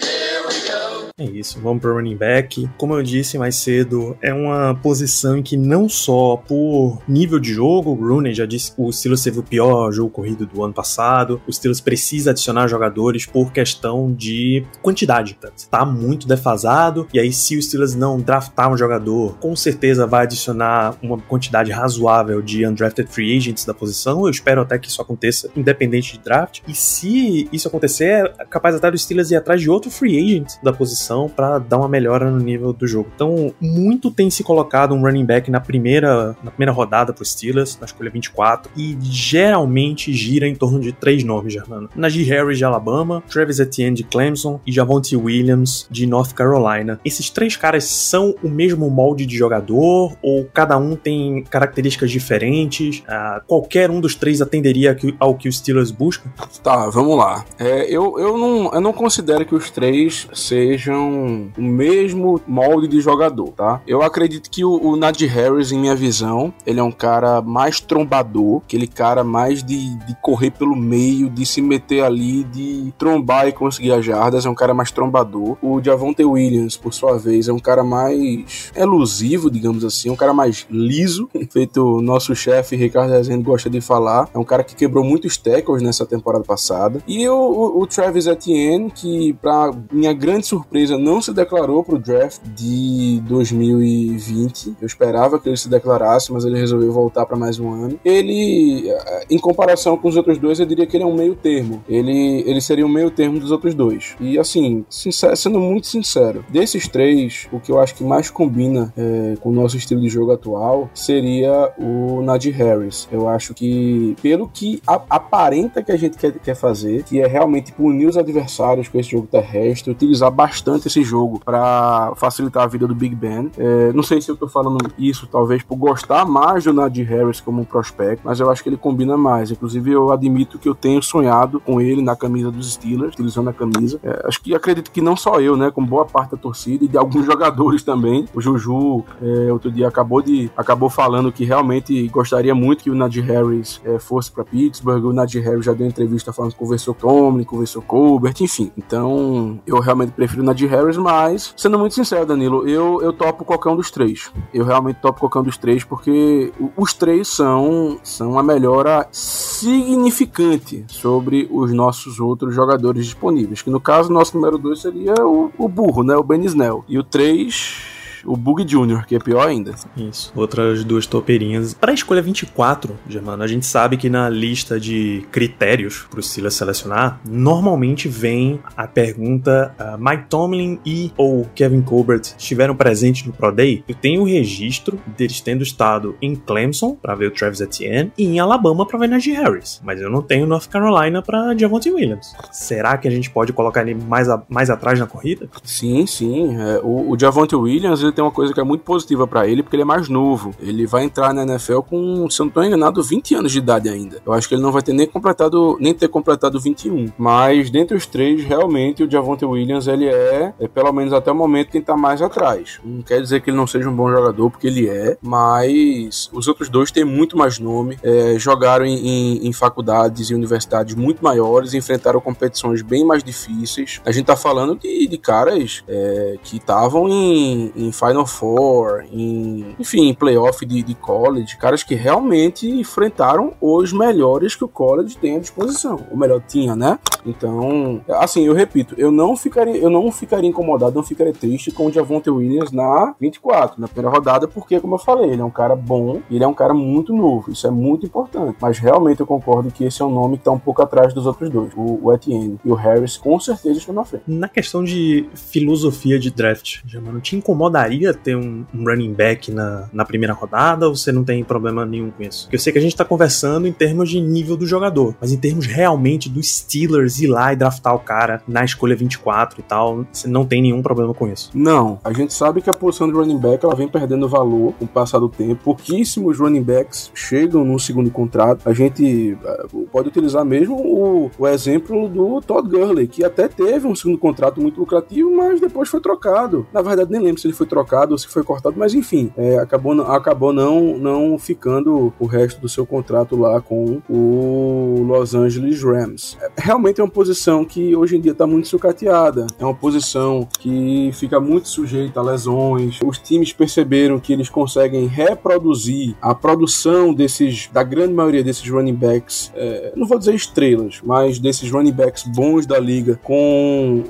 É 1.19 1.25
isso, 1.25 1.61
vamos 1.61 1.83
pro 1.83 1.95
running 1.95 2.17
back. 2.17 2.69
Como 2.79 2.95
eu 2.95 3.03
disse 3.03 3.37
mais 3.37 3.57
cedo, 3.57 4.17
é 4.23 4.33
uma 4.33 4.75
posição 4.75 5.37
em 5.37 5.43
que 5.43 5.57
não 5.57 5.89
só 5.89 6.37
por 6.37 7.03
nível 7.07 7.39
de 7.39 7.53
jogo, 7.53 7.91
o 7.91 7.95
Rooney 7.95 8.35
já 8.35 8.47
disse 8.47 8.75
que 8.75 8.81
o 8.81 8.91
Steelers 8.91 9.23
teve 9.23 9.39
o 9.39 9.43
pior 9.43 9.93
jogo 9.93 10.11
corrido 10.11 10.47
do 10.47 10.65
ano 10.65 10.73
passado, 10.73 11.41
o 11.47 11.53
Steelers 11.53 11.81
precisa 11.81 12.31
adicionar 12.31 12.67
jogadores 12.67 13.27
por 13.27 13.53
questão 13.53 14.13
de 14.13 14.65
quantidade. 14.81 15.39
Tá 15.71 15.85
muito 15.85 16.27
defasado, 16.27 17.07
e 17.13 17.21
aí 17.21 17.33
se 17.33 17.57
o 17.57 17.63
Steelers 17.63 17.95
não 17.95 18.19
draftar 18.19 18.73
um 18.73 18.77
jogador, 18.77 19.37
com 19.39 19.55
certeza 19.55 20.07
vai 20.07 20.23
adicionar 20.23 20.97
uma 21.03 21.19
quantidade 21.19 21.71
razoável 21.71 22.41
de 22.41 22.67
undrafted 22.67 23.09
free 23.11 23.37
agents 23.37 23.65
da 23.65 23.75
posição. 23.75 24.23
Eu 24.25 24.31
espero 24.31 24.63
até 24.63 24.79
que 24.79 24.89
isso 24.89 25.03
aconteça, 25.03 25.51
independente 25.55 26.15
de 26.15 26.19
draft. 26.21 26.61
E 26.67 26.75
se 26.75 27.49
isso 27.53 27.69
acontecer, 27.69 28.33
é 28.39 28.45
capaz 28.47 28.75
até 28.75 28.91
do 28.91 28.97
Steelers 28.97 29.31
ir 29.31 29.37
atrás 29.37 29.61
de 29.61 29.69
outro 29.69 29.91
free 29.91 30.19
agent 30.19 30.55
da 30.63 30.73
posição 30.73 31.02
para 31.29 31.59
dar 31.59 31.79
uma 31.79 31.89
melhora 31.89 32.31
no 32.31 32.39
nível 32.39 32.73
do 32.73 32.87
jogo. 32.87 33.11
Então, 33.15 33.55
muito 33.61 34.11
tem 34.11 34.31
se 34.31 34.43
colocado 34.43 34.95
um 34.95 35.03
running 35.03 35.25
back 35.25 35.51
na 35.51 35.61
primeira, 35.61 36.37
na 36.43 36.51
primeira 36.51 36.73
rodada 36.73 37.13
para 37.13 37.23
os 37.23 37.31
Steelers, 37.31 37.79
na 37.81 37.87
escolha 37.87 38.11
24, 38.11 38.71
e 38.77 38.97
geralmente 39.01 40.13
gira 40.13 40.47
em 40.47 40.55
torno 40.55 40.81
de 40.81 40.93
três 40.93 41.25
nomes, 41.25 41.53
Germano. 41.53 41.89
Najee 41.95 42.25
Harris 42.25 42.59
de 42.59 42.65
Alabama, 42.65 43.23
Travis 43.31 43.59
Etienne 43.59 43.97
de 43.97 44.05
Clemson 44.05 44.61
e 44.67 44.73
Javonte 44.73 45.17
Williams 45.17 45.87
de 45.91 46.07
North 46.07 46.33
Carolina. 46.33 47.01
Esses 47.05 47.31
três 47.31 47.57
caras 47.57 47.85
são 47.85 48.35
o 48.43 48.49
mesmo 48.49 48.91
molde 48.91 49.27
de 49.27 49.37
jogador 49.37 50.17
ou 50.23 50.45
cada 50.53 50.77
um 50.77 50.97
tem 50.97 51.43
características 51.45 52.11
diferentes? 52.11 53.01
Uh, 53.01 53.43
qualquer 53.47 53.91
um 53.91 54.01
dos 54.01 54.15
três 54.15 54.41
atenderia 54.41 54.97
ao 55.19 55.35
que 55.35 55.49
os 55.49 55.57
Steelers 55.57 55.91
buscam? 55.91 56.31
Tá, 56.63 56.89
vamos 56.91 57.17
lá. 57.17 57.45
É, 57.59 57.85
eu, 57.85 58.19
eu, 58.19 58.37
não, 58.37 58.73
eu 58.73 58.81
não 58.81 58.93
considero 58.93 59.45
que 59.45 59.55
os 59.55 59.71
três 59.71 60.29
sejam 60.33 60.92
sejam 60.93 61.51
o 61.57 61.63
mesmo 61.63 62.41
molde 62.47 62.87
de 62.87 63.01
jogador, 63.01 63.49
tá? 63.51 63.81
Eu 63.87 64.03
acredito 64.03 64.51
que 64.51 64.65
o, 64.65 64.73
o 64.73 64.99
Harris, 65.01 65.73
em 65.73 65.79
minha 65.79 65.95
visão, 65.95 66.53
ele 66.67 66.81
é 66.81 66.83
um 66.83 66.93
cara 66.93 67.41
mais 67.41 67.81
trombador, 67.81 68.63
aquele 68.65 68.87
cara 68.87 69.25
mais 69.25 69.63
de, 69.63 69.97
de 70.07 70.15
correr 70.21 70.51
pelo 70.51 70.77
meio, 70.77 71.31
de 71.31 71.47
se 71.47 71.61
meter 71.61 72.05
ali, 72.05 72.45
de 72.45 72.93
trombar 72.99 73.49
e 73.49 73.53
conseguir 73.53 73.93
as 73.93 74.05
jardas, 74.05 74.45
é 74.45 74.51
um 74.51 74.55
cara 74.55 74.75
mais 74.75 74.91
trombador. 74.91 75.57
O 75.63 75.83
Javonte 75.83 76.25
Williams, 76.25 76.77
por 76.77 76.93
sua 76.93 77.19
vez, 77.19 77.49
é 77.49 77.53
um 77.53 77.59
cara 77.59 77.83
mais 77.83 78.71
elusivo, 78.77 79.51
digamos 79.51 79.85
assim, 79.85 80.11
um 80.11 80.17
cara 80.17 80.33
mais 80.33 80.67
liso, 80.71 81.29
feito 81.51 81.99
o 81.99 82.03
nosso 82.03 82.35
chefe 82.35 82.77
Ricardo 82.77 83.11
Rezende 83.11 83.43
gosta 83.43 83.71
de 83.71 83.81
falar. 83.81 84.29
É 84.35 84.39
um 84.39 84.45
cara 84.45 84.65
que 84.65 84.75
quebrou 84.75 85.05
muitos 85.05 85.37
tackles 85.37 85.83
nessa 85.83 86.05
temporada 86.05 86.45
passada. 86.45 87.03
E 87.07 87.29
o, 87.29 87.35
o, 87.35 87.83
o 87.83 87.87
Travis 87.87 88.27
Etienne, 88.27 88.91
que, 88.91 89.33
pra 89.35 89.73
minha 89.93 90.13
grande 90.13 90.47
surpresa, 90.47 90.82
surpresa, 90.83 90.99
não 90.99 91.21
se 91.21 91.33
declarou 91.33 91.85
para 91.85 91.95
o 91.95 91.99
draft 91.99 92.43
de 92.55 93.21
2020. 93.27 94.77
Eu 94.81 94.87
esperava 94.87 95.39
que 95.39 95.49
ele 95.49 95.57
se 95.57 95.69
declarasse, 95.69 96.33
mas 96.33 96.45
ele 96.45 96.59
resolveu 96.59 96.93
voltar 96.93 97.27
para 97.27 97.37
mais 97.37 97.59
um 97.59 97.71
ano. 97.71 97.99
Ele, 98.05 98.93
em 99.31 99.39
comparação 99.39 99.97
com 99.97 100.09
os 100.09 100.17
outros 100.17 100.39
dois, 100.39 100.59
eu 100.59 100.67
diria 100.67 100.87
que 100.87 100.97
ele 100.97 101.05
é 101.05 101.07
um 101.07 101.15
meio 101.15 101.35
termo. 101.35 101.83
Ele, 101.89 102.43
ele 102.47 102.61
seria 102.61 102.85
um 102.85 102.89
meio 102.89 103.11
termo 103.11 103.39
dos 103.39 103.51
outros 103.51 103.75
dois. 103.75 104.17
E 104.21 104.39
assim, 104.39 104.85
sincero, 104.89 105.37
sendo 105.37 105.61
muito 105.61 105.87
sincero, 105.87 106.45
desses 106.49 106.89
três, 106.89 107.47
o 107.53 107.61
que 107.61 107.71
eu 107.71 107.81
acho 107.81 107.95
que 107.95 108.05
mais 108.05 108.31
combina 108.31 108.93
é, 108.97 109.35
com 109.41 109.51
o 109.51 109.53
nosso 109.53 109.77
estilo 109.77 110.01
de 110.01 110.09
jogo 110.09 110.33
atual 110.33 110.91
seria 110.95 111.73
o 111.79 112.23
Najee 112.23 112.51
Harris. 112.51 113.09
Eu 113.11 113.29
acho 113.29 113.55
que, 113.55 114.17
pelo 114.21 114.49
que 114.49 114.83
aparenta 114.87 115.83
que 115.83 115.93
a 115.93 115.97
gente 115.97 116.19
quer, 116.19 116.33
quer 116.33 116.55
fazer, 116.55 117.05
que 117.05 117.21
é 117.21 117.27
realmente 117.27 117.73
punir 117.73 118.07
os 118.07 118.17
adversários 118.17 118.89
com 118.89 118.99
esse 118.99 119.11
jogo 119.11 119.27
terrestre, 119.27 119.93
utilizar 119.93 120.31
bastante 120.31 120.72
bastante 120.73 120.89
esse 120.89 121.03
jogo 121.03 121.41
para 121.45 122.13
facilitar 122.17 122.65
a 122.65 122.67
vida 122.67 122.87
do 122.87 122.95
Big 122.95 123.15
Ben. 123.15 123.51
É, 123.57 123.93
não 123.93 124.03
sei 124.03 124.21
se 124.21 124.31
eu 124.31 124.37
tô 124.37 124.49
falando 124.49 124.91
isso, 124.99 125.27
talvez 125.27 125.63
por 125.63 125.77
gostar 125.77 126.25
mais 126.25 126.65
do 126.65 126.73
Najee 126.73 127.03
Harris 127.03 127.41
como 127.41 127.65
prospecto, 127.65 128.23
mas 128.25 128.41
eu 128.41 128.51
acho 128.51 128.63
que 128.63 128.69
ele 128.69 128.77
combina 128.77 129.17
mais. 129.17 129.51
Inclusive, 129.51 129.91
eu 129.91 130.13
admito 130.13 130.59
que 130.59 130.69
eu 130.69 130.75
tenho 130.75 131.03
sonhado 131.03 131.61
com 131.61 131.81
ele 131.81 132.03
na 132.03 132.17
camisa 132.17 132.51
dos 132.51 132.73
Steelers, 132.73 133.13
utilizando 133.13 133.51
a 133.51 133.53
camisa. 133.53 134.01
É, 134.03 134.27
acho 134.27 134.41
que 134.43 134.55
acredito 134.55 134.91
que 134.91 135.01
não 135.01 135.17
só 135.17 135.41
eu, 135.41 135.57
né, 135.57 135.71
como 135.71 135.87
boa 135.87 136.05
parte 136.05 136.33
da 136.33 136.37
torcida 136.37 136.85
e 136.85 136.89
de 136.89 136.97
alguns 136.97 137.27
jogadores 137.27 137.83
também. 137.83 138.27
O 138.35 138.41
Juju, 138.41 139.05
é, 139.21 139.53
outro 139.53 139.71
dia, 139.71 139.89
acabou 139.89 140.23
de 140.23 140.51
acabou 140.57 140.89
falando 140.89 141.33
que 141.33 141.45
realmente 141.45 142.09
gostaria 142.09 142.55
muito 142.55 142.85
que 142.85 142.91
o 142.91 142.95
Najee 142.95 143.21
Harris 143.21 143.81
é, 143.85 143.99
fosse 143.99 144.31
para 144.31 144.45
Pittsburgh. 144.45 145.05
O 145.05 145.13
Najee 145.13 145.41
Harris 145.41 145.65
já 145.65 145.73
deu 145.73 145.87
entrevista 145.87 146.33
falando 146.33 146.53
que 146.53 146.59
conversou 146.59 146.95
com 146.95 147.01
Tomlin, 147.01 147.45
conversou 147.45 147.83
com 147.83 147.93
Colbert, 147.93 148.35
enfim. 148.41 148.71
Então, 148.77 149.61
eu 149.67 149.79
realmente 149.81 150.13
prefiro 150.13 150.43
o 150.43 150.45
Najee 150.63 150.67
Harris, 150.67 150.97
mas, 150.97 151.55
sendo 151.57 151.79
muito 151.79 151.95
sincero, 151.95 152.27
Danilo, 152.27 152.69
eu, 152.69 153.01
eu 153.03 153.13
topo 153.13 153.45
qualquer 153.45 153.71
um 153.71 153.77
dos 153.77 153.91
três. 153.91 154.31
Eu 154.53 154.65
realmente 154.65 154.97
topo 155.01 155.21
qualquer 155.21 155.41
um 155.41 155.43
dos 155.43 155.57
três, 155.57 155.85
porque 155.85 156.53
os 156.77 156.93
três 156.93 157.29
são, 157.29 157.99
são 158.03 158.33
uma 158.33 158.43
melhora 158.43 159.07
significante 159.11 160.85
sobre 160.89 161.49
os 161.51 161.73
nossos 161.73 162.21
outros 162.21 162.55
jogadores 162.55 163.05
disponíveis. 163.05 163.63
Que 163.63 163.71
no 163.71 163.81
caso, 163.81 164.13
nosso 164.13 164.37
número 164.37 164.59
dois 164.59 164.81
seria 164.81 165.15
o, 165.21 165.51
o 165.59 165.69
burro, 165.69 166.03
né? 166.03 166.17
O 166.17 166.23
Ben 166.23 166.45
Snell. 166.45 166.85
E 166.89 166.99
o 166.99 167.03
três 167.03 168.02
o 168.25 168.37
Bug 168.37 168.65
Jr., 168.65 169.07
que 169.07 169.15
é 169.15 169.19
pior 169.19 169.47
ainda. 169.47 169.75
Isso, 169.97 170.33
outras 170.35 170.85
duas 170.85 171.07
topeirinhas. 171.07 171.75
Para 171.75 171.91
a 171.91 171.95
escolha 171.95 172.23
24, 172.23 172.97
Germano, 173.09 173.43
a 173.43 173.47
gente 173.47 173.67
sabe 173.67 173.97
que 173.97 174.09
na 174.09 174.29
lista 174.29 174.79
de 174.79 175.25
critérios 175.31 176.07
para 176.11 176.21
o 176.21 176.23
Silas 176.23 176.55
selecionar, 176.55 177.21
normalmente 177.29 178.09
vem 178.09 178.61
a 178.77 178.87
pergunta 178.87 179.75
uh, 179.79 180.03
Mike 180.03 180.25
Tomlin 180.29 180.79
e 180.85 181.13
ou 181.17 181.47
Kevin 181.55 181.83
Colbert 181.83 182.23
estiveram 182.39 182.75
presentes 182.75 183.27
no 183.27 183.33
Pro 183.33 183.53
Day? 183.53 183.85
Eu 183.89 183.95
tenho 183.95 184.23
o 184.23 184.25
registro 184.25 184.99
deles 185.17 185.41
tendo 185.41 185.63
estado 185.63 186.17
em 186.21 186.35
Clemson 186.35 186.95
para 186.95 187.15
ver 187.15 187.27
o 187.27 187.31
Travis 187.31 187.61
Etienne 187.61 188.13
e 188.17 188.25
em 188.25 188.41
Alabama 188.41 188.87
para 188.87 188.99
ver 188.99 189.09
Najee 189.09 189.33
Harris, 189.33 189.81
mas 189.85 190.01
eu 190.01 190.11
não 190.11 190.23
tenho 190.23 190.47
North 190.47 190.69
Carolina 190.69 191.23
para 191.23 191.57
Javonte 191.57 191.91
Williams. 191.91 192.35
Será 192.51 192.97
que 192.97 193.09
a 193.09 193.11
gente 193.11 193.31
pode 193.31 193.53
colocar 193.53 193.83
ele 193.83 193.95
mais, 193.95 194.29
a, 194.29 194.43
mais 194.49 194.71
atrás 194.71 194.99
na 194.99 195.07
corrida? 195.07 195.49
Sim, 195.63 196.07
sim. 196.07 196.57
É, 196.57 196.81
o, 196.83 197.11
o 197.11 197.19
Javonte 197.19 197.55
Williams 197.55 198.03
ele 198.13 198.17
tem 198.17 198.25
uma 198.25 198.31
coisa 198.31 198.53
que 198.53 198.61
é 198.61 198.65
muito 198.65 198.83
positiva 198.83 199.27
para 199.27 199.47
ele, 199.49 199.63
porque 199.63 199.75
ele 199.75 199.83
é 199.83 199.87
mais 199.87 200.09
novo. 200.09 200.55
Ele 200.61 200.87
vai 200.87 201.05
entrar 201.05 201.33
na 201.35 201.43
NFL 201.43 201.81
com, 201.81 202.29
se 202.31 202.41
eu 202.41 202.47
não 202.47 202.53
tô 202.53 202.63
enganado, 202.63 203.03
20 203.03 203.35
anos 203.35 203.53
de 203.53 203.59
idade 203.59 203.89
ainda. 203.89 204.21
Eu 204.25 204.33
acho 204.33 204.49
que 204.49 204.55
ele 204.55 204.63
não 204.63 204.71
vai 204.71 204.83
ter 204.83 204.93
nem 204.93 205.07
completado, 205.07 205.77
nem 205.81 205.95
ter 205.95 206.09
completado 206.09 206.61
21. 206.61 207.13
Mas 207.17 207.71
dentre 207.71 207.97
os 207.97 208.07
três, 208.07 208.45
realmente 208.45 209.03
o 209.03 209.11
Javonte 209.11 209.45
Williams 209.45 209.87
ele 209.87 210.07
é, 210.07 210.53
é 210.61 210.69
pelo 210.69 210.93
menos 210.93 211.13
até 211.13 211.33
o 211.33 211.35
momento 211.35 211.71
quem 211.71 211.81
tá 211.81 211.97
mais 211.97 212.21
atrás. 212.21 212.81
Não 212.85 213.03
quer 213.03 213.21
dizer 213.21 213.41
que 213.41 213.51
ele 213.51 213.57
não 213.57 213.67
seja 213.67 213.89
um 213.89 213.97
bom 213.97 214.11
jogador, 214.11 214.51
porque 214.51 214.67
ele 214.67 214.89
é, 214.89 215.17
mas 215.23 216.29
os 216.33 216.47
outros 216.47 216.69
dois 216.69 216.91
têm 216.91 217.05
muito 217.05 217.37
mais 217.37 217.59
nome, 217.59 217.99
é, 218.03 218.35
jogaram 218.39 218.85
em, 218.85 218.97
em, 218.97 219.47
em 219.47 219.53
faculdades 219.53 220.31
e 220.31 220.35
universidades 220.35 220.95
muito 220.95 221.25
maiores, 221.25 221.75
enfrentaram 221.75 222.21
competições 222.21 222.83
bem 222.83 223.05
mais 223.05 223.25
difíceis. 223.25 224.01
A 224.05 224.13
gente 224.13 224.27
tá 224.27 224.37
falando 224.37 224.77
de, 224.77 225.07
de 225.07 225.19
caras 225.19 225.83
é, 225.89 226.37
que 226.43 226.57
estavam 226.57 227.09
em, 227.09 227.73
em 227.77 227.93
Final 228.05 228.27
Four, 228.27 229.05
em, 229.13 229.77
enfim, 229.79 230.09
em 230.09 230.15
playoff 230.15 230.67
de, 230.67 230.83
de 230.83 230.95
college, 230.95 231.57
caras 231.57 231.85
que 231.85 231.95
realmente 231.95 232.69
enfrentaram 232.69 233.53
os 233.61 233.93
melhores 233.93 234.57
que 234.57 234.65
o 234.65 234.69
college 234.69 235.17
tem 235.17 235.37
à 235.37 235.39
disposição. 235.39 236.01
O 236.11 236.17
melhor 236.17 236.43
tinha, 236.47 236.75
né? 236.75 236.99
Então, 237.25 238.01
assim, 238.09 238.45
eu 238.45 238.55
repito, 238.55 238.97
eu 238.99 239.13
não 239.13 239.37
ficaria, 239.37 239.77
eu 239.77 239.89
não 239.89 240.11
ficaria 240.11 240.51
incomodado, 240.51 240.97
não 240.97 241.05
ficaria 241.05 241.33
triste 241.33 241.71
com 241.71 241.87
o 241.87 241.93
Javonte 241.93 242.29
Williams 242.29 242.73
na 242.73 243.15
24, 243.21 243.81
na 243.81 243.87
primeira 243.87 244.17
rodada, 244.17 244.49
porque, 244.49 244.81
como 244.81 244.97
eu 244.97 244.99
falei, 244.99 245.31
ele 245.31 245.43
é 245.43 245.45
um 245.45 245.51
cara 245.51 245.77
bom, 245.77 246.21
ele 246.29 246.43
é 246.43 246.47
um 246.47 246.55
cara 246.55 246.75
muito 246.75 247.15
novo, 247.15 247.53
isso 247.53 247.67
é 247.69 247.71
muito 247.71 248.05
importante. 248.05 248.57
Mas 248.61 248.79
realmente 248.79 249.21
eu 249.21 249.27
concordo 249.27 249.71
que 249.71 249.85
esse 249.85 250.03
é 250.03 250.05
um 250.05 250.11
nome 250.11 250.39
que 250.39 250.45
tá 250.45 250.51
um 250.51 250.59
pouco 250.59 250.83
atrás 250.83 251.15
dos 251.15 251.27
outros 251.27 251.49
dois. 251.49 251.73
O, 251.77 252.01
o 252.03 252.13
Etienne 252.13 252.59
e 252.65 252.71
o 252.71 252.75
Harris 252.75 253.17
com 253.17 253.39
certeza 253.39 253.79
estão 253.79 253.95
na 253.95 254.05
frente. 254.05 254.25
Na 254.27 254.49
questão 254.49 254.83
de 254.83 255.29
filosofia 255.35 256.19
de 256.19 256.31
draft, 256.31 256.81
Jamano, 256.85 257.21
te 257.21 257.37
incomodaria 257.37 257.92
ter 258.23 258.37
um, 258.37 258.65
um 258.75 258.85
running 258.85 259.13
back 259.13 259.51
na, 259.51 259.89
na 259.93 260.05
primeira 260.05 260.33
rodada 260.33 260.89
ou 260.89 260.97
você 260.97 261.13
não 261.13 261.25
tem 261.25 261.43
problema 261.45 261.85
nenhum 261.85 262.11
com 262.11 262.23
isso? 262.23 262.45
Porque 262.45 262.57
eu 262.57 262.61
sei 262.61 262.73
que 262.73 262.79
a 262.79 262.83
gente 262.83 262.97
tá 262.97 263.05
conversando 263.05 263.67
em 263.67 263.73
termos 263.73 264.11
de 264.11 264.21
nível 264.21 264.57
do 264.57 264.67
jogador, 264.67 265.15
mas 265.21 265.33
em 265.33 265.37
termos 265.37 265.67
realmente 265.67 266.29
dos 266.29 266.59
Steelers 266.59 267.21
ir 267.21 267.27
lá 267.27 267.53
e 267.53 267.57
draftar 267.57 267.95
o 267.95 267.99
cara 267.99 268.43
na 268.47 268.65
escolha 268.65 268.97
24 268.97 269.61
e 269.61 269.63
tal, 269.63 270.07
você 270.13 270.29
não 270.29 270.45
tem 270.45 270.63
nenhum 270.63 270.83
problema 270.83 271.15
com 271.15 271.29
isso. 271.29 271.51
Não, 271.55 271.99
a 272.03 272.13
gente 272.13 272.33
sabe 272.33 272.61
que 272.61 272.71
a 272.71 272.75
posição 272.75 273.07
de 273.07 273.15
running 273.15 273.39
back 273.39 273.65
ela 273.65 273.75
vem 273.75 273.89
perdendo 273.89 274.29
valor 274.29 274.73
com 274.79 274.85
o 274.85 274.89
passar 274.89 275.19
do 275.19 275.29
tempo. 275.29 275.63
Pouquíssimos 275.63 276.39
running 276.39 276.63
backs 276.63 277.11
chegam 277.15 277.65
no 277.65 277.79
segundo 277.79 278.11
contrato. 278.11 278.69
A 278.69 278.73
gente 278.73 279.37
eh, 279.45 279.67
pode 279.91 280.09
utilizar 280.09 280.45
mesmo 280.45 280.77
o, 280.77 281.31
o 281.39 281.49
exemplo 281.49 282.09
do 282.09 282.41
Todd 282.41 282.69
Gurley, 282.69 283.07
que 283.07 283.25
até 283.25 283.49
teve 283.49 283.87
um 283.87 283.95
segundo 283.95 284.19
contrato 284.19 284.61
muito 284.61 284.81
lucrativo, 284.81 285.35
mas 285.35 285.61
depois 285.61 285.89
foi 285.89 286.01
trocado. 286.01 286.67
Na 286.73 286.83
verdade, 286.83 287.11
nem 287.11 287.21
lembro 287.21 287.41
se 287.41 287.47
ele 287.47 287.55
foi 287.55 287.67
trocado 287.67 287.82
ou 288.13 288.19
se 288.19 288.29
foi 288.29 288.43
cortado, 288.43 288.77
mas 288.79 288.95
enfim, 288.95 289.33
é, 289.37 289.59
acabou, 289.59 290.01
acabou 290.03 290.53
não, 290.53 290.99
não 290.99 291.39
ficando 291.39 292.13
o 292.19 292.27
resto 292.27 292.61
do 292.61 292.69
seu 292.69 292.87
contrato 292.87 293.37
lá 293.37 293.61
com 293.61 294.01
o 294.09 295.03
Los 295.07 295.35
Angeles 295.35 295.83
Rams. 295.83 296.37
É, 296.41 296.51
realmente 296.57 297.01
é 297.01 297.05
uma 297.05 297.11
posição 297.11 297.65
que 297.65 297.95
hoje 297.95 298.17
em 298.17 298.21
dia 298.21 298.33
está 298.33 298.47
muito 298.47 298.69
sucateada. 298.69 299.47
É 299.59 299.65
uma 299.65 299.75
posição 299.75 300.49
que 300.59 301.11
fica 301.15 301.41
muito 301.41 301.69
sujeita 301.69 302.21
a 302.21 302.23
lesões. 302.23 303.01
Os 303.05 303.19
times 303.19 303.53
perceberam 303.53 304.19
que 304.19 304.33
eles 304.33 304.49
conseguem 304.49 305.07
reproduzir 305.07 306.15
a 306.21 306.35
produção 306.35 307.13
desses, 307.13 307.69
da 307.73 307.83
grande 307.83 308.15
maioria 308.15 308.43
desses 308.43 308.69
running 308.69 308.95
backs, 308.95 309.53
é, 309.55 309.93
não 309.97 310.07
vou 310.07 310.19
dizer 310.19 310.35
estrelas, 310.35 311.01
mas 311.05 311.39
desses 311.39 311.71
running 311.71 311.93
backs 311.93 312.25
bons 312.25 312.67
da 312.67 312.79
liga, 312.79 313.19
com 313.23 314.05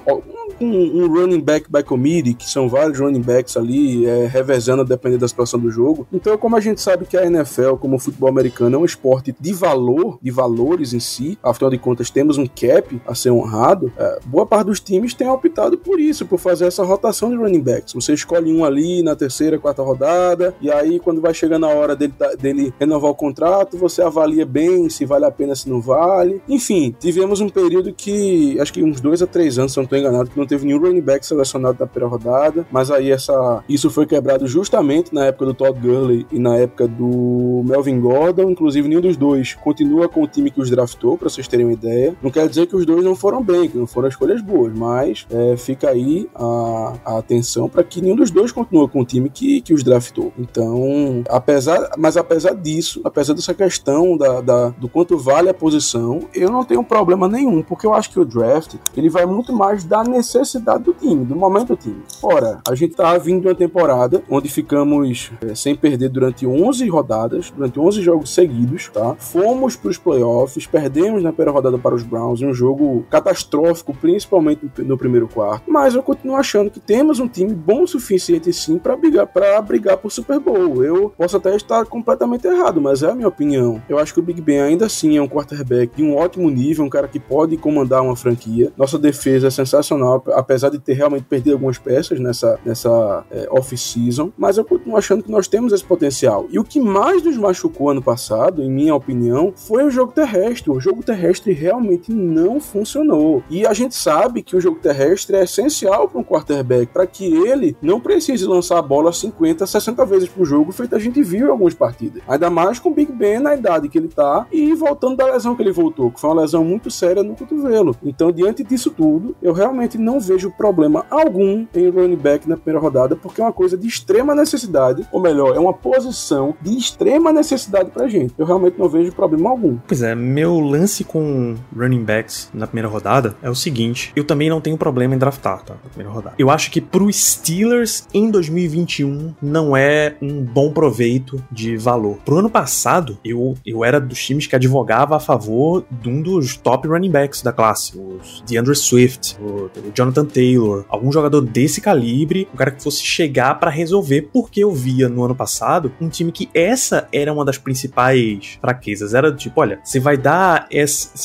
um, 0.61 1.03
um, 1.03 1.07
running 1.09 1.41
back 1.41 1.71
by 1.71 1.83
committee, 1.83 2.35
que 2.35 2.49
são 2.49 2.69
vários 2.69 2.99
running 2.99 3.21
backs 3.21 3.52
ali, 3.59 4.07
é, 4.07 4.27
revezando 4.27 4.85
dependendo 4.85 5.21
da 5.21 5.29
situação 5.29 5.59
do 5.59 5.71
jogo. 5.71 6.07
Então, 6.13 6.37
como 6.37 6.57
a 6.57 6.61
gente 6.61 6.81
sabe 6.81 7.07
que 7.07 7.17
a 7.17 7.25
NFL, 7.25 7.75
como 7.77 7.97
o 7.97 7.99
futebol 7.99 8.29
americano, 8.29 8.77
é 8.77 8.79
um 8.79 8.85
esporte 8.85 9.35
de 9.39 9.53
valor, 9.53 10.19
de 10.23 10.31
valores 10.31 10.93
em 10.93 11.01
si, 11.01 11.39
afinal 11.43 11.71
de 11.71 11.79
contas, 11.79 12.11
temos 12.11 12.39
um 12.39 12.47
cap 12.47 13.01
a 13.07 13.15
ser 13.15 13.31
honrado, 13.31 13.93
é, 13.97 14.19
boa 14.25 14.47
parte 14.47 14.67
dos 14.67 14.81
times 14.81 15.15
tem 15.15 15.29
optado 15.29 15.79
por 15.79 16.01
isso, 16.01 16.27
por 16.27 16.39
fazer 16.39 16.67
essa 16.67 16.85
rotação 16.85 17.31
de 17.31 17.37
running 17.37 17.61
backs. 17.61 17.95
Você 17.95 18.15
escolhe 18.15 18.53
um 18.53 18.65
ali 18.65 19.03
na 19.03 19.17
terceira, 19.17 19.59
quarta 19.59 19.83
rodada, 19.83 20.55
e 20.61 20.71
aí 20.71 20.99
quando 20.99 21.21
vai 21.21 21.35
chegando 21.35 21.67
a 21.67 21.69
hora 21.69 21.97
dele, 21.97 22.15
dele 22.39 22.75
renovar 22.79 23.11
o 23.11 23.15
contrato, 23.15 23.77
você 23.77 24.03
avalia 24.03 24.47
bem 24.47 24.89
se 24.89 25.05
vale 25.05 25.25
a 25.25 25.31
pena, 25.31 25.55
se 25.55 25.69
não 25.69 25.81
vale. 25.81 26.43
Enfim, 26.49 26.95
tivemos 26.99 27.41
um 27.41 27.49
período 27.49 27.93
que, 27.93 28.59
acho 28.61 28.73
que 28.73 28.83
uns 28.83 29.01
dois 29.01 29.23
a 29.23 29.27
três 29.27 29.59
anos, 29.59 29.73
se 29.73 29.79
não 29.79 29.85
estou 29.85 29.99
enganado, 29.99 30.31
que 30.31 30.39
não 30.39 30.47
teve 30.47 30.67
nenhum 30.67 30.81
running 30.81 31.01
back 31.01 31.25
selecionado 31.25 31.77
na 31.79 31.87
primeira 31.87 32.09
rodada, 32.09 32.67
mas 32.71 32.91
aí 32.91 33.11
essa, 33.11 33.33
isso 33.69 33.91
foi 33.91 34.07
quebrado 34.07 34.47
justamente 34.47 35.15
na 35.15 35.27
época 35.27 35.47
do 35.47 35.55
Todd 35.55 35.79
Gurley 35.79 36.27
e 36.31 36.39
na 36.39 36.57
época 36.57 36.87
do 36.89 37.63
Melvin 37.65 38.01
Gordon, 38.01 38.51
inclusive 38.51 38.89
nenhum 38.89 39.01
dos 39.01 39.17
dois 39.17 39.55
continua 39.55 40.09
com 40.09 40.23
o 40.23 40.27
time 40.27 40.51
que 40.51 40.61
os 40.61 40.71
draftou, 40.71 41.17
para 41.17 41.29
vocês 41.29 41.49
terem 41.49 41.67
uma 41.67 41.73
ideia. 41.73 42.17
Não 42.23 42.31
quer 42.31 42.49
dizer 42.49 42.67
que 42.67 42.77
os 42.77 42.85
dois 42.85 43.05
não 43.05 43.15
foram 43.15 43.43
bem, 43.43 43.69
que 43.69 43.79
não 43.79 43.87
foram 43.87 44.09
escolhas 44.09 44.41
boas, 44.41 44.73
mas 44.75 45.27
é, 45.31 45.57
fica 45.57 45.91
aí 45.91 46.29
a, 46.35 46.95
a 47.05 47.19
atenção 47.19 47.69
para 47.69 47.83
que 47.83 48.01
nenhum 48.01 48.17
dos 48.17 48.31
dois 48.31 48.53
continua 48.53 48.89
com 48.89 49.01
o 49.01 49.05
time 49.05 49.29
que, 49.29 49.61
que 49.61 49.75
os 49.75 49.83
draftou. 49.83 50.33
Então, 50.39 51.23
apesar, 51.29 51.91
mas 51.99 52.17
apesar 52.17 52.55
disso, 52.55 53.01
apesar 53.05 53.35
dessa 53.35 53.55
questão 53.55 54.17
da, 54.17 54.41
da, 54.41 54.69
do 54.71 54.89
quanto 54.89 55.17
vale 55.17 55.49
a 55.49 55.55
posição, 55.55 56.21
eu 56.35 56.51
não 56.51 56.65
tenho 56.65 56.85
problema 56.85 57.29
nenhum, 57.29 57.63
porque 57.63 57.87
eu 57.87 57.95
acho 57.95 58.11
que 58.11 58.21
o 58.21 58.25
draft 58.25 58.75
ele 58.97 59.09
vai 59.09 59.27
muito 59.27 59.53
mais 59.53 59.85
da 59.85 60.03
necessidade 60.05 60.85
do 60.85 60.93
time, 60.93 61.25
do 61.25 61.37
momento 61.37 61.69
do 61.69 61.77
time. 61.77 62.03
Ora, 62.23 62.61
a 62.69 62.75
gente 62.75 62.95
tá 62.95 63.17
vindo 63.19 63.32
de 63.41 63.47
uma 63.47 63.55
temporada 63.55 64.23
onde 64.29 64.49
ficamos 64.49 65.31
é, 65.41 65.55
sem 65.55 65.75
perder 65.75 66.09
durante 66.09 66.47
11 66.47 66.89
rodadas, 66.89 67.51
durante 67.51 67.79
11 67.79 68.03
jogos 68.03 68.35
seguidos, 68.35 68.89
tá? 68.89 69.15
Fomos 69.19 69.77
para 69.77 69.91
os 69.91 69.99
playoffs, 69.99 70.67
perdemos 70.67 71.23
na 71.23 71.33
primeira 71.33 71.53
rodada 71.53 71.79
para 71.79 71.95
os 71.95 72.03
Browns, 72.03 72.43
um 72.43 72.55
jogo 72.55 73.05
catastrófico, 73.11 73.95
principalmente 73.95 74.71
no 74.79 74.97
primeiro 74.97 75.29
quarto. 75.29 75.71
Mas 75.71 75.95
eu 75.95 76.03
continuo 76.03 76.37
achando 76.37 76.71
que 76.71 76.81
temos 76.81 77.19
um 77.19 77.29
time 77.29 77.55
bom 77.55 77.83
o 77.83 77.87
suficiente 77.87 78.53
sim 78.53 78.79
para 78.79 78.97
brigar 78.97 79.27
para 79.27 79.61
brigar 79.61 79.97
por 79.97 80.11
Super 80.11 80.39
Bowl. 80.39 80.85
Eu 80.85 81.13
posso 81.17 81.37
até 81.37 81.55
estar 81.55 81.85
completamente 81.87 82.47
errado, 82.47 82.81
mas 82.81 83.03
é 83.03 83.11
a 83.11 83.15
minha 83.15 83.29
opinião. 83.29 83.83
Eu 83.89 83.99
acho 83.99 84.15
que 84.15 84.21
o 84.21 84.23
Big 84.23 84.41
Ben 84.41 84.61
ainda 84.61 84.87
assim 84.87 85.17
é 85.17 85.23
um 85.23 85.29
quarterback 85.29 85.97
de 85.97 86.03
um 86.03 86.17
ótimo 86.17 86.49
nível, 86.51 86.85
um 86.85 86.91
cara 86.91 87.09
que 87.09 87.19
pode 87.19 87.57
comandar 87.57 88.03
uma 88.03 88.17
franquia. 88.17 88.73
Nossa 88.77 88.99
defesa 88.99 89.49
é 89.49 89.51
sensacional, 89.51 90.23
apesar 90.33 90.71
de 90.71 90.79
ter 90.79 90.95
realmente 90.95 91.25
perdido 91.25 91.55
algumas 91.55 91.79
peças 91.79 92.19
nessa, 92.21 92.59
nessa 92.65 93.22
é, 93.31 93.49
off-season, 93.51 94.31
mas 94.37 94.59
eu 94.59 94.65
continuo 94.65 94.97
achando 94.97 95.23
que 95.23 95.31
nós 95.31 95.49
temos 95.49 95.73
esse 95.73 95.85
potencial. 95.85 96.47
E 96.51 96.59
o 96.59 96.65
que 96.65 96.81
mais 96.81 97.23
nos 97.23 97.37
machucou 97.37 97.91
ano 97.91 98.03
passado, 98.03 98.63
em 98.63 98.71
minha 98.71 98.95
opinião, 98.95 99.53
foi 99.55 99.85
o 99.85 99.91
jogo 99.91 100.13
terrestre. 100.13 100.71
O 100.71 100.81
jogo 100.81 101.03
terrestre 101.03 101.53
realmente 101.53 102.13
não 102.13 102.61
funcionou. 102.61 103.43
E 103.49 103.67
a 103.67 103.73
gente 103.73 103.95
sabe 103.95 104.43
que 104.43 104.57
o 104.57 104.61
jogo 104.61 104.79
terrestre 104.81 105.37
é 105.37 105.45
essencial 105.45 106.09
para 106.09 106.21
um 106.21 106.25
quarterback, 106.25 106.93
para 106.93 107.07
que 107.07 107.25
ele 107.25 107.77
não 107.81 108.01
precise 108.01 108.45
lançar 108.47 108.79
a 108.79 108.83
bola 108.83 109.13
50, 109.13 109.67
60 109.67 110.05
vezes 110.07 110.29
por 110.29 110.45
jogo, 110.45 110.73
feito 110.73 110.95
a 110.95 110.99
gente 110.99 111.23
viu 111.23 111.49
em 111.49 111.51
algumas 111.51 111.75
partidas. 111.75 112.23
Ainda 112.27 112.51
mais 112.51 112.79
com 112.79 112.91
o 112.91 112.95
Big 112.95 113.13
Ben 113.13 113.39
na 113.39 113.55
idade 113.55 113.89
que 113.89 113.99
ele 113.99 114.09
tá 114.09 114.47
e 114.51 114.75
voltando 114.75 115.17
da 115.17 115.27
lesão 115.27 115.55
que 115.55 115.63
ele 115.63 115.73
voltou, 115.73 116.11
que 116.11 116.21
foi 116.21 116.31
uma 116.31 116.43
lesão 116.43 116.65
muito 116.65 116.91
séria 116.91 117.23
no 117.23 117.35
cotovelo. 117.35 117.97
Então, 118.03 118.33
diante 118.33 118.63
disso 118.65 118.91
tudo, 118.91 119.37
eu 119.43 119.53
realmente 119.53 119.99
não 119.99 120.21
vejo 120.21 120.51
problema 120.51 121.07
algum 121.11 121.67
em 121.75 121.89
running 121.89 122.17
back 122.17 122.49
na 122.49 122.57
primeira 122.57 122.81
rodada, 122.81 123.12
porque 123.17 123.41
é 123.41 123.45
uma 123.45 123.53
coisa 123.53 123.77
de 123.77 123.87
extrema 123.87 124.35
necessidade, 124.35 125.07
ou 125.13 125.21
melhor, 125.21 125.57
é 125.57 125.59
uma 125.59 125.73
posição 125.73 126.55
de 126.61 126.77
extrema 126.77 127.33
necessidade 127.33 127.91
pra 127.91 128.09
gente. 128.09 128.35
Eu 128.39 128.47
realmente 128.47 128.79
não 128.79 128.89
vejo 128.89 129.13
problema 129.13 129.51
algum. 129.51 129.79
Pois 129.87 130.03
é, 130.03 130.15
meu 130.15 130.61
lance 130.61 131.05
com 131.05 131.57
running 131.77 132.05
backs 132.05 132.51
na 132.53 132.67
primeira 132.67 132.89
rodada 132.89 133.37
é 133.43 133.51
o 133.51 133.55
seguinte: 133.55 134.13
eu 134.15 134.25
também 134.25 134.49
não 134.49 134.61
tenho 134.61 134.77
problema 134.77 135.15
em 135.15 135.19
draftar, 135.19 135.63
tá? 135.63 135.75
Na 135.83 135.91
primeira 135.91 136.13
rodada. 136.13 136.37
Eu 136.39 136.51
acho 136.51 136.71
que 136.71 136.81
pro 136.81 137.13
Steelers 137.13 138.07
em 138.13 138.31
2021 138.31 139.35
não 139.41 139.77
é 139.77 140.17
um 140.21 140.43
bom 140.43 140.73
proveito 140.73 141.43
de 141.51 141.77
valor. 141.77 142.19
Pro 142.25 142.39
ano 142.39 142.51
passado, 142.51 143.19
eu, 143.25 143.55
eu 143.65 143.85
era 143.85 144.01
dos 144.01 144.23
times 144.25 144.47
que 144.47 144.57
advogava 144.57 145.17
a 145.17 145.21
favor 145.21 145.85
de 145.91 146.09
um 146.09 146.23
dos 146.23 146.57
top 146.57 146.89
running 146.89 147.11
backs 147.11 147.43
da 147.43 147.53
classe, 147.53 147.99
os 147.99 148.43
DeAndre 148.47 148.75
Swift, 148.75 149.37
o, 149.41 149.65
o 149.67 149.93
Jonathan 149.95 150.25
Taylor, 150.25 150.85
algum 150.89 151.13
jogador 151.13 151.41
desse 151.41 151.81
calibre, 151.81 152.49
um 152.53 152.57
cara 152.57 152.71
que 152.71 152.83
fosse 152.83 153.02
chegar 153.05 153.55
para 153.57 153.71
resolver, 153.71 154.29
porque 154.33 154.63
eu 154.63 154.73
via 154.73 155.09
no 155.09 155.25
ano 155.25 155.35
passado 155.35 155.93
um 156.01 156.09
time 156.09 156.33
que 156.33 156.49
essa 156.55 157.09
era 157.13 157.33
uma 157.33 157.45
das 157.45 157.59
principais 157.59 158.59
fraquezas. 158.61 159.15
Era 159.15 159.33
tipo, 159.33 159.61
olha, 159.61 159.81
você 159.83 160.01
vai 160.01 160.17
dar. 160.17 160.69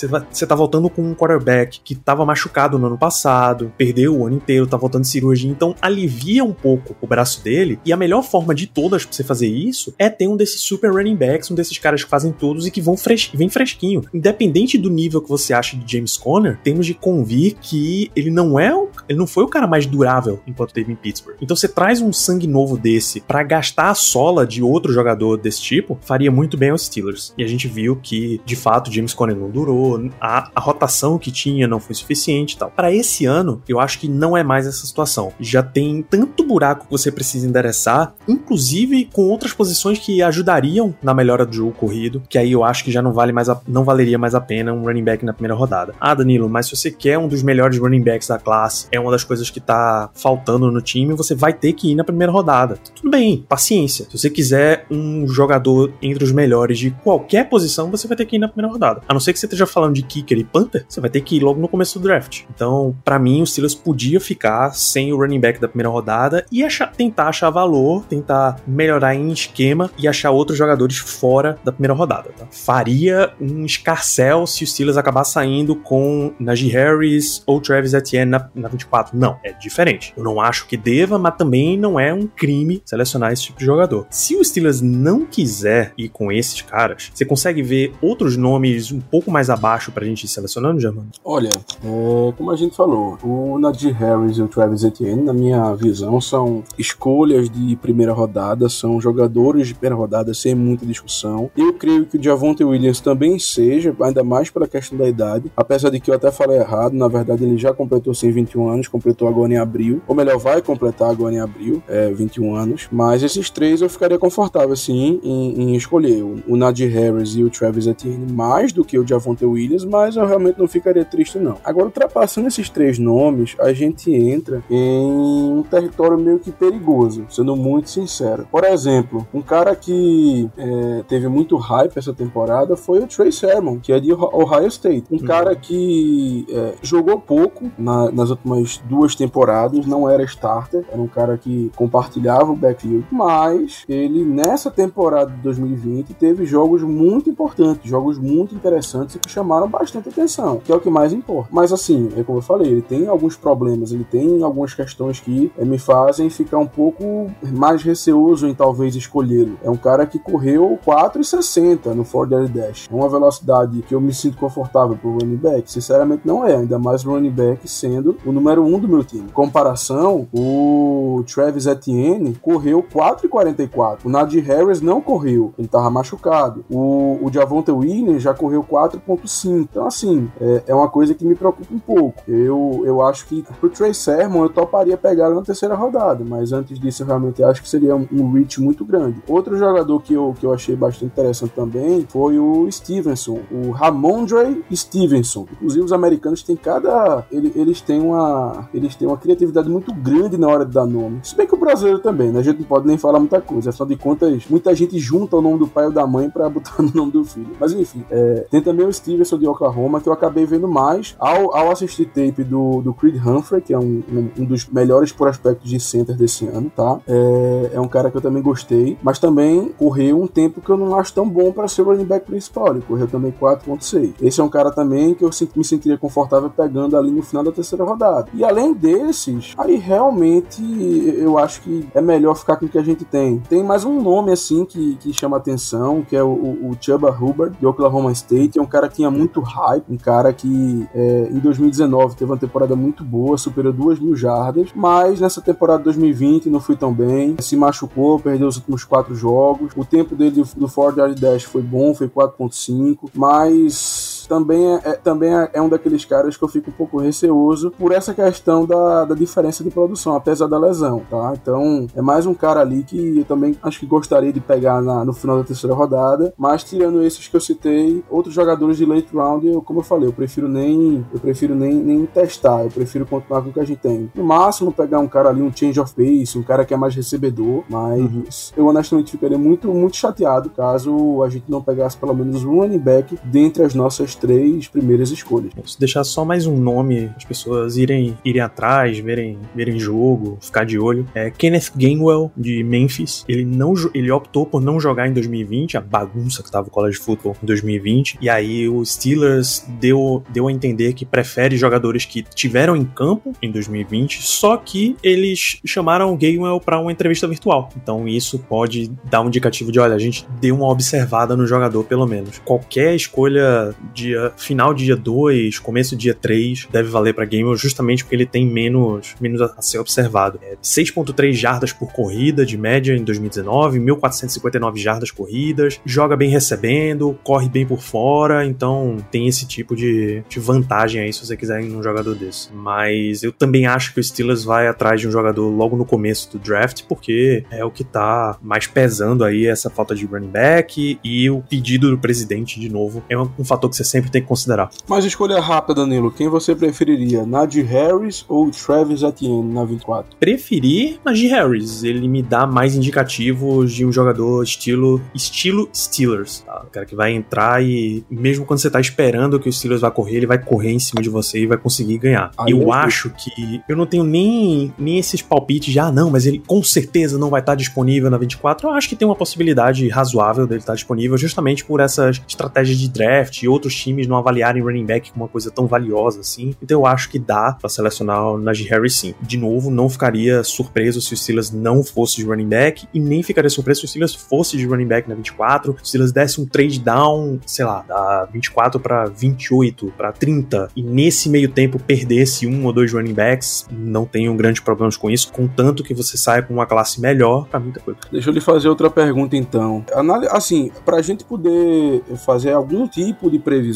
Vai, 0.10 0.26
você 0.32 0.46
tá 0.46 0.56
voltando 0.56 0.90
com 0.90 1.02
um 1.02 1.16
quarterback 1.16 1.80
que 1.84 1.96
tava 1.96 2.26
machucado 2.26 2.78
no 2.78 2.88
ano 2.88 2.98
passado, 2.98 3.72
perdeu 3.78 4.18
o 4.18 4.28
ano 4.28 4.38
inteiro, 4.38 4.68
tá 4.68 4.78
voltando 4.78 5.04
de 5.04 5.10
cirurgia, 5.10 5.50
então 5.50 5.76
alivia 5.82 6.44
um 6.44 6.54
pouco 6.54 6.96
o 7.02 7.08
braço 7.08 7.44
dele. 7.44 7.80
E 7.86 7.94
a 7.94 7.98
melhor 7.98 8.24
forma 8.24 8.54
de 8.54 8.68
todas 8.68 9.06
pra 9.06 9.14
você 9.14 9.24
fazer 9.24 9.48
isso 9.48 9.94
é 9.98 10.10
ter 10.10 10.28
um 10.28 10.36
desses 10.36 10.62
super 10.62 10.92
running 10.92 11.16
backs, 11.16 11.52
um 11.52 11.56
desses 11.56 11.78
caras 11.78 12.04
que 12.04 12.10
fazem 12.10 12.32
todos 12.32 12.66
e 12.66 12.72
que 12.72 12.82
vão 12.82 12.98
fres 12.98 13.30
vem 13.34 13.50
fresquinho. 13.50 14.04
Independente 14.14 14.78
do 14.78 14.90
nível 14.90 15.22
que 15.22 15.30
você 15.30 15.54
acha 15.54 15.78
de 15.78 15.92
James 15.92 16.18
Conner, 16.18 16.60
temos 16.64 16.86
de 16.86 16.94
convir 16.94 17.56
que 17.62 18.12
ele 18.16 18.30
não 18.30 18.60
é 18.60 18.74
o, 18.76 18.90
ele 19.08 19.18
não 19.18 19.28
foi 19.28 19.44
o 19.44 19.48
cara 19.48 19.68
mais 19.68 19.86
durável 19.86 20.42
enquanto 20.48 20.74
teve 20.74 20.92
em 20.92 20.96
Pittsburgh. 20.96 21.38
Então 21.42 21.56
você 21.56 21.67
traz 21.70 22.02
um 22.02 22.12
sangue 22.14 22.48
novo 22.48 22.78
desse 22.78 23.22
para 23.22 23.44
gastar 23.44 23.90
a 23.90 23.96
sola 23.96 24.46
de 24.46 24.62
outro 24.62 24.92
jogador 24.94 25.38
desse 25.38 25.62
tipo, 25.62 25.98
faria 26.02 26.32
muito 26.32 26.58
bem 26.58 26.70
aos 26.70 26.86
Steelers. 26.86 27.34
E 27.38 27.44
a 27.44 27.48
gente 27.48 27.68
viu 27.68 27.96
que, 27.96 28.42
de 28.46 28.56
fato, 28.56 28.92
James 28.92 29.14
Conner 29.14 29.36
não 29.36 29.50
durou, 29.50 30.10
a, 30.20 30.50
a 30.54 30.60
rotação 30.60 31.18
que 31.18 31.32
tinha 31.32 31.68
não 31.68 31.80
foi 31.80 31.96
suficiente 31.96 32.56
e 32.56 32.58
tal. 32.58 32.72
Para 32.72 32.94
esse 32.94 33.26
ano, 33.26 33.62
eu 33.68 33.80
acho 33.80 34.00
que 34.00 34.08
não 34.08 34.36
é 34.36 34.44
mais 34.44 34.68
essa 34.68 34.86
situação. 34.86 35.32
Já 35.40 35.64
tem 35.64 36.02
tanto 36.02 36.44
buraco 36.44 36.86
que 36.86 36.92
você 36.92 37.12
precisa 37.12 37.48
endereçar, 37.48 38.14
inclusive 38.28 39.10
com 39.12 39.24
outras 39.24 39.54
posições 39.54 40.00
que 40.00 40.22
ajudariam 40.22 40.96
na 41.02 41.14
melhora 41.14 41.46
do 41.46 41.54
jogo 41.54 41.72
corrido, 41.72 42.22
que 42.30 42.38
aí 42.38 42.52
eu 42.52 42.64
acho 42.64 42.84
que 42.84 42.92
já 42.92 43.02
não 43.02 43.14
vale 43.14 43.32
mais 43.32 43.50
a, 43.50 43.60
não 43.68 43.84
valeria 43.84 44.18
mais 44.18 44.36
a 44.36 44.42
pena 44.42 44.74
um 44.74 44.84
running 44.84 45.04
back 45.04 45.26
na 45.26 45.34
primeira 45.34 45.56
rodada. 45.56 45.94
Ah, 46.00 46.14
Danilo, 46.14 46.50
mas 46.50 46.68
se 46.68 46.76
você 46.76 46.92
quer 46.92 47.18
um 47.18 47.28
dos 47.28 47.44
melhores 47.44 47.78
running 47.78 48.02
backs 48.02 48.28
da 48.28 48.38
classe, 48.38 48.88
é 48.92 49.00
uma 49.00 49.12
das 49.12 49.24
coisas 49.24 49.50
que 49.50 49.60
tá 49.60 50.10
faltando 50.14 50.72
no 50.72 50.82
time, 50.82 51.14
você 51.14 51.36
vai 51.36 51.54
ter 51.60 51.74
que 51.74 51.92
ir 51.92 51.96
na 51.96 52.04
primeira 52.04 52.32
rodada. 52.32 52.78
Tudo 52.96 53.10
bem, 53.10 53.46
paciência. 53.48 54.06
Se 54.10 54.18
você 54.18 54.30
quiser 54.30 54.86
um 54.90 55.28
jogador 55.28 55.94
entre 56.02 56.24
os 56.24 56.32
melhores 56.32 56.78
de 56.80 56.92
qualquer 56.92 57.50
posição, 57.50 57.92
você 57.92 58.08
vai 58.08 58.18
ter 58.18 58.26
que 58.26 58.36
ir 58.36 58.40
na 58.40 58.48
primeira 58.48 58.72
rodada. 58.72 59.02
A 59.08 59.14
não 59.14 59.20
ser 59.20 59.34
que 59.34 59.40
você 59.40 59.46
esteja 59.46 59.66
falando 59.66 59.96
de 59.96 60.04
kicker 60.04 60.38
e 60.38 60.44
punter, 60.44 60.86
você 60.88 61.02
vai 61.02 61.10
ter 61.10 61.22
que 61.22 61.38
ir 61.38 61.40
logo 61.40 61.60
no 61.60 61.68
começo 61.68 62.00
do 62.00 62.04
draft. 62.04 62.44
Então, 62.54 62.96
para 63.04 63.20
mim, 63.20 63.42
o 63.42 63.48
Steelers 63.48 63.76
podia 63.76 64.20
ficar 64.20 64.72
sem 64.74 65.12
o 65.12 65.18
running 65.18 65.40
back 65.40 65.60
da 65.60 65.68
primeira 65.68 65.90
rodada 65.90 66.46
e 66.52 66.64
achar, 66.64 66.92
tentar 66.92 67.28
achar 67.28 67.50
valor, 67.50 68.06
tentar 68.06 68.60
melhorar 68.68 69.16
em 69.16 69.32
esquema 69.32 69.90
e 69.98 70.08
achar 70.08 70.32
outros 70.32 70.58
jogadores 70.58 70.98
fora 70.98 71.58
da 71.64 71.72
primeira 71.72 71.94
rodada. 71.94 72.30
Tá? 72.38 72.46
Faria 72.52 73.32
um 73.40 73.66
escarcel 73.66 74.46
se 74.48 74.64
o 74.64 74.68
Steelers 74.68 74.98
acabar 74.98 75.24
saindo 75.24 75.76
com 75.76 76.34
Najee 76.40 76.70
Harris 76.70 77.44
ou 77.46 77.62
Travis 77.62 77.94
Etienne 77.94 78.32
na, 78.32 78.50
na 78.54 78.68
24. 78.68 79.18
Não, 79.18 79.38
é 79.44 79.54
diferente. 79.54 80.14
Eu 80.16 80.24
não 80.24 80.40
acho 80.40 80.68
que 80.68 80.78
deva, 80.78 81.18
mas 81.18 81.36
também 81.38 81.78
não 81.78 82.00
é 82.00 82.14
um 82.14 82.28
crime 82.28 82.82
selecionar 82.86 83.32
esse 83.32 83.44
tipo 83.44 83.60
de 83.60 83.66
jogador. 83.66 84.06
Se 84.10 84.36
o 84.36 84.44
Steelers 84.44 84.82
não 84.82 85.26
quiser 85.26 85.94
ir 85.98 86.10
com 86.10 86.32
esses 86.32 86.62
caras, 86.62 87.12
você 87.14 87.26
consegue 87.26 87.62
ver 87.62 87.94
outros 88.02 88.36
nomes 88.36 88.92
um 88.92 89.00
pouco 89.00 89.32
mais 89.32 89.50
abaixo 89.50 89.92
pra 89.92 90.06
gente 90.06 90.24
ir 90.24 90.28
selecionando, 90.28 90.80
Germano? 90.80 91.10
Olha, 91.24 91.60
é, 91.84 92.32
como 92.38 92.52
a 92.52 92.56
gente 92.56 92.76
falou, 92.76 93.18
o 93.24 93.60
Najee 93.60 93.92
Harris 93.92 94.38
e 94.38 94.42
o 94.42 94.48
Travis 94.48 94.84
Etienne, 94.84 95.22
na 95.22 95.34
minha 95.34 95.74
visão, 95.76 96.20
são 96.20 96.64
escolhas 96.78 97.50
de 97.50 97.76
primeira 97.76 98.14
rodada, 98.14 98.70
são 98.70 99.00
jogadores 99.00 99.68
de 99.68 99.74
primeira 99.74 99.96
rodada 99.96 100.34
sem 100.34 100.56
muita 100.56 100.86
discussão. 100.86 101.50
Eu 101.56 101.74
creio 101.74 102.06
que 102.06 102.18
o 102.18 102.24
Javonte 102.24 102.64
Williams 102.64 103.00
também 103.00 103.38
seja, 103.40 103.96
ainda 104.02 104.24
mais 104.24 104.50
pela 104.50 104.68
questão 104.68 104.98
da 104.98 105.08
idade, 105.08 105.52
apesar 105.56 105.90
de 105.90 106.00
que 106.00 106.10
eu 106.10 106.16
até 106.16 106.32
falei 106.32 106.58
errado, 106.58 106.94
na 106.94 107.08
verdade 107.08 107.44
ele 107.44 107.58
já 107.58 107.74
completou 107.74 108.14
121 108.14 108.70
anos, 108.70 108.88
completou 108.88 109.28
agora 109.28 109.54
em 109.54 109.58
abril, 109.58 110.02
ou 110.08 110.16
melhor, 110.16 110.38
vai 110.38 110.62
completar 110.62 111.10
agora 111.10 111.27
em 111.32 111.40
abril, 111.40 111.82
é, 111.88 112.12
21 112.12 112.56
anos, 112.56 112.88
mas 112.92 113.24
esses 113.24 113.50
três 113.50 113.82
eu 113.82 113.90
ficaria 113.90 114.18
confortável, 114.18 114.76
sim, 114.76 115.20
em, 115.24 115.62
em 115.62 115.76
escolher 115.76 116.24
o, 116.24 116.42
o 116.48 116.58
Najee 116.58 116.88
Harris 116.88 117.36
e 117.36 117.44
o 117.44 117.50
Travis 117.50 117.88
Etienne 117.88 118.32
mais 118.32 118.72
do 118.72 118.84
que 118.84 118.98
o 118.98 119.08
Javonte 119.08 119.46
Williams, 119.46 119.86
mas 119.86 120.16
eu 120.16 120.26
realmente 120.26 120.60
não 120.60 120.68
ficaria 120.68 121.06
triste 121.06 121.38
não. 121.38 121.58
Agora, 121.64 121.86
ultrapassando 121.86 122.48
esses 122.48 122.70
três 122.70 123.00
nomes, 123.00 123.56
a 123.60 123.74
gente 123.74 124.14
entra 124.14 124.64
em 124.70 125.52
um 125.52 125.64
território 125.64 126.18
meio 126.18 126.40
que 126.40 126.52
perigoso, 126.52 127.26
sendo 127.30 127.56
muito 127.56 127.90
sincero. 127.90 128.48
Por 128.52 128.64
exemplo, 128.64 129.28
um 129.34 129.42
cara 129.42 129.76
que 129.76 130.50
é, 130.58 131.04
teve 131.08 131.28
muito 131.28 131.58
hype 131.58 131.98
essa 131.98 132.14
temporada 132.14 132.76
foi 132.76 133.00
o 133.00 133.08
Trey 133.08 133.32
Sermon, 133.32 133.80
que 133.80 133.92
é 133.92 134.00
de 134.00 134.14
Ohio 134.14 134.68
State. 134.68 135.06
Um 135.12 135.18
uhum. 135.18 135.26
cara 135.26 135.56
que 135.56 136.46
é, 136.50 136.74
jogou 136.82 137.20
pouco 137.20 137.72
na, 137.78 138.12
nas 138.12 138.30
últimas 138.30 138.82
duas 138.86 139.16
temporadas, 139.16 139.86
não 139.86 140.10
era 140.10 140.24
starter, 140.24 140.86
era 140.92 141.02
um 141.02 141.08
cara 141.18 141.36
que 141.36 141.72
compartilhava 141.76 142.52
o 142.52 142.56
backfield, 142.56 143.08
mas 143.12 143.84
ele 143.90 144.24
nessa 144.24 144.70
temporada 144.70 145.32
de 145.32 145.38
2020 145.38 146.14
teve 146.14 146.46
jogos 146.46 146.84
muito 146.84 147.28
importantes, 147.28 147.90
jogos 147.90 148.20
muito 148.20 148.54
interessantes 148.54 149.16
e 149.16 149.20
que 149.20 149.28
chamaram 149.28 149.68
bastante 149.68 150.10
atenção, 150.10 150.62
que 150.64 150.72
é 150.72 150.76
o 150.76 150.80
que 150.80 150.92
mais 150.92 151.12
importa. 151.14 151.50
Mas 151.52 151.74
assim, 151.74 152.10
é 152.16 152.24
como 152.24 152.38
eu 152.38 152.44
falei, 152.44 152.72
ele 152.72 152.84
tem 152.84 153.08
alguns 153.08 153.36
problemas, 153.36 153.92
ele 153.92 154.04
tem 154.04 154.44
algumas 154.44 154.76
questões 154.76 155.20
que 155.20 155.52
é, 155.58 155.66
me 155.66 155.80
fazem 155.80 156.30
ficar 156.30 156.60
um 156.60 156.68
pouco 156.68 157.32
mais 157.52 157.82
receoso 157.82 158.48
em 158.48 158.54
talvez 158.54 158.96
escolhê-lo. 158.96 159.58
É 159.64 159.72
um 159.72 159.76
cara 159.76 160.06
que 160.06 160.20
correu 160.20 160.78
4,60 160.86 161.96
no 161.96 162.04
Ford 162.04 162.32
Air 162.32 162.48
Dash. 162.48 162.88
É 162.92 162.94
uma 162.94 163.10
velocidade 163.10 163.82
que 163.82 163.96
eu 163.96 164.00
me 164.00 164.14
sinto 164.14 164.38
confortável 164.38 164.96
pro 164.96 165.14
running 165.14 165.38
back. 165.38 165.72
Sinceramente 165.72 166.22
não 166.26 166.46
é, 166.46 166.56
ainda 166.56 166.78
mais 166.78 167.04
running 167.04 167.32
back 167.32 167.68
sendo 167.68 168.18
o 168.24 168.32
número 168.32 168.64
1 168.64 168.76
um 168.76 168.80
do 168.80 168.88
meu 168.88 169.04
time. 169.04 169.32
Comparação, 169.32 170.28
o 170.32 171.07
Travis 171.24 171.66
Etienne 171.66 172.36
correu 172.42 172.84
4,44. 172.84 174.00
O 174.06 174.10
Najee 174.10 174.42
Harris 174.42 174.82
não 174.82 175.00
correu, 175.00 175.54
ele 175.58 175.68
tava 175.68 175.90
machucado. 175.90 176.66
O, 176.70 177.20
o 177.22 177.32
Javonte 177.32 177.72
Williams 177.72 178.24
já 178.24 178.34
correu 178.34 178.64
4,5. 178.64 179.68
Então 179.70 179.86
assim, 179.86 180.30
é, 180.40 180.64
é, 180.68 180.76
uma 180.76 180.90
coisa 180.90 181.14
que 181.14 181.26
me 181.26 181.36
preocupa 181.36 181.74
um 181.74 181.80
pouco. 181.80 182.22
Eu, 182.28 182.82
eu 182.86 183.02
acho 183.02 183.28
que 183.28 183.46
pro 183.60 183.70
Trey 183.70 183.94
Sermon 183.94 184.44
eu 184.44 184.50
toparia 184.50 184.98
pegar 184.98 185.30
na 185.30 185.42
terceira 185.42 185.76
rodada, 185.76 186.24
mas 186.24 186.52
antes 186.52 186.80
disso 186.80 187.04
eu 187.04 187.08
realmente 187.08 187.44
acho 187.44 187.62
que 187.62 187.70
seria 187.70 187.96
um, 187.96 188.08
um 188.12 188.32
reach 188.32 188.62
muito 188.62 188.84
grande. 188.84 189.22
Outro 189.28 189.58
jogador 189.58 190.02
que 190.02 190.14
eu, 190.14 190.34
que 190.40 190.46
eu 190.46 190.54
achei 190.54 190.76
bastante 190.76 191.06
interessante 191.06 191.52
também 191.52 192.06
foi 192.10 192.40
o 192.40 192.70
Stevenson, 192.72 193.40
o 193.52 193.72
Ramondre 193.72 194.64
Stevenson. 194.74 195.46
Inclusive 195.52 195.86
os 195.86 195.94
americanos 195.94 196.42
têm 196.42 196.56
cada 196.56 197.26
ele, 197.32 197.52
eles 197.56 197.82
têm 197.82 198.02
uma 198.02 198.68
eles 198.74 198.96
têm 198.96 199.08
uma 199.08 199.18
criatividade 199.18 199.70
muito 199.70 199.94
grande 199.94 200.38
na 200.38 200.48
hora 200.48 200.66
de 200.66 200.72
dar. 200.72 200.88
Se 201.24 201.36
bem 201.36 201.48
que 201.48 201.56
o 201.56 201.58
brasileiro 201.58 202.00
também, 202.00 202.32
né? 202.32 202.40
A 202.40 202.44
gente 202.44 202.60
não 202.60 202.66
pode 202.66 202.88
nem 202.88 202.98
falar 202.98 203.20
muita 203.20 203.42
coisa. 203.42 203.70
Afinal 203.70 203.88
de 203.88 203.96
contas, 203.96 204.44
muita 204.50 204.74
gente 204.76 204.98
junta 205.00 205.36
o 205.36 205.42
nome 205.42 205.60
do 205.60 205.68
pai 205.68 205.86
ou 205.86 205.92
da 205.92 206.06
mãe 206.06 206.30
para 206.30 206.50
botar 206.50 206.76
no 206.82 206.92
nome 206.94 207.12
do 207.12 207.24
filho. 207.24 207.52
Mas 207.60 207.74
enfim, 207.74 208.04
é, 208.10 208.46
tem 208.50 208.62
também 208.62 208.86
o 208.86 208.94
Stevenson 208.94 209.38
de 209.38 209.48
Oklahoma 209.48 210.02
que 210.02 210.10
eu 210.10 210.14
acabei 210.14 210.46
vendo 210.46 210.68
mais 210.68 211.16
ao, 211.20 211.56
ao 211.56 211.72
assistir 211.72 212.06
tape 212.06 212.44
do, 212.44 212.82
do 212.82 212.94
Creed 212.94 213.16
Humphrey, 213.26 213.62
que 213.62 213.74
é 213.74 213.80
um, 213.80 214.04
um, 214.12 214.30
um 214.40 214.46
dos 214.46 214.68
melhores 214.68 215.12
prospectos 215.12 215.70
de 215.70 215.80
center 215.80 216.16
desse 216.16 216.48
ano, 216.48 216.72
tá? 216.76 217.00
É, 217.08 217.72
é 217.74 217.82
um 217.82 217.88
cara 217.88 218.10
que 218.10 218.18
eu 218.18 218.22
também 218.22 218.42
gostei, 218.42 218.98
mas 219.02 219.20
também 219.20 219.70
correu 219.78 220.22
um 220.22 220.28
tempo 220.28 220.62
que 220.62 220.70
eu 220.70 220.78
não 220.78 220.96
acho 220.96 221.14
tão 221.14 221.28
bom 221.28 221.52
para 221.52 221.68
ser 221.68 221.82
o 221.82 221.86
running 221.86 222.06
back 222.06 222.26
principal. 222.26 222.70
Ele 222.70 222.82
correu 222.82 223.08
também 223.08 223.32
4.6. 223.32 224.14
Esse 224.22 224.42
é 224.42 224.44
um 224.44 224.50
cara 224.50 224.72
também 224.72 225.14
que 225.14 225.24
eu 225.24 225.30
me 225.56 225.64
sentiria 225.64 225.98
confortável 225.98 226.50
pegando 226.50 226.98
ali 226.98 227.12
no 227.12 227.22
final 227.22 227.44
da 227.44 227.52
terceira 227.52 227.84
rodada. 227.84 228.30
E 228.34 228.44
além 228.44 228.74
desses, 228.74 229.54
aí 229.58 229.76
realmente 229.76 230.62
eu 230.88 231.38
acho 231.38 231.62
que 231.62 231.88
é 231.94 232.02
melhor 232.02 232.36
ficar 232.36 232.58
com 232.58 232.66
o 232.66 232.70
que 232.70 232.78
a 232.78 232.84
gente 232.84 233.06
tem. 233.06 233.40
Tem 233.50 233.64
mais 233.64 233.84
um 233.84 234.02
nome 234.02 234.32
assim 234.32 234.66
que, 234.66 234.96
que 234.96 235.14
chama 235.14 235.38
atenção, 235.38 236.02
que 236.02 236.16
é 236.16 236.24
o, 236.24 236.28
o, 236.28 236.78
Chuba 236.80 237.10
Hubbard, 237.10 237.58
de 237.60 237.66
Oklahoma 237.66 238.12
State. 238.12 238.60
É 238.60 238.62
um 238.62 238.66
cara 238.66 238.88
que 238.88 238.96
tinha 238.96 239.12
muito 239.12 239.40
hype, 239.42 239.86
um 239.90 239.98
cara 239.98 240.32
que 240.34 240.88
é, 240.94 241.30
em 241.32 241.40
2019 241.40 242.16
teve 242.16 242.32
uma 242.32 242.38
temporada 242.38 242.76
muito 242.76 243.04
boa, 243.04 243.38
superou 243.38 243.74
2 243.74 244.00
mil 244.00 244.16
jardas, 244.16 244.70
mas 244.76 245.20
nessa 245.20 245.42
temporada 245.42 245.80
de 245.80 245.86
2020 245.86 246.50
não 246.50 246.60
foi 246.60 246.76
tão 246.76 246.94
bem, 246.94 247.36
se 247.40 247.56
machucou, 247.56 248.20
perdeu 248.20 248.48
os 248.48 248.58
últimos 248.58 248.84
quatro 248.84 249.16
jogos. 249.16 249.72
O 249.76 249.86
tempo 249.86 250.16
dele 250.16 250.44
do 250.56 250.68
Ford 250.68 250.98
Yard 250.98 251.20
Dash 251.20 251.44
foi 251.44 251.62
bom, 251.62 251.94
foi 251.94 252.08
4.5, 252.08 253.10
mas 253.14 254.07
também 254.28 254.76
é, 254.76 254.82
é, 254.84 254.94
também 254.94 255.34
é, 255.34 255.50
é 255.54 255.62
um 255.62 255.70
daqueles 255.70 256.06
caras 256.06 256.36
que 256.38 256.44
eu 256.44 256.48
fico 256.48 256.70
um 256.70 256.74
pouco 256.74 257.00
receoso 257.00 257.72
por 257.72 257.92
essa 257.92 258.14
questão 258.14 258.66
da, 258.66 259.06
da 259.06 259.16
diferença 259.16 259.64
de 259.64 259.70
produção, 259.70 260.16
apesar 260.16 260.48
da 260.48 260.58
lesão, 260.58 261.02
tá? 261.10 261.34
Então 261.42 261.88
é 261.96 262.02
mais 262.02 262.26
um 262.26 262.34
cara 262.34 262.62
ali 262.62 262.84
que 262.84 263.20
eu 263.20 263.26
também 263.26 263.58
acho 263.62 263.80
que 263.80 263.86
gostaria 263.86 264.32
de 264.32 264.40
pegar 264.40 264.82
na, 264.82 265.04
no 265.06 265.14
final 265.14 265.38
da 265.38 265.44
terceira 265.44 265.76
rodada, 265.76 266.34
mas 266.38 266.64
tirando 266.64 267.04
esses 267.04 267.28
que 267.28 267.36
eu 267.36 267.42
citei, 267.42 268.04
outros 268.10 268.34
jogadores 268.34 268.78
de 268.78 268.86
late 268.86 269.16
round, 269.16 269.48
eu, 269.48 269.62
como 269.62 269.80
eu 269.80 269.84
falei, 269.84 270.08
eu 270.08 270.14
prefiro 270.14 270.48
nem 270.48 271.06
eu 271.14 271.20
prefiro 271.20 271.56
nem, 271.56 271.74
nem 271.74 272.06
testar, 272.06 272.64
eu 272.64 272.70
prefiro 272.70 273.06
continuar 273.06 273.42
com 273.42 273.50
o 273.50 273.54
que 273.54 273.60
a 273.60 273.66
gente 273.66 273.80
tem. 273.80 274.12
No 274.14 274.24
máximo 274.24 274.72
pegar 274.72 275.00
um 275.00 275.08
cara 275.08 275.30
ali, 275.30 275.42
um 275.42 275.52
change 275.54 275.80
of 275.80 275.94
pace, 275.94 276.38
um 276.38 276.44
cara 276.44 276.66
que 276.66 276.74
é 276.74 276.78
mais 276.78 276.96
recebedor, 276.96 277.64
mas 277.70 278.00
uhum. 278.00 278.24
eu 278.58 278.68
honestamente 278.68 279.12
ficaria 279.12 279.38
muito, 279.38 279.68
muito 279.70 279.96
chateado 279.96 280.50
caso 280.50 281.24
a 281.24 281.30
gente 281.30 281.46
não 281.50 281.62
pegasse 281.62 281.98
pelo 281.98 282.14
menos 282.14 282.44
um 282.44 282.60
running 282.60 282.80
back 282.80 283.18
dentre 283.24 283.64
as 283.64 283.74
nossas 283.74 284.16
três 284.20 284.68
primeiras 284.68 285.12
escolhas. 285.12 285.52
Se 285.66 285.80
deixar 285.80 286.04
só 286.04 286.26
mais 286.26 286.46
um 286.46 286.58
nome, 286.58 287.10
as 287.16 287.26
pessoas 287.26 287.78
irem, 287.78 288.18
irem 288.24 288.42
atrás, 288.42 288.98
verem, 289.00 289.38
verem 289.56 289.80
jogo, 289.80 290.38
ficar 290.42 290.66
de 290.66 290.80
olho. 290.80 291.08
É 291.14 291.30
Kenneth 291.30 291.72
Gainwell, 291.76 292.32
de 292.36 292.64
Memphis. 292.64 293.24
Ele 293.28 293.46
não 293.46 293.74
ele 293.94 294.12
optou 294.12 294.46
por 294.46 294.62
não 294.62 294.80
jogar 294.80 295.08
em 295.08 295.14
2020, 295.14 295.78
a 295.78 295.82
bagunça 295.82 296.42
que 296.42 296.52
tava 296.52 296.68
o 296.68 296.72
college 296.72 296.98
football 296.98 297.36
em 297.42 297.46
2020. 297.46 298.18
E 298.22 298.30
aí 298.30 298.68
o 298.68 298.84
Steelers 298.84 299.66
deu, 299.80 300.24
deu 300.30 300.48
a 300.48 300.52
entender 300.52 300.94
que 300.94 301.06
prefere 301.06 301.58
jogadores 301.58 302.06
que 302.06 302.24
tiveram 302.24 302.76
em 302.76 302.86
campo 302.86 303.34
em 303.42 303.52
2020, 303.52 304.22
só 304.22 304.58
que 304.58 304.96
eles 305.04 305.60
chamaram 305.66 306.14
o 306.14 306.18
Gainwell 306.18 306.60
para 306.60 306.80
uma 306.80 306.92
entrevista 306.92 307.28
virtual. 307.28 307.70
Então 307.76 308.08
isso 308.08 308.40
pode 308.40 308.92
dar 309.06 309.22
um 309.22 309.28
indicativo 309.28 309.72
de, 309.72 309.80
olha, 309.80 309.96
a 309.96 310.00
gente 310.00 310.26
deu 310.40 310.56
uma 310.56 310.70
observada 310.70 311.36
no 311.36 311.46
jogador 311.46 311.84
pelo 311.84 312.06
menos. 312.06 312.40
Qualquer 312.40 312.96
escolha 312.96 313.74
de 313.94 314.07
dia, 314.08 314.32
final 314.38 314.74
dia 314.74 314.96
2, 314.96 315.60
começo 315.60 315.96
dia 315.96 316.14
3, 316.14 316.68
deve 316.72 316.90
valer 316.90 317.14
para 317.14 317.26
Gamer 317.26 317.56
justamente 317.56 318.04
porque 318.04 318.16
ele 318.16 318.26
tem 318.26 318.46
menos, 318.46 319.16
menos 319.20 319.42
a 319.42 319.62
ser 319.62 319.80
observado. 319.80 320.40
É 320.42 320.56
6.3 320.64 321.34
jardas 321.34 321.74
por 321.74 321.92
corrida 321.92 322.46
de 322.46 322.58
média 322.58 322.96
em 322.96 323.04
2019, 323.04 323.80
1459 323.80 324.80
jardas 324.80 325.12
corridas, 325.12 325.80
joga 325.86 326.16
bem 326.16 326.30
recebendo, 326.30 327.18
corre 327.24 327.50
bem 327.50 327.66
por 327.66 327.82
fora, 327.82 328.46
então 328.46 328.98
tem 329.12 329.28
esse 329.28 329.46
tipo 329.46 329.76
de, 329.76 330.24
de 330.30 330.40
vantagem 330.40 331.02
aí 331.02 331.12
se 331.12 331.26
você 331.26 331.36
quiser 331.36 331.62
em 331.62 331.76
um 331.76 331.84
jogador 331.84 332.16
desse. 332.16 332.52
Mas 332.54 333.24
eu 333.24 333.32
também 333.32 333.66
acho 333.66 333.94
que 333.94 334.00
o 334.00 334.04
Steelers 334.04 334.44
vai 334.44 334.68
atrás 334.68 335.02
de 335.02 335.08
um 335.08 335.12
jogador 335.12 335.50
logo 335.50 335.76
no 335.76 335.86
começo 335.86 336.32
do 336.32 336.40
draft, 336.40 336.84
porque 336.88 337.44
é 337.52 337.64
o 337.66 337.72
que 337.72 337.84
tá 337.84 338.38
mais 338.42 338.68
pesando 338.68 339.24
aí 339.24 339.48
essa 339.48 339.70
falta 339.70 339.94
de 339.94 340.06
running 340.06 340.30
back 340.30 341.00
e 341.04 341.30
o 341.30 341.42
pedido 341.42 341.90
do 341.90 341.98
presidente 341.98 342.60
de 342.60 342.70
novo 342.70 343.04
é 343.10 343.18
um, 343.18 343.30
um 343.40 343.44
fator 343.44 343.70
que 343.70 343.76
você 343.76 343.84
sempre 343.84 343.97
sempre 343.98 344.12
tem 344.12 344.22
que 344.22 344.28
considerar. 344.28 344.70
Mas 344.88 345.06
escolha 345.06 345.40
rápida, 345.40 345.82
Danilo. 345.82 346.12
Quem 346.12 346.30
você 346.30 346.56
preferiria? 346.56 347.26
Najee 347.26 347.64
Harris 347.64 348.24
ou 348.28 348.50
Travis 348.52 349.02
Etienne 349.02 349.54
na 349.54 349.66
24? 349.66 350.18
Preferir 350.20 351.00
Najee 351.04 351.28
Harris. 351.28 351.84
Ele 351.84 352.08
me 352.08 352.22
dá 352.22 352.46
mais 352.46 352.76
indicativos 352.76 353.74
de 353.74 353.86
um 353.86 353.92
jogador 353.92 354.44
estilo 354.44 355.02
estilo 355.14 355.70
Steelers. 355.76 356.42
Tá? 356.42 356.64
O 356.68 356.70
cara 356.70 356.86
que 356.86 356.96
vai 356.96 357.14
entrar 357.14 357.64
e, 357.64 358.06
mesmo 358.10 358.46
quando 358.46 358.60
você 358.60 358.70
tá 358.70 358.80
esperando 358.80 359.40
que 359.40 359.50
o 359.50 359.54
Steelers 359.54 359.82
vá 359.82 359.90
correr, 359.90 360.18
ele 360.18 360.28
vai 360.28 360.38
correr 360.38 360.72
em 360.72 360.80
cima 360.80 361.02
de 361.02 361.10
você 361.10 361.40
e 361.40 361.48
vai 361.48 361.58
conseguir 361.58 361.98
ganhar. 361.98 362.32
Aí 362.38 362.52
eu 362.52 362.72
acho 362.72 363.10
que. 363.10 363.62
Eu 363.68 363.76
não 363.76 363.86
tenho 363.86 364.04
nem, 364.04 364.74
nem 364.78 364.98
esses 365.00 365.22
palpites 365.22 365.74
de, 365.74 365.80
ah, 365.80 365.92
não, 365.92 366.12
mas 366.12 366.26
ele 366.26 366.42
com 366.46 366.62
certeza 366.64 367.18
não 367.18 367.30
vai 367.30 367.40
estar 367.40 367.56
disponível 367.56 368.10
na 368.10 368.18
24. 368.18 368.68
Eu 368.68 368.74
acho 368.74 368.88
que 368.88 368.96
tem 368.96 369.08
uma 369.08 369.16
possibilidade 369.16 369.88
razoável 369.90 370.46
dele 370.46 370.60
estar 370.60 370.76
disponível, 370.76 371.18
justamente 371.18 371.66
por 371.66 371.80
essas 371.80 372.22
estratégias 372.28 372.78
de 372.78 372.90
draft 372.90 373.42
e 373.42 373.48
outros 373.48 373.76
times 373.76 373.87
não 374.08 374.18
avaliarem 374.18 374.62
running 374.62 374.86
back 374.86 375.12
como 375.12 375.26
uma 375.26 375.30
coisa 375.30 375.52
tão 375.52 375.68
valiosa 375.68 376.20
assim. 376.22 376.56
Então 376.62 376.80
eu 376.80 376.86
acho 376.86 377.10
que 377.10 377.20
dá 377.20 377.54
pra 377.60 377.70
selecionar 377.70 378.34
o 378.34 378.38
Najee 378.38 378.68
Harris 378.68 378.96
sim. 378.96 379.14
De 379.22 379.38
novo, 379.38 379.70
não 379.70 379.90
ficaria 379.90 380.44
surpreso 380.44 381.02
se 381.02 381.14
o 381.14 381.18
Steelers 381.18 381.52
não 381.52 381.84
fosse 381.84 382.18
de 382.18 382.26
running 382.26 382.48
back 382.48 382.88
e 382.94 383.00
nem 383.00 383.24
ficaria 383.24 383.50
surpreso 383.50 383.82
se 383.82 383.86
o 383.86 383.90
Steelers 383.90 384.16
fosse 384.16 384.58
de 384.58 384.66
running 384.66 384.88
back 384.88 385.08
na 385.10 385.16
24. 385.16 385.74
Se 385.78 385.84
o 385.84 385.86
Steelers 385.86 386.12
desse 386.12 386.42
um 386.42 386.46
trade 386.46 386.80
down, 386.80 387.40
sei 387.46 387.66
lá, 387.66 387.84
da 387.88 388.26
24 388.32 388.80
pra 388.80 389.06
28, 389.06 389.94
pra 389.98 390.12
30 390.12 390.70
e 390.76 390.82
nesse 390.82 391.30
meio 391.30 391.50
tempo 391.50 391.80
perdesse 391.80 392.48
um 392.48 392.66
ou 392.66 392.74
dois 392.74 392.94
running 392.94 393.14
backs, 393.14 393.68
não 393.72 394.06
tenho 394.06 394.34
grandes 394.36 394.62
problemas 394.62 394.98
com 394.98 395.10
isso, 395.10 395.32
contanto 395.32 395.84
que 395.84 395.94
você 395.94 396.18
saia 396.18 396.42
com 396.42 396.54
uma 396.54 396.66
classe 396.66 397.00
melhor 397.02 397.48
pra 397.48 397.60
muita 397.60 397.80
coisa. 397.80 398.00
Deixa 398.12 398.30
eu 398.30 398.34
lhe 398.34 398.42
fazer 398.42 398.70
outra 398.70 398.90
pergunta 398.90 399.36
então. 399.36 399.86
Assim, 400.32 400.72
pra 400.86 401.02
gente 401.02 401.24
poder 401.24 402.04
fazer 402.26 402.52
algum 402.52 402.88
tipo 402.88 403.30
de 403.30 403.40
previsão, 403.40 403.67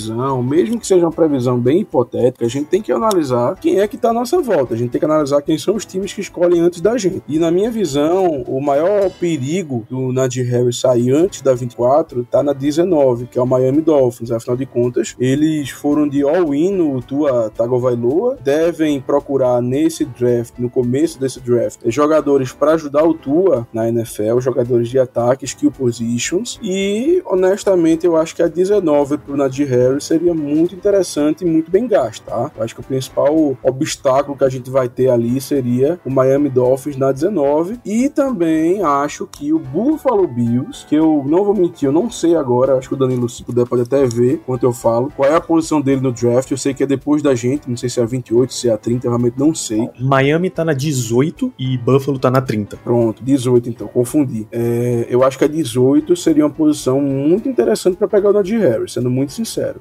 mesmo 0.43 0.79
que 0.79 0.87
seja 0.87 1.05
uma 1.05 1.11
previsão 1.11 1.59
bem 1.59 1.81
hipotética, 1.81 2.45
a 2.45 2.49
gente 2.49 2.67
tem 2.67 2.81
que 2.81 2.91
analisar 2.91 3.55
quem 3.55 3.79
é 3.79 3.87
que 3.87 3.97
tá 3.97 4.09
à 4.09 4.13
nossa 4.13 4.41
volta. 4.41 4.73
A 4.73 4.77
gente 4.77 4.91
tem 4.91 4.99
que 4.99 5.05
analisar 5.05 5.41
quem 5.41 5.57
são 5.57 5.75
os 5.75 5.85
times 5.85 6.13
que 6.13 6.21
escolhem 6.21 6.61
antes 6.61 6.81
da 6.81 6.97
gente. 6.97 7.23
E 7.27 7.39
na 7.39 7.51
minha 7.51 7.71
visão, 7.71 8.43
o 8.47 8.61
maior 8.61 9.09
perigo 9.11 9.85
do 9.89 10.11
Najee 10.11 10.43
Harris 10.43 10.79
sair 10.79 11.11
antes 11.11 11.41
da 11.41 11.53
24 11.53 12.23
tá 12.25 12.43
na 12.43 12.53
19, 12.53 13.27
que 13.27 13.37
é 13.37 13.41
o 13.41 13.47
Miami 13.47 13.81
Dolphins. 13.81 14.31
Afinal 14.31 14.57
de 14.57 14.65
contas, 14.65 15.15
eles 15.19 15.69
foram 15.69 16.07
de 16.07 16.23
all-in 16.23 16.71
no 16.71 17.01
Tua 17.01 17.49
Tagovailoa, 17.49 18.37
devem 18.43 18.99
procurar 18.99 19.61
nesse 19.61 20.05
draft, 20.05 20.53
no 20.57 20.69
começo 20.69 21.19
desse 21.19 21.39
draft, 21.39 21.79
jogadores 21.87 22.51
para 22.53 22.73
ajudar 22.73 23.03
o 23.03 23.13
Tua 23.13 23.67
na 23.73 23.87
NFL, 23.89 24.39
jogadores 24.39 24.89
de 24.89 24.99
ataque, 24.99 25.45
skill 25.45 25.71
positions, 25.71 26.59
e 26.61 27.21
honestamente 27.25 28.05
eu 28.05 28.15
acho 28.15 28.35
que 28.35 28.43
a 28.43 28.47
19 28.47 29.17
pro 29.17 29.37
Najee 29.37 29.65
Harris 29.65 29.80
seria 29.99 30.33
muito 30.33 30.75
interessante 30.75 31.43
e 31.43 31.47
muito 31.47 31.71
bem 31.71 31.87
gasto, 31.87 32.23
tá? 32.23 32.51
Eu 32.55 32.63
acho 32.63 32.75
que 32.75 32.81
o 32.81 32.83
principal 32.83 33.57
obstáculo 33.63 34.37
que 34.37 34.43
a 34.43 34.49
gente 34.49 34.69
vai 34.69 34.89
ter 34.89 35.09
ali 35.09 35.39
seria 35.39 35.99
o 36.05 36.11
Miami 36.11 36.49
Dolphins 36.49 36.97
na 36.97 37.11
19 37.11 37.79
e 37.85 38.09
também 38.09 38.81
acho 38.83 39.27
que 39.27 39.53
o 39.53 39.59
Buffalo 39.59 40.27
Bills, 40.27 40.85
que 40.87 40.95
eu 40.95 41.23
não 41.25 41.43
vou 41.43 41.53
mentir, 41.53 41.87
eu 41.87 41.91
não 41.91 42.09
sei 42.09 42.35
agora, 42.35 42.77
acho 42.77 42.89
que 42.89 42.95
o 42.95 42.97
Danilo 42.97 43.27
se 43.29 43.43
puder 43.43 43.65
pode 43.65 43.83
até 43.83 44.05
ver 44.05 44.33
enquanto 44.33 44.63
eu 44.63 44.73
falo, 44.73 45.11
qual 45.15 45.29
é 45.29 45.35
a 45.35 45.41
posição 45.41 45.81
dele 45.81 46.01
no 46.01 46.11
draft, 46.11 46.51
eu 46.51 46.57
sei 46.57 46.73
que 46.73 46.83
é 46.83 46.87
depois 46.87 47.21
da 47.21 47.33
gente, 47.35 47.69
não 47.69 47.77
sei 47.77 47.89
se 47.89 47.99
é 47.99 48.03
a 48.03 48.05
28, 48.05 48.53
se 48.53 48.69
é 48.69 48.73
a 48.73 48.77
30, 48.77 49.07
eu 49.07 49.11
realmente 49.11 49.37
não 49.37 49.53
sei. 49.53 49.89
Miami 49.99 50.49
tá 50.49 50.65
na 50.65 50.73
18 50.73 51.53
e 51.57 51.77
Buffalo 51.77 52.19
tá 52.19 52.29
na 52.29 52.41
30. 52.41 52.77
Pronto, 52.77 53.23
18 53.23 53.69
então, 53.69 53.87
confundi. 53.87 54.47
É, 54.51 55.07
eu 55.09 55.23
acho 55.23 55.37
que 55.37 55.45
a 55.45 55.47
18 55.47 56.15
seria 56.15 56.45
uma 56.45 56.53
posição 56.53 57.01
muito 57.01 57.47
interessante 57.47 57.97
para 57.97 58.07
pegar 58.07 58.29
o 58.29 58.33
Najee 58.33 58.57
Harris, 58.57 58.93
sendo 58.93 59.09
muito 59.09 59.31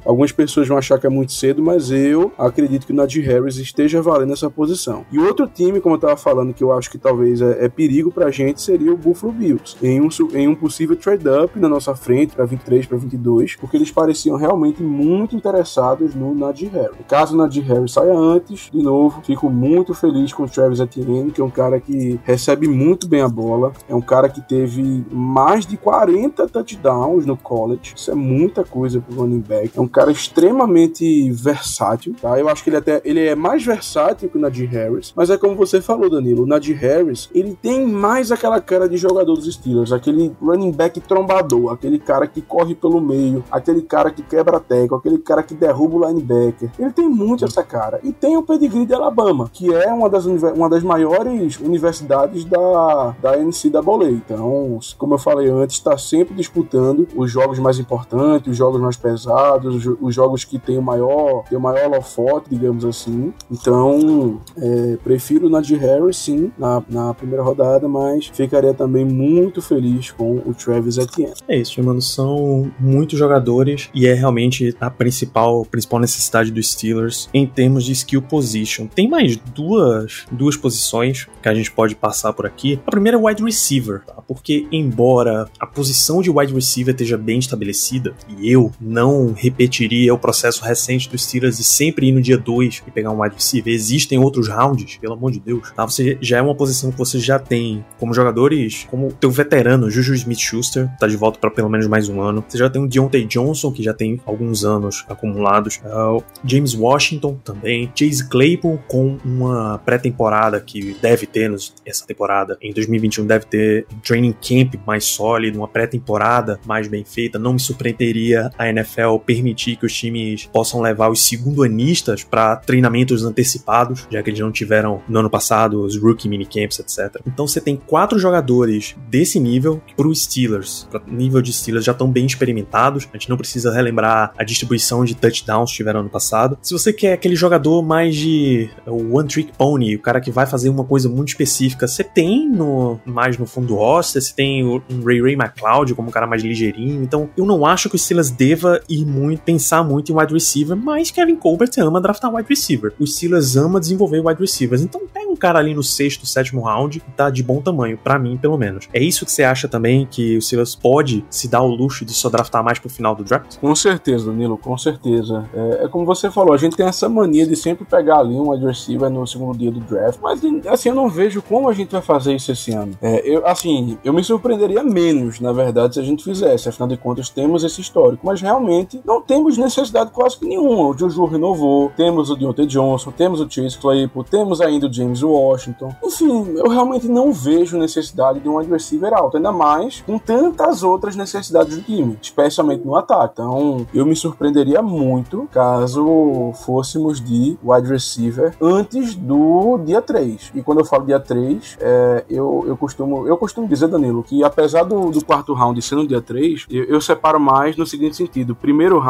Algumas 0.04 0.32
pessoas 0.32 0.68
vão 0.68 0.78
achar 0.78 0.98
que 0.98 1.06
é 1.06 1.10
muito 1.10 1.32
cedo, 1.32 1.62
mas 1.62 1.90
eu 1.90 2.32
acredito 2.38 2.86
que 2.86 2.92
o 2.92 2.96
Najee 2.96 3.22
Harris 3.22 3.56
esteja 3.56 4.00
valendo 4.02 4.32
essa 4.32 4.50
posição. 4.50 5.04
E 5.12 5.18
outro 5.18 5.46
time, 5.46 5.80
como 5.80 5.94
eu 5.94 5.98
tava 5.98 6.16
falando, 6.16 6.54
que 6.54 6.62
eu 6.62 6.72
acho 6.72 6.90
que 6.90 6.98
talvez 6.98 7.40
é, 7.40 7.64
é 7.64 7.68
perigo 7.68 8.10
pra 8.10 8.30
gente, 8.30 8.60
seria 8.60 8.92
o 8.92 8.96
Buffalo 8.96 9.32
Bills. 9.32 9.76
Em 9.82 10.00
um, 10.00 10.08
em 10.34 10.48
um 10.48 10.54
possível 10.54 10.96
trade-up 10.96 11.58
na 11.58 11.68
nossa 11.68 11.94
frente, 11.94 12.34
para 12.34 12.44
23, 12.44 12.86
para 12.86 12.98
22, 12.98 13.56
porque 13.56 13.76
eles 13.76 13.90
pareciam 13.90 14.36
realmente 14.36 14.82
muito 14.82 15.36
interessados 15.36 16.14
no 16.14 16.34
Najee 16.34 16.68
Harris. 16.68 16.96
Caso 17.08 17.34
o 17.34 17.38
Najee 17.38 17.62
Harris 17.62 17.92
saia 17.92 18.14
antes, 18.14 18.70
de 18.70 18.82
novo, 18.82 19.20
fico 19.22 19.50
muito 19.50 19.94
feliz 19.94 20.32
com 20.32 20.44
o 20.44 20.48
Travis 20.48 20.80
Etienne, 20.80 21.30
que 21.30 21.40
é 21.40 21.44
um 21.44 21.50
cara 21.50 21.80
que 21.80 22.18
recebe 22.24 22.68
muito 22.68 23.08
bem 23.08 23.22
a 23.22 23.28
bola, 23.28 23.72
é 23.88 23.94
um 23.94 24.00
cara 24.00 24.28
que 24.28 24.40
teve 24.40 25.04
mais 25.10 25.66
de 25.66 25.76
40 25.76 26.48
touchdowns 26.48 27.26
no 27.26 27.36
college, 27.36 27.94
isso 27.96 28.10
é 28.10 28.14
muita 28.14 28.64
coisa 28.64 29.00
pro 29.00 29.22
running 29.22 29.40
back, 29.40 29.78
um 29.80 29.88
cara 29.88 30.10
extremamente 30.10 31.30
versátil, 31.30 32.14
tá? 32.20 32.38
Eu 32.38 32.48
acho 32.48 32.62
que 32.62 32.70
ele 32.70 32.76
até 32.76 33.00
ele 33.04 33.24
é 33.26 33.34
mais 33.34 33.64
versátil 33.64 34.28
que 34.28 34.38
o 34.38 34.40
Najee 34.40 34.66
Harris, 34.66 35.12
mas 35.16 35.30
é 35.30 35.36
como 35.36 35.56
você 35.56 35.80
falou, 35.80 36.10
Danilo, 36.10 36.44
o 36.44 36.46
Najee 36.46 36.74
Harris, 36.74 37.28
ele 37.34 37.56
tem 37.60 37.86
mais 37.86 38.30
aquela 38.30 38.60
cara 38.60 38.88
de 38.88 38.96
jogador 38.96 39.34
dos 39.34 39.52
Steelers, 39.52 39.92
aquele 39.92 40.32
running 40.40 40.72
back 40.72 41.00
trombador, 41.00 41.72
aquele 41.72 41.98
cara 41.98 42.26
que 42.26 42.40
corre 42.40 42.74
pelo 42.74 43.00
meio, 43.00 43.44
aquele 43.50 43.82
cara 43.82 44.10
que 44.10 44.22
quebra 44.22 44.60
teco, 44.60 44.94
aquele 44.94 45.18
cara 45.18 45.42
que 45.42 45.54
derruba 45.54 45.96
o 45.96 46.08
linebacker. 46.08 46.70
Ele 46.78 46.92
tem 46.92 47.08
muito 47.08 47.44
essa 47.44 47.62
cara. 47.62 48.00
E 48.02 48.12
tem 48.12 48.36
o 48.36 48.42
pedigree 48.42 48.86
de 48.86 48.94
Alabama, 48.94 49.48
que 49.52 49.72
é 49.72 49.88
uma 49.92 50.08
das, 50.08 50.24
uma 50.26 50.68
das 50.68 50.82
maiores 50.82 51.58
universidades 51.58 52.44
da, 52.44 53.14
da 53.20 53.36
NCAA. 53.36 54.10
Então, 54.10 54.78
como 54.98 55.14
eu 55.14 55.18
falei 55.18 55.48
antes, 55.48 55.76
está 55.76 55.96
sempre 55.98 56.34
disputando 56.34 57.06
os 57.14 57.30
jogos 57.30 57.58
mais 57.58 57.78
importantes, 57.78 58.50
os 58.50 58.56
jogos 58.56 58.80
mais 58.80 58.96
pesados, 58.96 59.69
os, 59.74 59.86
os 60.00 60.14
jogos 60.14 60.44
que 60.44 60.58
tem 60.58 60.78
o 60.78 60.82
maior, 60.82 61.44
tem 61.48 61.58
maior 61.58 61.86
holofote, 61.86 62.50
digamos 62.50 62.84
assim. 62.84 63.32
Então, 63.50 64.40
é, 64.56 64.96
prefiro 65.02 65.46
o 65.46 65.50
Najee 65.50 65.76
Harris, 65.76 66.16
sim, 66.16 66.50
na, 66.58 66.82
na 66.88 67.14
primeira 67.14 67.42
rodada, 67.42 67.88
mas 67.88 68.26
ficaria 68.26 68.74
também 68.74 69.04
muito 69.04 69.62
feliz 69.62 70.10
com 70.10 70.36
o 70.44 70.54
Travis 70.54 70.98
Etienne. 70.98 71.34
É 71.48 71.56
isso, 71.56 71.82
mano. 71.82 72.00
São 72.00 72.70
muitos 72.78 73.18
jogadores 73.18 73.88
e 73.94 74.06
é 74.06 74.14
realmente 74.14 74.74
a 74.80 74.90
principal, 74.90 75.64
principal 75.64 76.00
necessidade 76.00 76.50
dos 76.50 76.72
Steelers 76.72 77.28
em 77.32 77.46
termos 77.46 77.84
de 77.84 77.92
skill 77.92 78.22
position. 78.22 78.86
Tem 78.86 79.08
mais 79.08 79.36
duas, 79.36 80.24
duas 80.30 80.56
posições 80.56 81.28
que 81.42 81.48
a 81.48 81.54
gente 81.54 81.70
pode 81.70 81.94
passar 81.94 82.32
por 82.32 82.46
aqui. 82.46 82.80
A 82.86 82.90
primeira 82.90 83.18
é 83.18 83.20
wide 83.20 83.42
receiver, 83.42 84.02
tá? 84.04 84.22
porque 84.26 84.66
embora 84.70 85.48
a 85.58 85.66
posição 85.66 86.22
de 86.22 86.30
wide 86.30 86.54
receiver 86.54 86.94
esteja 86.94 87.16
bem 87.16 87.38
estabelecida, 87.38 88.14
e 88.38 88.50
eu 88.50 88.72
não 88.80 89.32
repetiria 89.60 90.14
o 90.14 90.18
processo 90.18 90.64
recente 90.64 91.08
dos 91.10 91.22
Steelers 91.24 91.58
de 91.58 91.64
sempre 91.64 92.08
ir 92.08 92.12
no 92.12 92.22
dia 92.22 92.38
2 92.38 92.82
e 92.86 92.90
pegar 92.90 93.10
um 93.10 93.20
wide 93.22 93.34
receiver, 93.34 93.72
existem 93.72 94.18
outros 94.18 94.48
rounds, 94.48 94.96
pelo 94.96 95.12
amor 95.12 95.30
de 95.32 95.38
Deus, 95.40 95.70
tá? 95.72 95.84
Você 95.84 96.16
já 96.20 96.38
é 96.38 96.42
uma 96.42 96.54
posição 96.54 96.90
que 96.90 96.96
você 96.96 97.18
já 97.18 97.38
tem 97.38 97.84
como 97.98 98.14
jogadores, 98.14 98.86
como 98.90 99.12
teu 99.12 99.30
veterano, 99.30 99.90
Juju 99.90 100.14
Smith-Schuster, 100.14 100.88
tá 100.98 101.06
de 101.06 101.16
volta 101.16 101.38
para 101.38 101.50
pelo 101.50 101.68
menos 101.68 101.86
mais 101.86 102.08
um 102.08 102.22
ano. 102.22 102.42
Você 102.48 102.56
já 102.56 102.70
tem 102.70 102.82
o 102.82 102.88
Deontay 102.88 103.26
Johnson, 103.26 103.70
que 103.70 103.82
já 103.82 103.92
tem 103.92 104.18
alguns 104.24 104.64
anos 104.64 105.04
acumulados. 105.08 105.80
É, 105.84 105.94
o 105.94 106.22
James 106.44 106.74
Washington 106.74 107.38
também. 107.44 107.90
Chase 107.94 108.26
Claypool 108.26 108.78
com 108.88 109.18
uma 109.24 109.78
pré-temporada 109.84 110.58
que 110.60 110.96
deve 111.02 111.26
ter 111.26 111.50
nos- 111.50 111.74
essa 111.84 112.06
temporada. 112.06 112.56
Em 112.62 112.72
2021 112.72 113.26
deve 113.26 113.44
ter 113.44 113.86
um 113.94 113.98
training 113.98 114.32
camp 114.40 114.74
mais 114.86 115.04
sólido, 115.04 115.58
uma 115.58 115.68
pré-temporada 115.68 116.58
mais 116.66 116.88
bem 116.88 117.04
feita. 117.04 117.38
Não 117.38 117.52
me 117.52 117.60
surpreenderia 117.60 118.50
a 118.56 118.68
NFL 118.68 119.18
permitir 119.26 119.49
que 119.54 119.86
os 119.86 119.92
times 119.94 120.48
possam 120.52 120.80
levar 120.80 121.10
os 121.10 121.20
segundo-anistas 121.22 122.24
para 122.24 122.56
treinamentos 122.56 123.24
antecipados, 123.24 124.06
já 124.10 124.22
que 124.22 124.30
eles 124.30 124.40
não 124.40 124.50
tiveram 124.50 125.02
no 125.08 125.18
ano 125.20 125.30
passado 125.30 125.82
os 125.82 125.96
rookie 126.00 126.28
minicamps, 126.28 126.78
etc. 126.78 127.20
Então 127.26 127.46
você 127.46 127.60
tem 127.60 127.76
quatro 127.76 128.18
jogadores 128.18 128.94
desse 129.08 129.38
nível 129.38 129.80
que 129.86 129.94
pro 129.94 130.14
Steelers, 130.14 130.86
para 130.90 131.00
nível 131.06 131.42
de 131.42 131.52
Steelers 131.52 131.84
já 131.84 131.92
estão 131.92 132.10
bem 132.10 132.26
experimentados. 132.26 133.08
A 133.12 133.16
gente 133.16 133.28
não 133.28 133.36
precisa 133.36 133.72
relembrar 133.72 134.32
a 134.36 134.44
distribuição 134.44 135.04
de 135.04 135.14
touchdowns 135.14 135.70
que 135.70 135.76
tiveram 135.76 136.00
ano 136.00 136.08
passado. 136.10 136.58
Se 136.62 136.72
você 136.72 136.92
quer 136.92 137.12
aquele 137.12 137.36
jogador 137.36 137.82
mais 137.82 138.14
de 138.16 138.70
é, 138.86 138.90
one 138.90 139.28
trick 139.28 139.52
pony, 139.56 139.96
o 139.96 140.00
cara 140.00 140.20
que 140.20 140.30
vai 140.30 140.46
fazer 140.46 140.68
uma 140.68 140.84
coisa 140.84 141.08
muito 141.08 141.28
específica, 141.28 141.86
você 141.86 142.02
tem 142.04 142.48
no 142.48 142.98
mais 143.04 143.36
no 143.38 143.46
fundo 143.46 143.68
do 143.68 143.74
roster, 143.76 144.20
você 144.22 144.32
tem 144.34 144.64
o- 144.64 144.82
um 144.90 145.04
Ray 145.04 145.20
Ray 145.20 145.34
McLeod 145.34 145.94
como 145.94 146.08
um 146.08 146.10
cara 146.12 146.26
mais 146.26 146.42
ligeirinho. 146.42 147.02
Então, 147.02 147.28
eu 147.36 147.44
não 147.44 147.64
acho 147.66 147.88
que 147.88 147.96
o 147.96 147.98
Steelers 147.98 148.30
deva 148.30 148.80
ir 148.88 149.04
muito 149.04 149.39
pensar 149.44 149.82
muito 149.82 150.12
em 150.12 150.16
wide 150.16 150.32
receiver, 150.32 150.76
mas 150.76 151.10
Kevin 151.10 151.36
Colbert 151.36 151.70
ama 151.78 152.00
draftar 152.00 152.32
wide 152.34 152.48
receiver. 152.48 152.92
O 152.98 153.06
Steelers 153.06 153.56
ama 153.56 153.80
desenvolver 153.80 154.20
wide 154.20 154.40
receivers. 154.40 154.82
Então, 154.82 155.02
pega 155.12 155.30
um 155.30 155.36
cara 155.36 155.58
ali 155.58 155.74
no 155.74 155.82
sexto, 155.82 156.26
sétimo 156.26 156.62
round 156.62 157.00
que 157.00 157.10
tá 157.12 157.30
de 157.30 157.42
bom 157.42 157.60
tamanho, 157.60 157.98
para 157.98 158.18
mim, 158.18 158.36
pelo 158.36 158.56
menos. 158.56 158.88
É 158.92 159.02
isso 159.02 159.24
que 159.24 159.32
você 159.32 159.42
acha 159.42 159.68
também 159.68 160.06
que 160.10 160.36
o 160.36 160.42
Silas 160.42 160.74
pode 160.74 161.24
se 161.30 161.48
dar 161.48 161.62
o 161.62 161.68
luxo 161.68 162.04
de 162.04 162.12
só 162.12 162.28
draftar 162.28 162.62
mais 162.62 162.78
pro 162.78 162.88
final 162.88 163.14
do 163.14 163.24
draft? 163.24 163.58
Com 163.58 163.74
certeza, 163.74 164.26
Danilo, 164.26 164.58
com 164.58 164.76
certeza. 164.76 165.48
É, 165.54 165.84
é 165.84 165.88
como 165.88 166.04
você 166.04 166.30
falou, 166.30 166.52
a 166.52 166.56
gente 166.56 166.76
tem 166.76 166.86
essa 166.86 167.08
mania 167.08 167.46
de 167.46 167.56
sempre 167.56 167.84
pegar 167.84 168.18
ali 168.18 168.34
um 168.34 168.50
wide 168.50 168.64
receiver 168.64 169.10
no 169.10 169.26
segundo 169.26 169.56
dia 169.56 169.70
do 169.70 169.80
draft, 169.80 170.18
mas 170.22 170.40
assim, 170.66 170.88
eu 170.88 170.94
não 170.94 171.08
vejo 171.08 171.42
como 171.42 171.68
a 171.68 171.72
gente 171.72 171.90
vai 171.90 172.02
fazer 172.02 172.34
isso 172.34 172.52
esse 172.52 172.72
ano. 172.72 172.92
É, 173.00 173.20
eu, 173.24 173.46
assim, 173.46 173.98
eu 174.04 174.12
me 174.12 174.22
surpreenderia 174.22 174.82
menos, 174.82 175.40
na 175.40 175.52
verdade, 175.52 175.94
se 175.94 176.00
a 176.00 176.02
gente 176.02 176.24
fizesse. 176.24 176.68
Afinal 176.68 176.88
de 176.88 176.96
contas, 176.96 177.28
temos 177.28 177.64
esse 177.64 177.80
histórico, 177.80 178.26
mas 178.26 178.40
realmente 178.40 179.00
não 179.04 179.20
temos 179.30 179.56
necessidade 179.56 180.10
quase 180.10 180.36
que 180.36 180.44
nenhuma. 180.44 180.88
O 180.88 180.98
Juju 180.98 181.24
renovou, 181.24 181.92
temos 181.96 182.30
o 182.30 182.36
Deontay 182.36 182.66
Johnson, 182.66 183.12
temos 183.12 183.40
o 183.40 183.48
Chase 183.48 183.78
Claypool, 183.78 184.24
temos 184.24 184.60
ainda 184.60 184.88
o 184.88 184.92
James 184.92 185.22
Washington. 185.22 185.94
Enfim, 186.02 186.54
eu 186.56 186.68
realmente 186.68 187.06
não 187.06 187.32
vejo 187.32 187.78
necessidade 187.78 188.40
de 188.40 188.48
um 188.48 188.60
receiver 188.60 189.14
alto, 189.14 189.36
ainda 189.36 189.52
mais 189.52 190.00
com 190.00 190.18
tantas 190.18 190.82
outras 190.82 191.14
necessidades 191.14 191.76
do 191.76 191.82
time, 191.82 192.18
especialmente 192.20 192.84
no 192.84 192.96
ataque. 192.96 193.34
Então, 193.34 193.86
eu 193.94 194.04
me 194.04 194.16
surpreenderia 194.16 194.82
muito 194.82 195.48
caso 195.52 196.52
fôssemos 196.64 197.20
de 197.20 197.56
wide 197.62 197.88
receiver 197.88 198.56
antes 198.60 199.14
do 199.14 199.78
dia 199.84 200.02
3. 200.02 200.50
E 200.56 200.60
quando 200.60 200.80
eu 200.80 200.84
falo 200.84 201.06
dia 201.06 201.20
3, 201.20 201.78
é, 201.80 202.24
eu, 202.28 202.64
eu, 202.66 202.76
costumo, 202.76 203.28
eu 203.28 203.36
costumo 203.36 203.68
dizer, 203.68 203.86
Danilo, 203.86 204.24
que 204.24 204.42
apesar 204.42 204.82
do, 204.82 205.08
do 205.12 205.24
quarto 205.24 205.54
round 205.54 205.80
ser 205.80 205.94
no 205.94 206.04
dia 206.04 206.20
3, 206.20 206.66
eu, 206.68 206.84
eu, 206.86 207.00
separo 207.00 207.38
mais 207.38 207.76
no 207.76 207.86
seguinte 207.86 208.16
sentido: 208.16 208.56
primeiro 208.56 208.98
round 208.98 209.09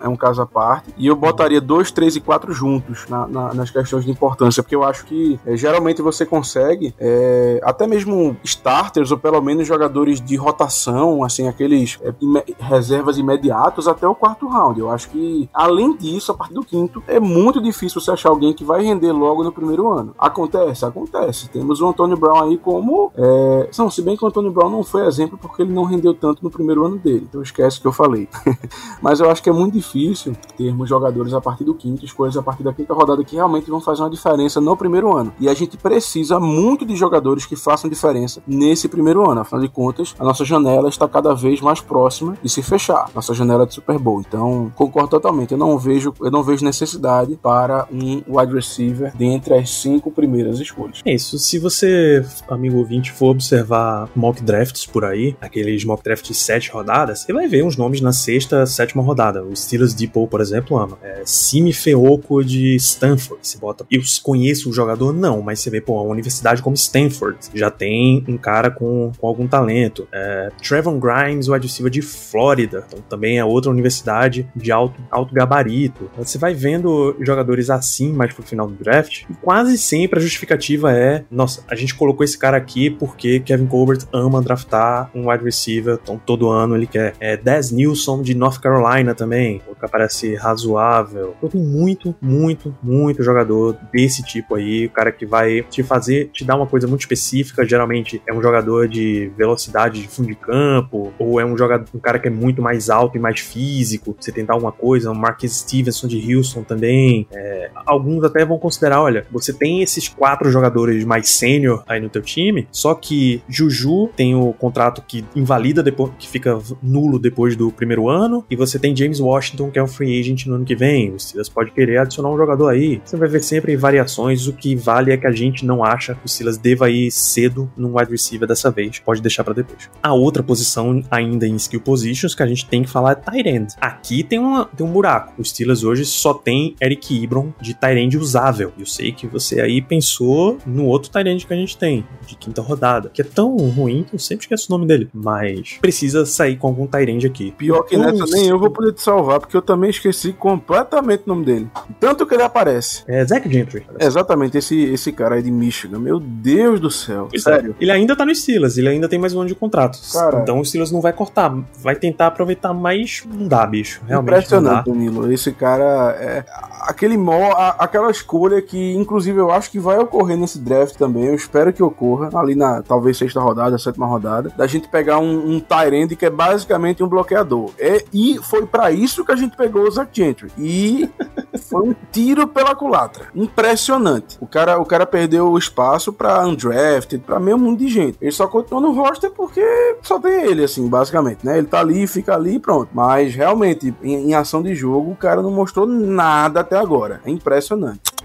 é 0.00 0.08
um 0.08 0.16
caso 0.16 0.42
à 0.42 0.46
parte, 0.46 0.94
e 0.96 1.06
eu 1.06 1.16
botaria 1.16 1.60
2, 1.60 1.90
3 1.90 2.16
e 2.16 2.20
4 2.20 2.52
juntos 2.52 3.06
na, 3.08 3.26
na, 3.26 3.54
nas 3.54 3.70
questões 3.70 4.04
de 4.04 4.10
importância, 4.10 4.62
porque 4.62 4.74
eu 4.74 4.84
acho 4.84 5.04
que 5.06 5.38
é, 5.46 5.56
geralmente 5.56 6.02
você 6.02 6.24
consegue 6.24 6.94
é, 6.98 7.60
até 7.62 7.86
mesmo 7.86 8.36
starters, 8.44 9.10
ou 9.10 9.18
pelo 9.18 9.40
menos 9.40 9.66
jogadores 9.66 10.20
de 10.20 10.36
rotação, 10.36 11.22
assim, 11.24 11.48
aqueles 11.48 11.98
é, 12.02 12.12
reservas 12.58 13.18
imediatos 13.18 13.88
até 13.88 14.06
o 14.06 14.14
quarto 14.14 14.48
round. 14.48 14.80
Eu 14.80 14.90
acho 14.90 15.10
que, 15.10 15.48
além 15.52 15.96
disso, 15.96 16.32
a 16.32 16.34
partir 16.34 16.54
do 16.54 16.64
quinto, 16.64 17.02
é 17.06 17.20
muito 17.20 17.60
difícil 17.60 18.00
você 18.00 18.10
achar 18.10 18.30
alguém 18.30 18.52
que 18.52 18.64
vai 18.64 18.82
render 18.82 19.12
logo 19.12 19.42
no 19.42 19.52
primeiro 19.52 19.92
ano. 19.92 20.14
Acontece? 20.18 20.84
Acontece. 20.84 21.48
Temos 21.48 21.80
o 21.80 21.88
Antônio 21.88 22.16
Brown 22.16 22.42
aí 22.42 22.58
como. 22.58 23.12
É... 23.16 23.70
Não, 23.78 23.90
se 23.90 24.02
bem 24.02 24.16
que 24.16 24.24
o 24.24 24.28
Antônio 24.28 24.50
Brown 24.50 24.70
não 24.70 24.82
foi 24.82 25.06
exemplo 25.06 25.38
porque 25.38 25.62
ele 25.62 25.72
não 25.72 25.84
rendeu 25.84 26.14
tanto 26.14 26.42
no 26.42 26.50
primeiro 26.50 26.84
ano 26.84 26.98
dele. 26.98 27.26
Então 27.28 27.42
esquece 27.42 27.80
que 27.80 27.86
eu 27.86 27.92
falei. 27.92 28.28
Mas 29.00 29.20
eu 29.20 29.30
acho 29.30 29.35
que 29.42 29.48
é 29.48 29.52
muito 29.52 29.74
difícil 29.74 30.36
termos 30.56 30.88
jogadores 30.88 31.32
a 31.32 31.40
partir 31.40 31.64
do 31.64 31.74
quinto, 31.74 32.04
escolhas 32.04 32.36
a 32.36 32.42
partir 32.42 32.62
da 32.62 32.72
quinta 32.72 32.94
rodada 32.94 33.24
que 33.24 33.36
realmente 33.36 33.70
vão 33.70 33.80
fazer 33.80 34.02
uma 34.02 34.10
diferença 34.10 34.60
no 34.60 34.76
primeiro 34.76 35.16
ano. 35.16 35.32
E 35.38 35.48
a 35.48 35.54
gente 35.54 35.76
precisa 35.76 36.38
muito 36.40 36.84
de 36.84 36.96
jogadores 36.96 37.46
que 37.46 37.56
façam 37.56 37.90
diferença 37.90 38.42
nesse 38.46 38.88
primeiro 38.88 39.28
ano. 39.28 39.40
Afinal 39.40 39.62
de 39.62 39.68
contas, 39.68 40.14
a 40.18 40.24
nossa 40.24 40.44
janela 40.44 40.88
está 40.88 41.08
cada 41.08 41.34
vez 41.34 41.60
mais 41.60 41.80
próxima 41.80 42.36
de 42.42 42.48
se 42.48 42.62
fechar. 42.62 43.10
Nossa 43.14 43.34
janela 43.34 43.66
de 43.66 43.74
Super 43.74 43.98
Bowl. 43.98 44.20
Então, 44.20 44.72
concordo 44.74 45.08
totalmente. 45.08 45.52
Eu 45.52 45.58
não 45.58 45.78
vejo, 45.78 46.12
eu 46.20 46.30
não 46.30 46.42
vejo 46.42 46.64
necessidade 46.64 47.38
para 47.42 47.86
um 47.92 48.22
wide 48.28 48.54
receiver 48.54 49.12
dentre 49.16 49.54
as 49.54 49.70
cinco 49.70 50.10
primeiras 50.10 50.58
escolhas. 50.60 51.00
É 51.04 51.14
isso. 51.14 51.38
Se 51.38 51.58
você, 51.58 52.24
amigo 52.48 52.78
ouvinte, 52.78 53.12
for 53.12 53.30
observar 53.30 54.08
mock 54.14 54.42
drafts 54.42 54.86
por 54.86 55.04
aí, 55.04 55.36
aqueles 55.40 55.84
mock 55.84 56.02
drafts 56.02 56.28
de 56.28 56.34
sete 56.34 56.70
rodadas, 56.70 57.20
você 57.20 57.32
vai 57.32 57.46
ver 57.46 57.64
uns 57.64 57.76
nomes 57.76 58.00
na 58.00 58.12
sexta, 58.12 58.66
sétima 58.66 59.02
rodada. 59.02 59.25
O 59.34 59.54
Steelers 59.54 59.94
Depot, 59.94 60.26
por 60.26 60.40
exemplo, 60.40 60.78
ama. 60.78 60.98
É 61.02 61.22
Simi 61.24 61.72
Feoco 61.72 62.44
de 62.44 62.76
Stanford. 62.76 63.46
Você 63.46 63.58
bota. 63.58 63.86
Eu 63.90 64.02
conheço 64.22 64.70
o 64.70 64.72
jogador? 64.72 65.12
Não, 65.12 65.42
mas 65.42 65.60
você 65.60 65.70
vê, 65.70 65.80
pô, 65.80 66.02
uma 66.02 66.12
universidade 66.12 66.62
como 66.62 66.74
Stanford 66.74 67.38
já 67.54 67.70
tem 67.70 68.24
um 68.28 68.36
cara 68.36 68.70
com, 68.70 69.12
com 69.18 69.26
algum 69.26 69.46
talento. 69.46 70.06
É, 70.12 70.50
Trevon 70.62 70.98
Grimes, 70.98 71.48
o 71.48 71.54
receiver 71.54 71.90
de 71.90 72.02
Flórida. 72.02 72.84
Então 72.86 73.00
também 73.08 73.38
é 73.38 73.44
outra 73.44 73.70
universidade 73.70 74.48
de 74.54 74.72
alto, 74.72 75.00
alto 75.10 75.34
gabarito. 75.34 76.10
Você 76.16 76.38
vai 76.38 76.54
vendo 76.54 77.16
jogadores 77.20 77.70
assim 77.70 78.12
mais 78.12 78.32
pro 78.32 78.42
final 78.42 78.66
do 78.66 78.74
draft, 78.74 79.24
e 79.28 79.34
quase 79.34 79.78
sempre 79.78 80.18
a 80.18 80.22
justificativa 80.22 80.92
é: 80.92 81.24
nossa, 81.30 81.62
a 81.68 81.74
gente 81.74 81.94
colocou 81.94 82.24
esse 82.24 82.38
cara 82.38 82.56
aqui 82.56 82.90
porque 82.90 83.40
Kevin 83.40 83.66
Colbert 83.66 84.00
ama 84.12 84.42
draftar 84.42 85.10
um 85.14 85.30
wide 85.30 85.44
receiver, 85.44 85.98
então 86.02 86.20
todo 86.24 86.48
ano 86.48 86.76
ele 86.76 86.86
quer. 86.86 87.14
É, 87.20 87.36
Des 87.36 87.70
Nilsson 87.70 88.22
de 88.22 88.34
North 88.34 88.60
Carolina 88.60 89.14
também, 89.16 89.58
que 89.58 89.90
parece 89.90 90.34
razoável. 90.34 91.34
Eu 91.42 91.48
tenho 91.48 91.64
muito, 91.64 92.14
muito, 92.20 92.74
muito 92.82 93.22
jogador 93.22 93.76
desse 93.92 94.22
tipo 94.22 94.54
aí, 94.54 94.86
o 94.86 94.90
cara 94.90 95.10
que 95.12 95.26
vai 95.26 95.62
te 95.62 95.82
fazer, 95.82 96.30
te 96.32 96.44
dar 96.44 96.56
uma 96.56 96.66
coisa 96.66 96.86
muito 96.86 97.00
específica, 97.00 97.66
geralmente 97.66 98.22
é 98.26 98.32
um 98.32 98.42
jogador 98.42 98.88
de 98.88 99.30
velocidade 99.36 100.00
de 100.00 100.08
fundo 100.08 100.28
de 100.28 100.34
campo, 100.34 101.12
ou 101.18 101.40
é 101.40 101.44
um 101.44 101.56
jogador, 101.56 101.86
um 101.94 101.98
cara 101.98 102.18
que 102.18 102.28
é 102.28 102.30
muito 102.30 102.62
mais 102.62 102.90
alto 102.90 103.16
e 103.16 103.20
mais 103.20 103.40
físico, 103.40 104.16
você 104.18 104.32
tentar 104.32 104.54
alguma 104.54 104.72
coisa, 104.72 105.10
um 105.10 105.14
Marquis 105.14 105.56
Stevenson 105.56 106.06
de 106.06 106.34
Houston 106.34 106.62
também. 106.62 107.26
É, 107.32 107.70
alguns 107.86 108.24
até 108.24 108.44
vão 108.44 108.58
considerar, 108.58 109.02
olha, 109.02 109.26
você 109.30 109.52
tem 109.52 109.82
esses 109.82 110.08
quatro 110.08 110.50
jogadores 110.50 111.04
mais 111.04 111.28
sênior 111.28 111.82
aí 111.86 112.00
no 112.00 112.08
teu 112.08 112.22
time, 112.22 112.68
só 112.70 112.94
que 112.94 113.42
Juju 113.48 114.08
tem 114.16 114.34
o 114.34 114.52
contrato 114.52 115.02
que 115.06 115.24
invalida 115.34 115.82
depois, 115.82 116.12
que 116.18 116.28
fica 116.28 116.58
nulo 116.82 117.18
depois 117.18 117.56
do 117.56 117.70
primeiro 117.70 118.08
ano, 118.08 118.44
e 118.50 118.56
você 118.56 118.78
tem 118.78 118.94
James 119.06 119.20
Washington, 119.20 119.70
que 119.70 119.78
é 119.78 119.82
um 119.82 119.86
free 119.86 120.18
agent 120.18 120.46
no 120.46 120.56
ano 120.56 120.64
que 120.64 120.74
vem. 120.74 121.12
O 121.12 121.20
Silas 121.20 121.48
pode 121.48 121.70
querer 121.70 121.98
adicionar 121.98 122.30
um 122.30 122.36
jogador 122.36 122.68
aí. 122.68 123.00
Você 123.04 123.16
vai 123.16 123.28
ver 123.28 123.42
sempre 123.42 123.76
variações. 123.76 124.46
O 124.48 124.52
que 124.52 124.74
vale 124.74 125.12
é 125.12 125.16
que 125.16 125.26
a 125.26 125.32
gente 125.32 125.64
não 125.64 125.84
acha 125.84 126.14
que 126.14 126.26
o 126.26 126.28
Silas 126.28 126.58
deva 126.58 126.90
ir 126.90 127.10
cedo 127.10 127.70
num 127.76 127.96
wide 127.96 128.10
receiver 128.10 128.48
dessa 128.48 128.70
vez. 128.70 128.98
Pode 128.98 129.22
deixar 129.22 129.44
para 129.44 129.54
depois. 129.54 129.88
A 130.02 130.12
outra 130.12 130.42
posição, 130.42 131.02
ainda 131.10 131.46
em 131.46 131.54
skill 131.56 131.80
positions, 131.80 132.34
que 132.34 132.42
a 132.42 132.46
gente 132.46 132.66
tem 132.66 132.82
que 132.82 132.90
falar 132.90 133.12
é 133.12 133.14
tight 133.14 133.48
end. 133.48 133.74
Aqui 133.80 134.24
tem, 134.24 134.38
uma, 134.38 134.64
tem 134.64 134.84
um 134.84 134.90
buraco. 134.90 135.34
O 135.38 135.44
Steelers 135.44 135.84
hoje 135.84 136.04
só 136.04 136.34
tem 136.34 136.74
Eric 136.82 137.14
Ibron 137.14 137.52
de 137.60 137.74
tight 137.74 137.98
end 137.98 138.18
usável. 138.18 138.72
Eu 138.78 138.86
sei 138.86 139.12
que 139.12 139.26
você 139.26 139.60
aí 139.60 139.80
pensou 139.80 140.58
no 140.66 140.86
outro 140.86 141.10
tight 141.10 141.28
end 141.28 141.46
que 141.46 141.52
a 141.52 141.56
gente 141.56 141.76
tem, 141.76 142.04
de 142.26 142.36
quinta 142.36 142.60
rodada, 142.60 143.10
que 143.10 143.22
é 143.22 143.24
tão 143.24 143.56
ruim 143.56 144.04
que 144.04 144.14
eu 144.14 144.18
sempre 144.18 144.44
esqueço 144.44 144.66
o 144.68 144.76
nome 144.76 144.86
dele. 144.86 145.08
Mas 145.12 145.78
precisa 145.80 146.26
sair 146.26 146.56
com 146.56 146.66
algum 146.66 146.86
tight 146.86 147.10
end 147.10 147.26
aqui. 147.26 147.52
Pior 147.52 147.82
que 147.82 147.96
nessa, 147.96 148.24
nem 148.36 148.48
eu 148.48 148.58
vou 148.58 148.70
poder 148.70 148.95
te 148.96 149.02
salvar, 149.02 149.40
porque 149.40 149.56
eu 149.56 149.62
também 149.62 149.90
esqueci 149.90 150.32
completamente 150.32 151.24
o 151.26 151.28
nome 151.28 151.44
dele. 151.44 151.70
Tanto 152.00 152.26
que 152.26 152.34
ele 152.34 152.42
aparece. 152.42 153.04
É 153.06 153.24
Zach 153.24 153.48
Gentry. 153.48 153.86
Exatamente, 153.98 154.58
esse, 154.58 154.76
esse 154.84 155.12
cara 155.12 155.36
aí 155.36 155.42
de 155.42 155.50
Michigan. 155.50 155.98
Meu 155.98 156.18
Deus 156.18 156.80
do 156.80 156.90
céu. 156.90 157.28
Pois 157.30 157.46
é. 157.46 157.50
Sério. 157.50 157.76
É. 157.78 157.82
Ele 157.82 157.92
ainda 157.92 158.16
tá 158.16 158.24
no 158.24 158.34
Steelers, 158.34 158.76
ele 158.78 158.88
ainda 158.88 159.08
tem 159.08 159.18
mais 159.18 159.34
um 159.34 159.40
ano 159.40 159.48
de 159.48 159.54
contrato. 159.54 159.98
Cara, 160.12 160.40
então 160.42 160.58
o 160.60 160.64
Steelers 160.64 160.90
não 160.90 161.00
vai 161.00 161.12
cortar. 161.12 161.54
Vai 161.78 161.94
tentar 161.94 162.28
aproveitar, 162.28 162.72
mas 162.72 163.24
não 163.32 163.46
dá, 163.46 163.66
bicho. 163.66 164.00
Realmente. 164.06 164.32
Impressionante, 164.32 164.86
Danilo. 164.86 165.32
Esse 165.32 165.52
cara 165.52 166.16
é. 166.18 166.44
Aquele 166.82 167.16
mó, 167.16 167.52
aquela 167.78 168.10
escolha 168.10 168.62
que, 168.62 168.94
inclusive, 168.94 169.38
eu 169.38 169.50
acho 169.50 169.70
que 169.70 169.78
vai 169.78 169.98
ocorrer 169.98 170.36
nesse 170.36 170.58
draft 170.58 170.96
também. 170.96 171.24
Eu 171.24 171.34
espero 171.34 171.72
que 171.72 171.82
ocorra 171.82 172.30
ali 172.38 172.54
na 172.54 172.82
talvez 172.82 173.16
sexta 173.16 173.40
rodada, 173.40 173.76
sétima 173.76 174.06
rodada, 174.06 174.52
da 174.56 174.66
gente 174.66 174.88
pegar 174.88 175.18
um, 175.18 175.56
um 175.56 175.60
Tyrande 175.60 176.14
que 176.14 176.24
é 176.24 176.30
basicamente 176.30 177.02
um 177.02 177.08
bloqueador. 177.08 177.70
É, 177.78 178.04
e 178.12 178.38
foi 178.42 178.66
para 178.66 178.85
isso 178.90 179.24
que 179.24 179.32
a 179.32 179.36
gente 179.36 179.56
pegou 179.56 179.82
o 179.82 179.90
Zach 179.90 180.10
Gentry. 180.12 180.50
E 180.58 181.08
foi 181.56 181.88
um 181.88 181.94
tiro 182.12 182.46
pela 182.46 182.74
culatra. 182.74 183.26
Impressionante. 183.34 184.36
O 184.40 184.46
cara, 184.46 184.78
o 184.78 184.84
cara 184.84 185.06
perdeu 185.06 185.48
o 185.48 185.58
espaço 185.58 186.12
para 186.12 186.46
undrafted, 186.46 187.22
para 187.24 187.40
meio 187.40 187.58
mundo 187.58 187.78
de 187.78 187.88
gente. 187.88 188.18
Ele 188.20 188.32
só 188.32 188.46
continuou 188.46 188.82
no 188.82 188.92
roster 188.92 189.30
porque 189.30 189.64
só 190.02 190.18
tem 190.18 190.44
ele, 190.44 190.64
assim, 190.64 190.88
basicamente, 190.88 191.44
né? 191.44 191.58
Ele 191.58 191.66
tá 191.66 191.80
ali, 191.80 192.06
fica 192.06 192.34
ali 192.34 192.54
e 192.54 192.60
pronto. 192.60 192.90
Mas 192.92 193.34
realmente, 193.34 193.94
em, 194.02 194.30
em 194.30 194.34
ação 194.34 194.62
de 194.62 194.74
jogo, 194.74 195.12
o 195.12 195.16
cara 195.16 195.42
não 195.42 195.50
mostrou 195.50 195.86
nada 195.86 196.60
até 196.60 196.76
agora. 196.76 197.20
É 197.24 197.30
impressionante. 197.30 198.16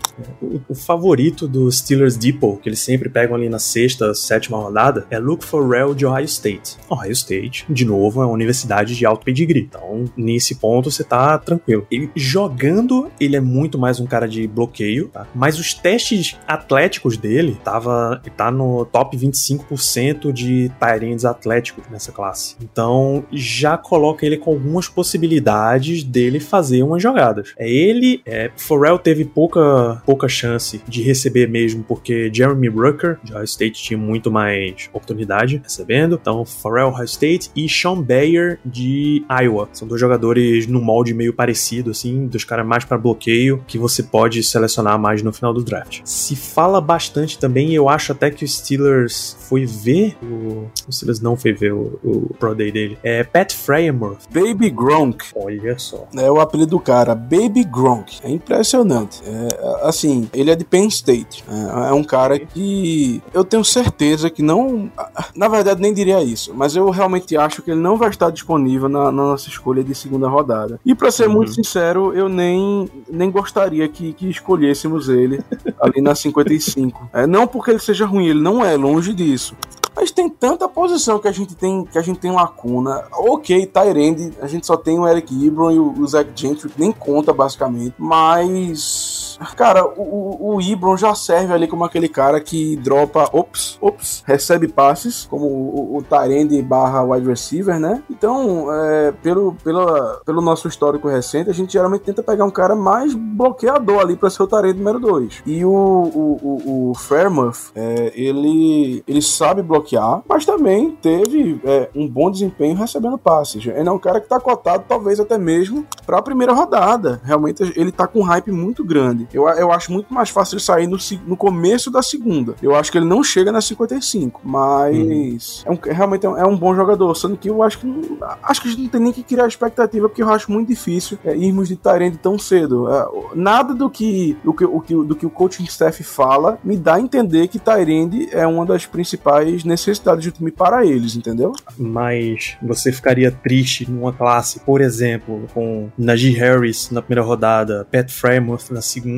O, 0.67 0.75
favorito 0.75 1.47
do 1.47 1.71
Steelers 1.71 2.17
Depot, 2.17 2.57
que 2.57 2.69
eles 2.69 2.79
sempre 2.79 3.09
pegam 3.09 3.35
ali 3.35 3.49
na 3.49 3.59
sexta, 3.59 4.13
sétima 4.13 4.57
rodada, 4.57 5.05
é 5.09 5.17
Luke 5.17 5.45
Forrell 5.45 5.93
de 5.93 6.05
Ohio 6.05 6.25
State. 6.25 6.77
Ohio 6.89 7.11
State, 7.11 7.65
de 7.69 7.85
novo, 7.85 8.21
é 8.21 8.25
uma 8.25 8.33
universidade 8.33 8.95
de 8.95 9.05
alto 9.05 9.23
pedigree. 9.23 9.61
Então, 9.61 10.05
nesse 10.15 10.55
ponto, 10.55 10.91
você 10.91 11.03
tá 11.03 11.37
tranquilo. 11.37 11.87
Ele 11.89 12.09
jogando, 12.15 13.09
ele 13.23 13.35
é 13.35 13.41
muito 13.41 13.77
mais 13.77 13.99
um 13.99 14.05
cara 14.05 14.27
de 14.27 14.47
bloqueio, 14.47 15.09
tá? 15.09 15.27
Mas 15.33 15.59
os 15.59 15.73
testes 15.73 16.37
atléticos 16.47 17.17
dele 17.17 17.57
tava, 17.63 18.21
tá 18.35 18.51
no 18.51 18.85
top 18.85 19.17
25% 19.17 20.31
de 20.31 20.71
Tyrants 20.79 21.25
atléticos 21.25 21.83
nessa 21.89 22.11
classe. 22.11 22.55
Então, 22.61 23.23
já 23.31 23.77
coloca 23.77 24.25
ele 24.25 24.37
com 24.37 24.51
algumas 24.51 24.87
possibilidades 24.87 26.03
dele 26.03 26.39
fazer 26.39 26.83
umas 26.83 27.01
jogadas. 27.01 27.53
É 27.57 27.69
ele, 27.69 28.21
é, 28.25 28.51
Forrell 28.55 28.97
teve 28.97 29.25
pouca 29.25 29.51
pouca, 29.51 30.01
pouca 30.05 30.27
chance 30.27 30.81
de 30.87 31.01
receber 31.01 31.47
mesmo, 31.47 31.83
porque 31.83 32.31
Jeremy 32.33 32.69
Rucker, 32.69 33.19
de 33.23 33.33
Ohio 33.33 33.43
State, 33.43 33.83
tinha 33.83 33.97
muito 33.97 34.31
mais 34.31 34.89
oportunidade 34.89 35.61
recebendo. 35.63 36.17
Então, 36.19 36.45
Pharrell, 36.45 36.89
Ohio 36.89 37.05
State, 37.05 37.51
e 37.55 37.67
Sean 37.67 38.01
Bayer, 38.01 38.59
de 38.65 39.23
Iowa. 39.29 39.69
São 39.73 39.87
dois 39.87 39.99
jogadores 39.99 40.67
no 40.67 40.81
molde 40.81 41.13
meio 41.13 41.33
parecido, 41.33 41.91
assim, 41.91 42.27
dos 42.27 42.43
caras 42.43 42.65
mais 42.65 42.85
para 42.85 42.97
bloqueio, 42.97 43.10
que 43.15 43.77
você 43.77 44.03
pode 44.03 44.41
selecionar 44.43 44.99
mais 44.99 45.21
no 45.21 45.31
final 45.33 45.53
do 45.53 45.63
draft. 45.63 46.01
Se 46.03 46.35
fala 46.35 46.79
bastante 46.81 47.37
também, 47.37 47.73
eu 47.73 47.87
acho 47.89 48.11
até 48.11 48.29
que 48.31 48.43
o 48.43 48.47
Steelers 48.47 49.35
foi 49.49 49.65
ver 49.65 50.17
o, 50.23 50.67
o 50.87 50.91
Steelers 50.91 51.19
não 51.19 51.35
foi 51.35 51.53
ver 51.53 51.73
o, 51.73 51.99
o 52.03 52.33
Pro 52.39 52.55
Day 52.55 52.71
dele. 52.71 52.97
É 53.03 53.23
Pat 53.23 53.53
Fryermuth. 53.53 54.19
Baby 54.33 54.69
Gronk. 54.69 55.25
Olha 55.35 55.77
só. 55.77 56.07
É 56.15 56.29
o 56.31 56.39
apelido 56.39 56.71
do 56.71 56.79
cara, 56.79 57.13
Baby 57.15 57.63
Gronk. 57.63 58.19
É 58.23 58.29
impressionante. 58.29 59.21
É, 59.25 59.87
assim, 59.87 60.29
ele 60.33 60.51
é 60.51 60.55
de 60.55 60.63
Penn 60.63 60.87
State. 60.87 61.43
É, 61.49 61.89
é 61.89 61.93
um 61.93 62.03
cara 62.03 62.39
que 62.39 63.21
eu 63.33 63.43
tenho 63.43 63.63
certeza 63.63 64.29
que 64.29 64.41
não. 64.41 64.89
Na 65.35 65.47
verdade, 65.47 65.81
nem 65.81 65.93
diria 65.93 66.21
isso, 66.23 66.53
mas 66.55 66.75
eu 66.75 66.89
realmente 66.89 67.35
acho 67.37 67.61
que 67.61 67.71
ele 67.71 67.79
não 67.79 67.97
vai 67.97 68.09
estar 68.09 68.29
disponível 68.29 68.87
na, 68.89 69.05
na 69.05 69.11
nossa 69.11 69.49
escolha 69.49 69.83
de 69.83 69.93
segunda 69.95 70.27
rodada. 70.27 70.79
E 70.85 70.93
para 70.95 71.11
ser 71.11 71.27
Uhum. 71.27 71.33
muito 71.37 71.53
sincero, 71.53 72.13
eu 72.13 72.27
nem, 72.27 72.89
nem 73.09 73.31
gostaria 73.31 73.87
que, 73.87 74.13
que 74.13 74.29
escolhêssemos 74.29 75.09
ele 75.09 75.43
ali 75.79 76.01
na 76.01 76.15
55. 76.15 77.09
É, 77.13 77.27
não 77.27 77.45
porque 77.45 77.71
ele 77.71 77.79
seja 77.79 78.05
ruim, 78.05 78.27
ele 78.27 78.39
não 78.39 78.63
é, 78.63 78.75
longe 78.75 79.13
disso. 79.13 79.55
Mas 79.95 80.11
tem 80.11 80.29
tanta 80.29 80.67
posição 80.67 81.19
que 81.19 81.27
a 81.27 81.31
gente 81.31 81.53
tem 81.55 81.83
que 81.83 81.97
a 81.97 82.01
gente 82.01 82.19
tem 82.19 82.31
lacuna. 82.31 83.03
Ok, 83.11 83.65
Tyrande, 83.65 84.33
a 84.41 84.47
gente 84.47 84.65
só 84.65 84.77
tem 84.77 84.97
o 84.97 85.07
Eric 85.07 85.45
Ebron 85.45 85.71
e 85.71 85.79
o, 85.79 85.93
o 85.99 86.07
Zach 86.07 86.29
Gentry, 86.33 86.69
que 86.69 86.79
nem 86.79 86.91
conta 86.91 87.33
basicamente. 87.33 87.93
Mas, 87.97 89.30
cara, 89.55 89.85
o, 89.85 90.55
o, 90.55 90.61
Ebron 90.61 90.95
já 90.95 91.15
serve 91.15 91.53
ali 91.53 91.67
como 91.67 91.83
aquele 91.83 92.07
cara 92.07 92.39
que 92.39 92.75
dropa, 92.77 93.29
ops, 93.33 93.77
ops, 93.81 94.23
recebe 94.25 94.67
passes, 94.67 95.25
como 95.29 95.45
o, 95.45 95.97
o 95.97 96.03
Tyrande 96.03 96.61
barra 96.61 97.03
wide 97.03 97.27
receiver, 97.27 97.79
né? 97.79 98.03
Então, 98.09 98.67
é, 98.71 99.11
pelo, 99.23 99.53
pela, 99.63 100.21
pelo 100.25 100.41
nosso 100.41 100.67
histórico 100.67 101.07
recente, 101.07 101.49
a 101.49 101.53
gente 101.53 101.73
geralmente 101.73 102.03
tenta 102.03 102.21
pegar 102.21 102.45
um 102.45 102.51
cara 102.51 102.75
mais 102.75 103.13
bloqueador 103.13 103.99
ali 103.99 104.15
para 104.15 104.29
ser 104.29 104.43
o 104.43 104.47
Tyrande 104.47 104.77
número 104.77 104.99
2. 104.99 105.43
E 105.45 105.65
o, 105.65 105.71
o, 105.71 106.39
o, 106.41 106.91
o 106.91 106.93
Fairmouth, 106.95 107.71
é, 107.75 108.11
ele, 108.15 109.03
ele 109.07 109.21
sabe 109.21 109.61
bloquear, 109.61 110.21
mas 110.27 110.45
também 110.45 110.91
teve 111.01 111.59
é, 111.63 111.89
um 111.95 112.07
bom 112.07 112.29
desempenho 112.29 112.75
recebendo 112.75 113.17
passes. 113.17 113.65
Ele 113.65 113.87
é 113.87 113.91
um 113.91 113.99
cara 113.99 114.19
que 114.19 114.27
tá 114.27 114.39
cotado, 114.39 114.85
talvez 114.87 115.19
até 115.19 115.37
mesmo, 115.37 115.85
para 116.05 116.17
a 116.17 116.21
primeira 116.21 116.53
rodada. 116.53 117.21
Realmente 117.23 117.61
ele 117.75 117.91
tá 117.91 118.07
com 118.07 118.19
um 118.19 118.23
hype 118.23 118.51
muito 118.51 118.83
grande. 118.83 119.27
Eu, 119.33 119.47
eu 119.49 119.71
acho 119.71 119.91
muito 119.91 120.13
mais 120.13 120.29
fácil 120.29 120.55
ele 120.55 120.61
sair 120.63 120.87
no, 120.87 120.97
no 121.25 121.37
começo 121.37 121.89
da 121.91 122.01
segunda. 122.01 122.55
Eu 122.61 122.75
acho 122.75 122.91
que 122.91 122.97
ele 122.97 123.05
não 123.05 123.23
chega 123.23 123.51
na 123.51 123.61
55, 123.61 124.41
mas 124.43 125.63
é 125.65 125.71
um, 125.71 125.77
realmente 125.83 126.25
é 126.25 126.29
um, 126.29 126.37
é 126.37 126.45
um 126.45 126.57
bom 126.57 126.75
jogador. 126.75 127.13
Sendo 127.15 127.37
que 127.37 127.49
eu 127.49 127.63
acho 127.63 127.79
que 127.79 127.85
não- 127.87 128.01
acho 128.43 128.61
que 128.61 128.67
a 128.67 128.71
gente 128.71 128.83
não 128.83 128.89
tem 128.89 129.01
nem 129.01 129.13
que 129.13 129.23
criar 129.23 129.47
expectativa, 129.47 130.07
porque 130.09 130.21
eu 130.23 130.29
acho 130.29 130.51
muito 130.51 130.67
difícil 130.67 131.17
é, 131.23 131.35
irmos 131.35 131.67
de 131.67 131.75
Tyrande 131.75 132.17
tão 132.17 132.37
cedo. 132.37 132.87
É, 132.91 133.07
nada 133.35 133.73
do 133.73 133.89
que, 133.89 134.37
do, 134.43 134.53
que, 134.53 134.65
o 134.65 134.79
que, 134.81 134.93
do 134.93 135.15
que 135.15 135.25
o 135.25 135.29
coaching 135.29 135.63
staff 135.63 136.03
fala 136.03 136.57
me 136.63 136.77
dá 136.77 136.95
a 136.95 137.01
entender 137.01 137.47
que 137.47 137.59
Tyrande 137.59 138.29
é 138.31 138.45
uma 138.45 138.65
das 138.65 138.85
principais 138.85 139.63
necessidades 139.63 140.25
do 140.25 140.31
time 140.31 140.51
para 140.51 140.85
eles, 140.85 141.15
entendeu? 141.15 141.53
Mas 141.77 142.57
você 142.61 142.91
ficaria 142.91 143.31
triste 143.31 143.89
numa 143.89 144.11
classe, 144.13 144.59
por 144.61 144.81
exemplo, 144.81 145.47
com 145.53 145.89
Najee 145.97 146.31
Harris 146.33 146.89
na 146.91 147.01
primeira 147.01 147.27
rodada, 147.27 147.87
Pat 147.91 148.09
Frymouth 148.09 148.71
na 148.71 148.81
segunda, 148.81 149.10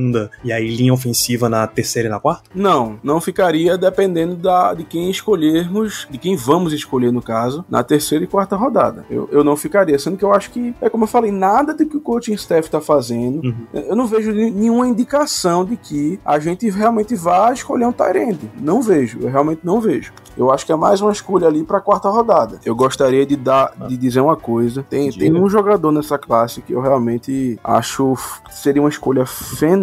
e 0.44 0.52
aí 0.52 0.68
linha 0.76 0.94
ofensiva 0.94 1.48
na 1.50 1.66
terceira 1.68 2.08
e 2.08 2.12
na 2.12 2.20
quarta? 2.20 2.44
Não, 2.54 3.00
não 3.04 3.20
ficaria 3.22 3.78
dependendo 3.78 4.36
da, 4.36 4.74
de 4.74 4.84
quem 4.84 5.10
escolhermos, 5.10 6.08
de 6.10 6.18
quem 6.18 6.36
vamos 6.36 6.74
escolher, 6.74 7.12
no 7.12 7.22
caso, 7.22 7.66
na 7.70 7.84
terceira 7.84 8.24
e 8.24 8.28
quarta 8.28 8.56
rodada. 8.56 9.06
Eu, 9.10 9.28
eu 9.32 9.44
não 9.44 9.56
ficaria, 9.56 9.98
sendo 10.00 10.18
que 10.18 10.24
eu 10.26 10.34
acho 10.34 10.52
que, 10.52 10.74
é 10.82 10.90
como 10.90 11.04
eu 11.04 11.08
falei, 11.08 11.32
nada 11.32 11.74
do 11.74 11.86
que 11.86 11.98
o 11.98 12.02
coaching 12.02 12.34
staff 12.34 12.70
tá 12.70 12.80
fazendo, 12.82 13.44
Uhum. 13.44 13.56
eu 13.74 13.96
não 13.96 14.06
vejo 14.08 14.32
nenhuma 14.32 14.88
indicação 14.88 15.66
de 15.66 15.76
que 15.76 16.20
a 16.26 16.40
gente 16.40 16.70
realmente 16.70 17.16
vá 17.16 17.52
escolher 17.52 17.86
um 17.86 17.92
Tyrande. 17.92 18.50
Não 18.60 18.82
vejo, 18.82 19.20
eu 19.22 19.30
realmente 19.30 19.62
não 19.64 19.80
vejo. 19.82 20.14
Eu 20.36 20.52
acho 20.52 20.66
que 20.66 20.72
é 20.72 20.76
mais 20.76 21.00
uma 21.02 21.12
escolha 21.12 21.48
ali 21.48 21.64
pra 21.64 21.80
quarta 21.80 22.10
rodada. 22.10 22.60
Eu 22.66 22.76
gostaria 22.76 23.26
de 23.26 23.36
dar, 23.36 23.72
de 23.88 23.96
dizer 23.98 24.20
uma 24.22 24.36
coisa. 24.36 24.84
Tem, 24.90 25.12
tem 25.12 25.34
um 25.34 25.48
jogador 25.48 25.92
nessa 25.92 26.18
classe 26.18 26.62
que 26.62 26.74
eu 26.74 26.82
realmente 26.82 27.60
acho 27.64 28.16
seria 28.50 28.82
uma 28.82 28.90
escolha 28.90 29.26
fenomenal, 29.26 29.83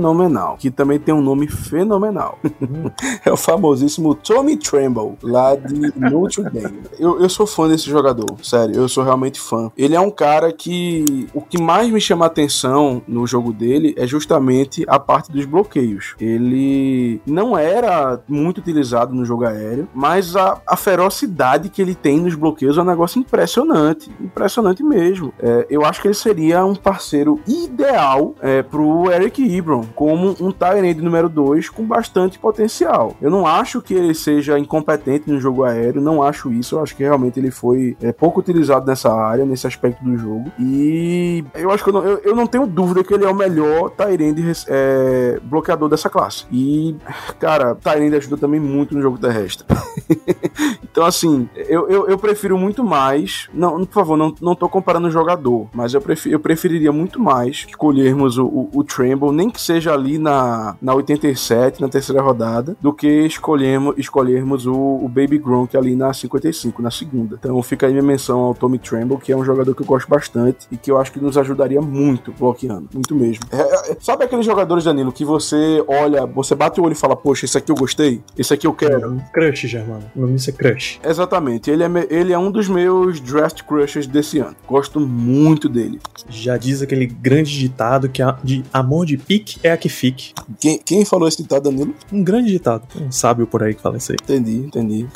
que 0.59 0.71
também 0.71 0.99
tem 0.99 1.15
um 1.15 1.23
nome 1.23 1.47
fenomenal. 1.47 2.39
é 3.25 3.33
o 3.33 3.37
famosíssimo 3.37 4.15
Tommy 4.15 4.57
Tremble, 4.57 5.17
lá 5.23 5.55
de 5.55 5.93
Notre 5.97 6.45
Dame. 6.45 6.81
Eu, 6.99 7.21
eu 7.21 7.29
sou 7.29 7.47
fã 7.47 7.69
desse 7.69 7.89
jogador, 7.89 8.27
sério, 8.43 8.77
eu 8.77 8.89
sou 8.89 9.05
realmente 9.05 9.41
fã. 9.41 9.71
Ele 9.77 9.95
é 9.95 10.01
um 10.01 10.11
cara 10.11 10.53
que 10.53 11.29
o 11.35 11.41
que 11.41 11.61
mais 11.61 11.91
me 11.91 12.01
chama 12.01 12.25
a 12.25 12.29
atenção 12.29 13.03
no 13.07 13.27
jogo 13.27 13.53
dele 13.53 13.95
é 13.97 14.07
justamente 14.07 14.85
a 14.89 14.99
parte 14.99 15.31
dos 15.31 15.45
bloqueios. 15.45 16.15
Ele 16.21 17.21
não 17.27 17.57
era 17.57 18.21
muito 18.29 18.59
utilizado 18.59 19.15
no 19.15 19.25
jogo 19.25 19.45
aéreo, 19.45 19.89
mas 19.95 20.37
a, 20.37 20.61
a 20.67 20.77
ferocidade 20.77 21.69
que 21.69 21.81
ele 21.81 21.95
tem 21.95 22.21
nos 22.21 22.35
bloqueios 22.35 22.79
é 22.79 22.83
um 22.83 22.85
negócio 22.85 23.19
impressionante, 23.19 24.11
impressionante 24.21 24.83
mesmo. 24.83 25.33
É, 25.39 25.67
eu 25.71 25.85
acho 25.85 26.01
que 26.01 26.09
ele 26.09 26.15
seria 26.15 26.65
um 26.65 26.75
parceiro 26.75 27.41
ideal 27.47 28.35
é, 28.41 28.63
pro 28.63 29.11
Eric 29.11 29.43
Ebron, 29.57 29.85
como 29.95 30.37
um 30.41 30.51
Tyrande 30.51 31.01
número 31.01 31.29
2 31.29 31.69
com 31.69 31.85
bastante 31.85 32.39
potencial. 32.39 33.17
Eu 33.21 33.31
não 33.31 33.47
acho 33.47 33.81
que 33.81 33.95
ele 33.95 34.15
seja 34.15 34.59
incompetente 34.59 35.31
no 35.31 35.41
jogo 35.41 35.65
aéreo, 35.65 36.01
não 36.01 36.23
acho 36.23 36.53
isso. 36.53 36.77
Eu 36.77 36.83
acho 36.83 36.97
que 36.97 37.03
realmente 37.03 37.39
ele 37.39 37.51
foi 37.51 37.97
é, 38.01 38.13
pouco 38.13 38.41
utilizado 38.41 38.87
nessa 38.87 39.13
área, 39.13 39.45
nesse 39.45 39.67
aspecto 39.67 40.03
do 40.05 40.17
jogo. 40.17 40.51
E 40.59 41.45
eu 41.55 41.71
acho 41.71 41.83
que 41.83 41.91
eu 41.91 41.95
não, 41.95 42.05
eu, 42.05 42.19
eu 42.19 42.37
não 42.37 42.47
tenho 42.47 42.67
dúvida 42.67 43.05
que 43.05 43.15
ele 43.15 43.25
é 43.25 43.29
o 43.29 43.35
melhor 43.35 43.91
Tyrande 43.91 44.45
é, 44.69 45.41
bloqueador 45.43 45.89
dessa 45.89 46.09
classe. 46.09 46.45
E, 46.51 46.97
cara, 47.39 47.75
Tyrande 47.75 48.17
ajuda 48.17 48.37
também 48.37 48.61
muito 48.61 48.95
no 48.95 49.03
jogo 49.03 49.19
terrestre. 49.19 49.67
Então, 50.91 51.05
assim, 51.05 51.49
eu, 51.55 51.89
eu, 51.89 52.09
eu 52.09 52.19
prefiro 52.19 52.59
muito 52.59 52.83
mais. 52.83 53.49
Não, 53.55 53.85
por 53.87 53.95
favor, 53.95 54.17
não, 54.17 54.35
não 54.41 54.55
tô 54.57 54.69
comparando 54.69 55.07
o 55.07 55.11
jogador, 55.11 55.69
mas 55.73 55.95
eu, 55.95 56.01
prefiro, 56.01 56.35
eu 56.35 56.41
preferiria 56.41 56.91
muito 56.91 57.21
mais 57.21 57.65
escolhermos 57.69 58.39
o, 58.39 58.45
o, 58.45 58.71
o 58.75 58.85
Tremble, 58.85 59.31
nem 59.31 59.49
que 59.49 59.61
seja 59.61 59.80
ali 59.89 60.19
na, 60.19 60.77
na 60.81 60.95
87, 60.95 61.81
na 61.81 61.89
terceira 61.89 62.21
rodada, 62.21 62.77
do 62.81 62.93
que 62.93 63.09
escolhemos, 63.27 63.95
escolhermos 63.97 64.67
o, 64.67 64.75
o 64.75 65.09
Baby 65.09 65.39
Gronk 65.39 65.77
ali 65.77 65.95
na 65.95 66.13
55, 66.13 66.83
na 66.83 66.91
segunda. 66.91 67.37
Então 67.39 67.61
fica 67.63 67.87
aí 67.87 67.93
minha 67.93 68.03
menção 68.03 68.41
ao 68.41 68.55
Tommy 68.55 68.79
Tremble, 68.79 69.19
que 69.19 69.33
é 69.33 69.37
um 69.37 69.45
jogador 69.45 69.75
que 69.75 69.83
eu 69.83 69.87
gosto 69.87 70.09
bastante 70.09 70.67
e 70.71 70.77
que 70.77 70.91
eu 70.91 70.99
acho 70.99 71.13
que 71.13 71.21
nos 71.21 71.37
ajudaria 71.37 71.81
muito 71.81 72.33
bloqueando. 72.33 72.89
Muito 72.93 73.15
mesmo. 73.15 73.45
É, 73.51 73.93
é, 73.93 73.97
sabe 74.01 74.25
aqueles 74.25 74.45
jogadores, 74.45 74.85
Danilo, 74.85 75.13
que 75.13 75.25
você 75.25 75.83
olha, 75.87 76.27
você 76.27 76.55
bate 76.55 76.81
o 76.81 76.85
olho 76.85 76.93
e 76.93 76.97
fala, 76.97 77.17
poxa, 77.17 77.45
esse 77.45 77.57
aqui 77.57 77.71
eu 77.71 77.77
gostei, 77.77 78.23
esse 78.37 78.53
aqui 78.53 78.67
eu 78.67 78.73
quero. 78.73 79.21
Crush, 79.33 79.67
Germano. 79.67 80.05
O 80.15 80.21
nome 80.21 80.35
disso 80.35 80.51
é 80.51 80.53
Crush. 80.53 81.01
Exatamente, 81.05 81.71
ele 81.71 81.83
é, 81.83 81.89
ele 82.09 82.33
é 82.33 82.39
um 82.39 82.51
dos 82.51 82.69
meus 82.69 83.21
draft 83.21 83.63
crushes 83.63 84.07
desse 84.07 84.39
ano. 84.39 84.57
Gosto 84.67 85.01
muito 85.01 85.69
dele. 85.69 86.01
Já 86.29 86.57
diz 86.57 86.83
aquele 86.83 87.07
grande 87.07 87.59
ditado 87.59 88.09
que 88.09 88.23
a, 88.23 88.37
de 88.43 88.65
amor 88.73 89.07
de 89.07 89.17
pique 89.17 89.59
é 89.63 89.70
a 89.71 89.77
que 89.77 89.89
fique. 89.89 90.33
Quem, 90.59 90.79
quem 90.79 91.05
falou 91.05 91.29
esse 91.29 91.43
ditado, 91.43 91.65
Danilo? 91.65 91.95
Um 92.13 92.23
grande 92.23 92.51
ditado. 92.51 92.83
Um 93.01 93.11
sábio 93.11 93.47
por 93.47 93.63
aí 93.63 93.75
que 93.75 93.83
fala 93.83 93.97
isso 93.97 94.13
aí. 94.13 94.19
Entendi, 94.23 94.57
entendi. 94.67 95.09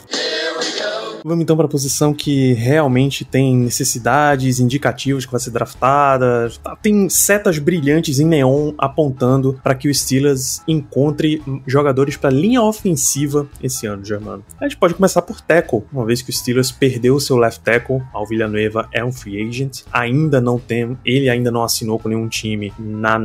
Vamos 1.26 1.42
então 1.42 1.56
para 1.56 1.64
a 1.64 1.70
posição 1.70 2.12
que 2.12 2.52
realmente 2.52 3.24
tem 3.24 3.56
necessidades 3.56 4.60
indicativos 4.60 5.24
que 5.24 5.32
vai 5.32 5.40
ser 5.40 5.52
draftada. 5.52 6.52
Tá, 6.62 6.76
Tem 6.76 7.08
setas 7.08 7.58
brilhantes 7.58 8.20
em 8.20 8.26
neon 8.26 8.74
apontando 8.76 9.58
para 9.62 9.74
que 9.74 9.88
o 9.88 9.94
Steelers 9.94 10.60
encontre 10.68 11.42
jogadores 11.66 12.18
para 12.18 12.28
linha 12.28 12.60
ofensiva 12.60 13.48
esse 13.62 13.86
ano, 13.86 14.04
Germano. 14.04 14.44
A 14.60 14.68
gente 14.68 14.76
pode 14.76 14.92
começar 14.92 15.22
por 15.22 15.40
tackle, 15.40 15.84
uma 15.90 16.04
vez 16.04 16.20
que 16.20 16.28
o 16.28 16.32
Steelers 16.32 16.70
perdeu 16.70 17.18
seu 17.18 17.38
left 17.38 17.62
tackle. 17.62 18.02
Al 18.12 18.26
Villanueva 18.26 18.86
é 18.92 19.02
um 19.02 19.10
free 19.10 19.48
agent. 19.48 19.80
Ainda 19.90 20.42
não 20.42 20.58
tem, 20.58 20.94
ele 21.06 21.30
ainda 21.30 21.50
não 21.50 21.62
assinou 21.62 21.98
com 21.98 22.10
nenhum 22.10 22.28
time 22.28 22.70
na, 22.78 23.18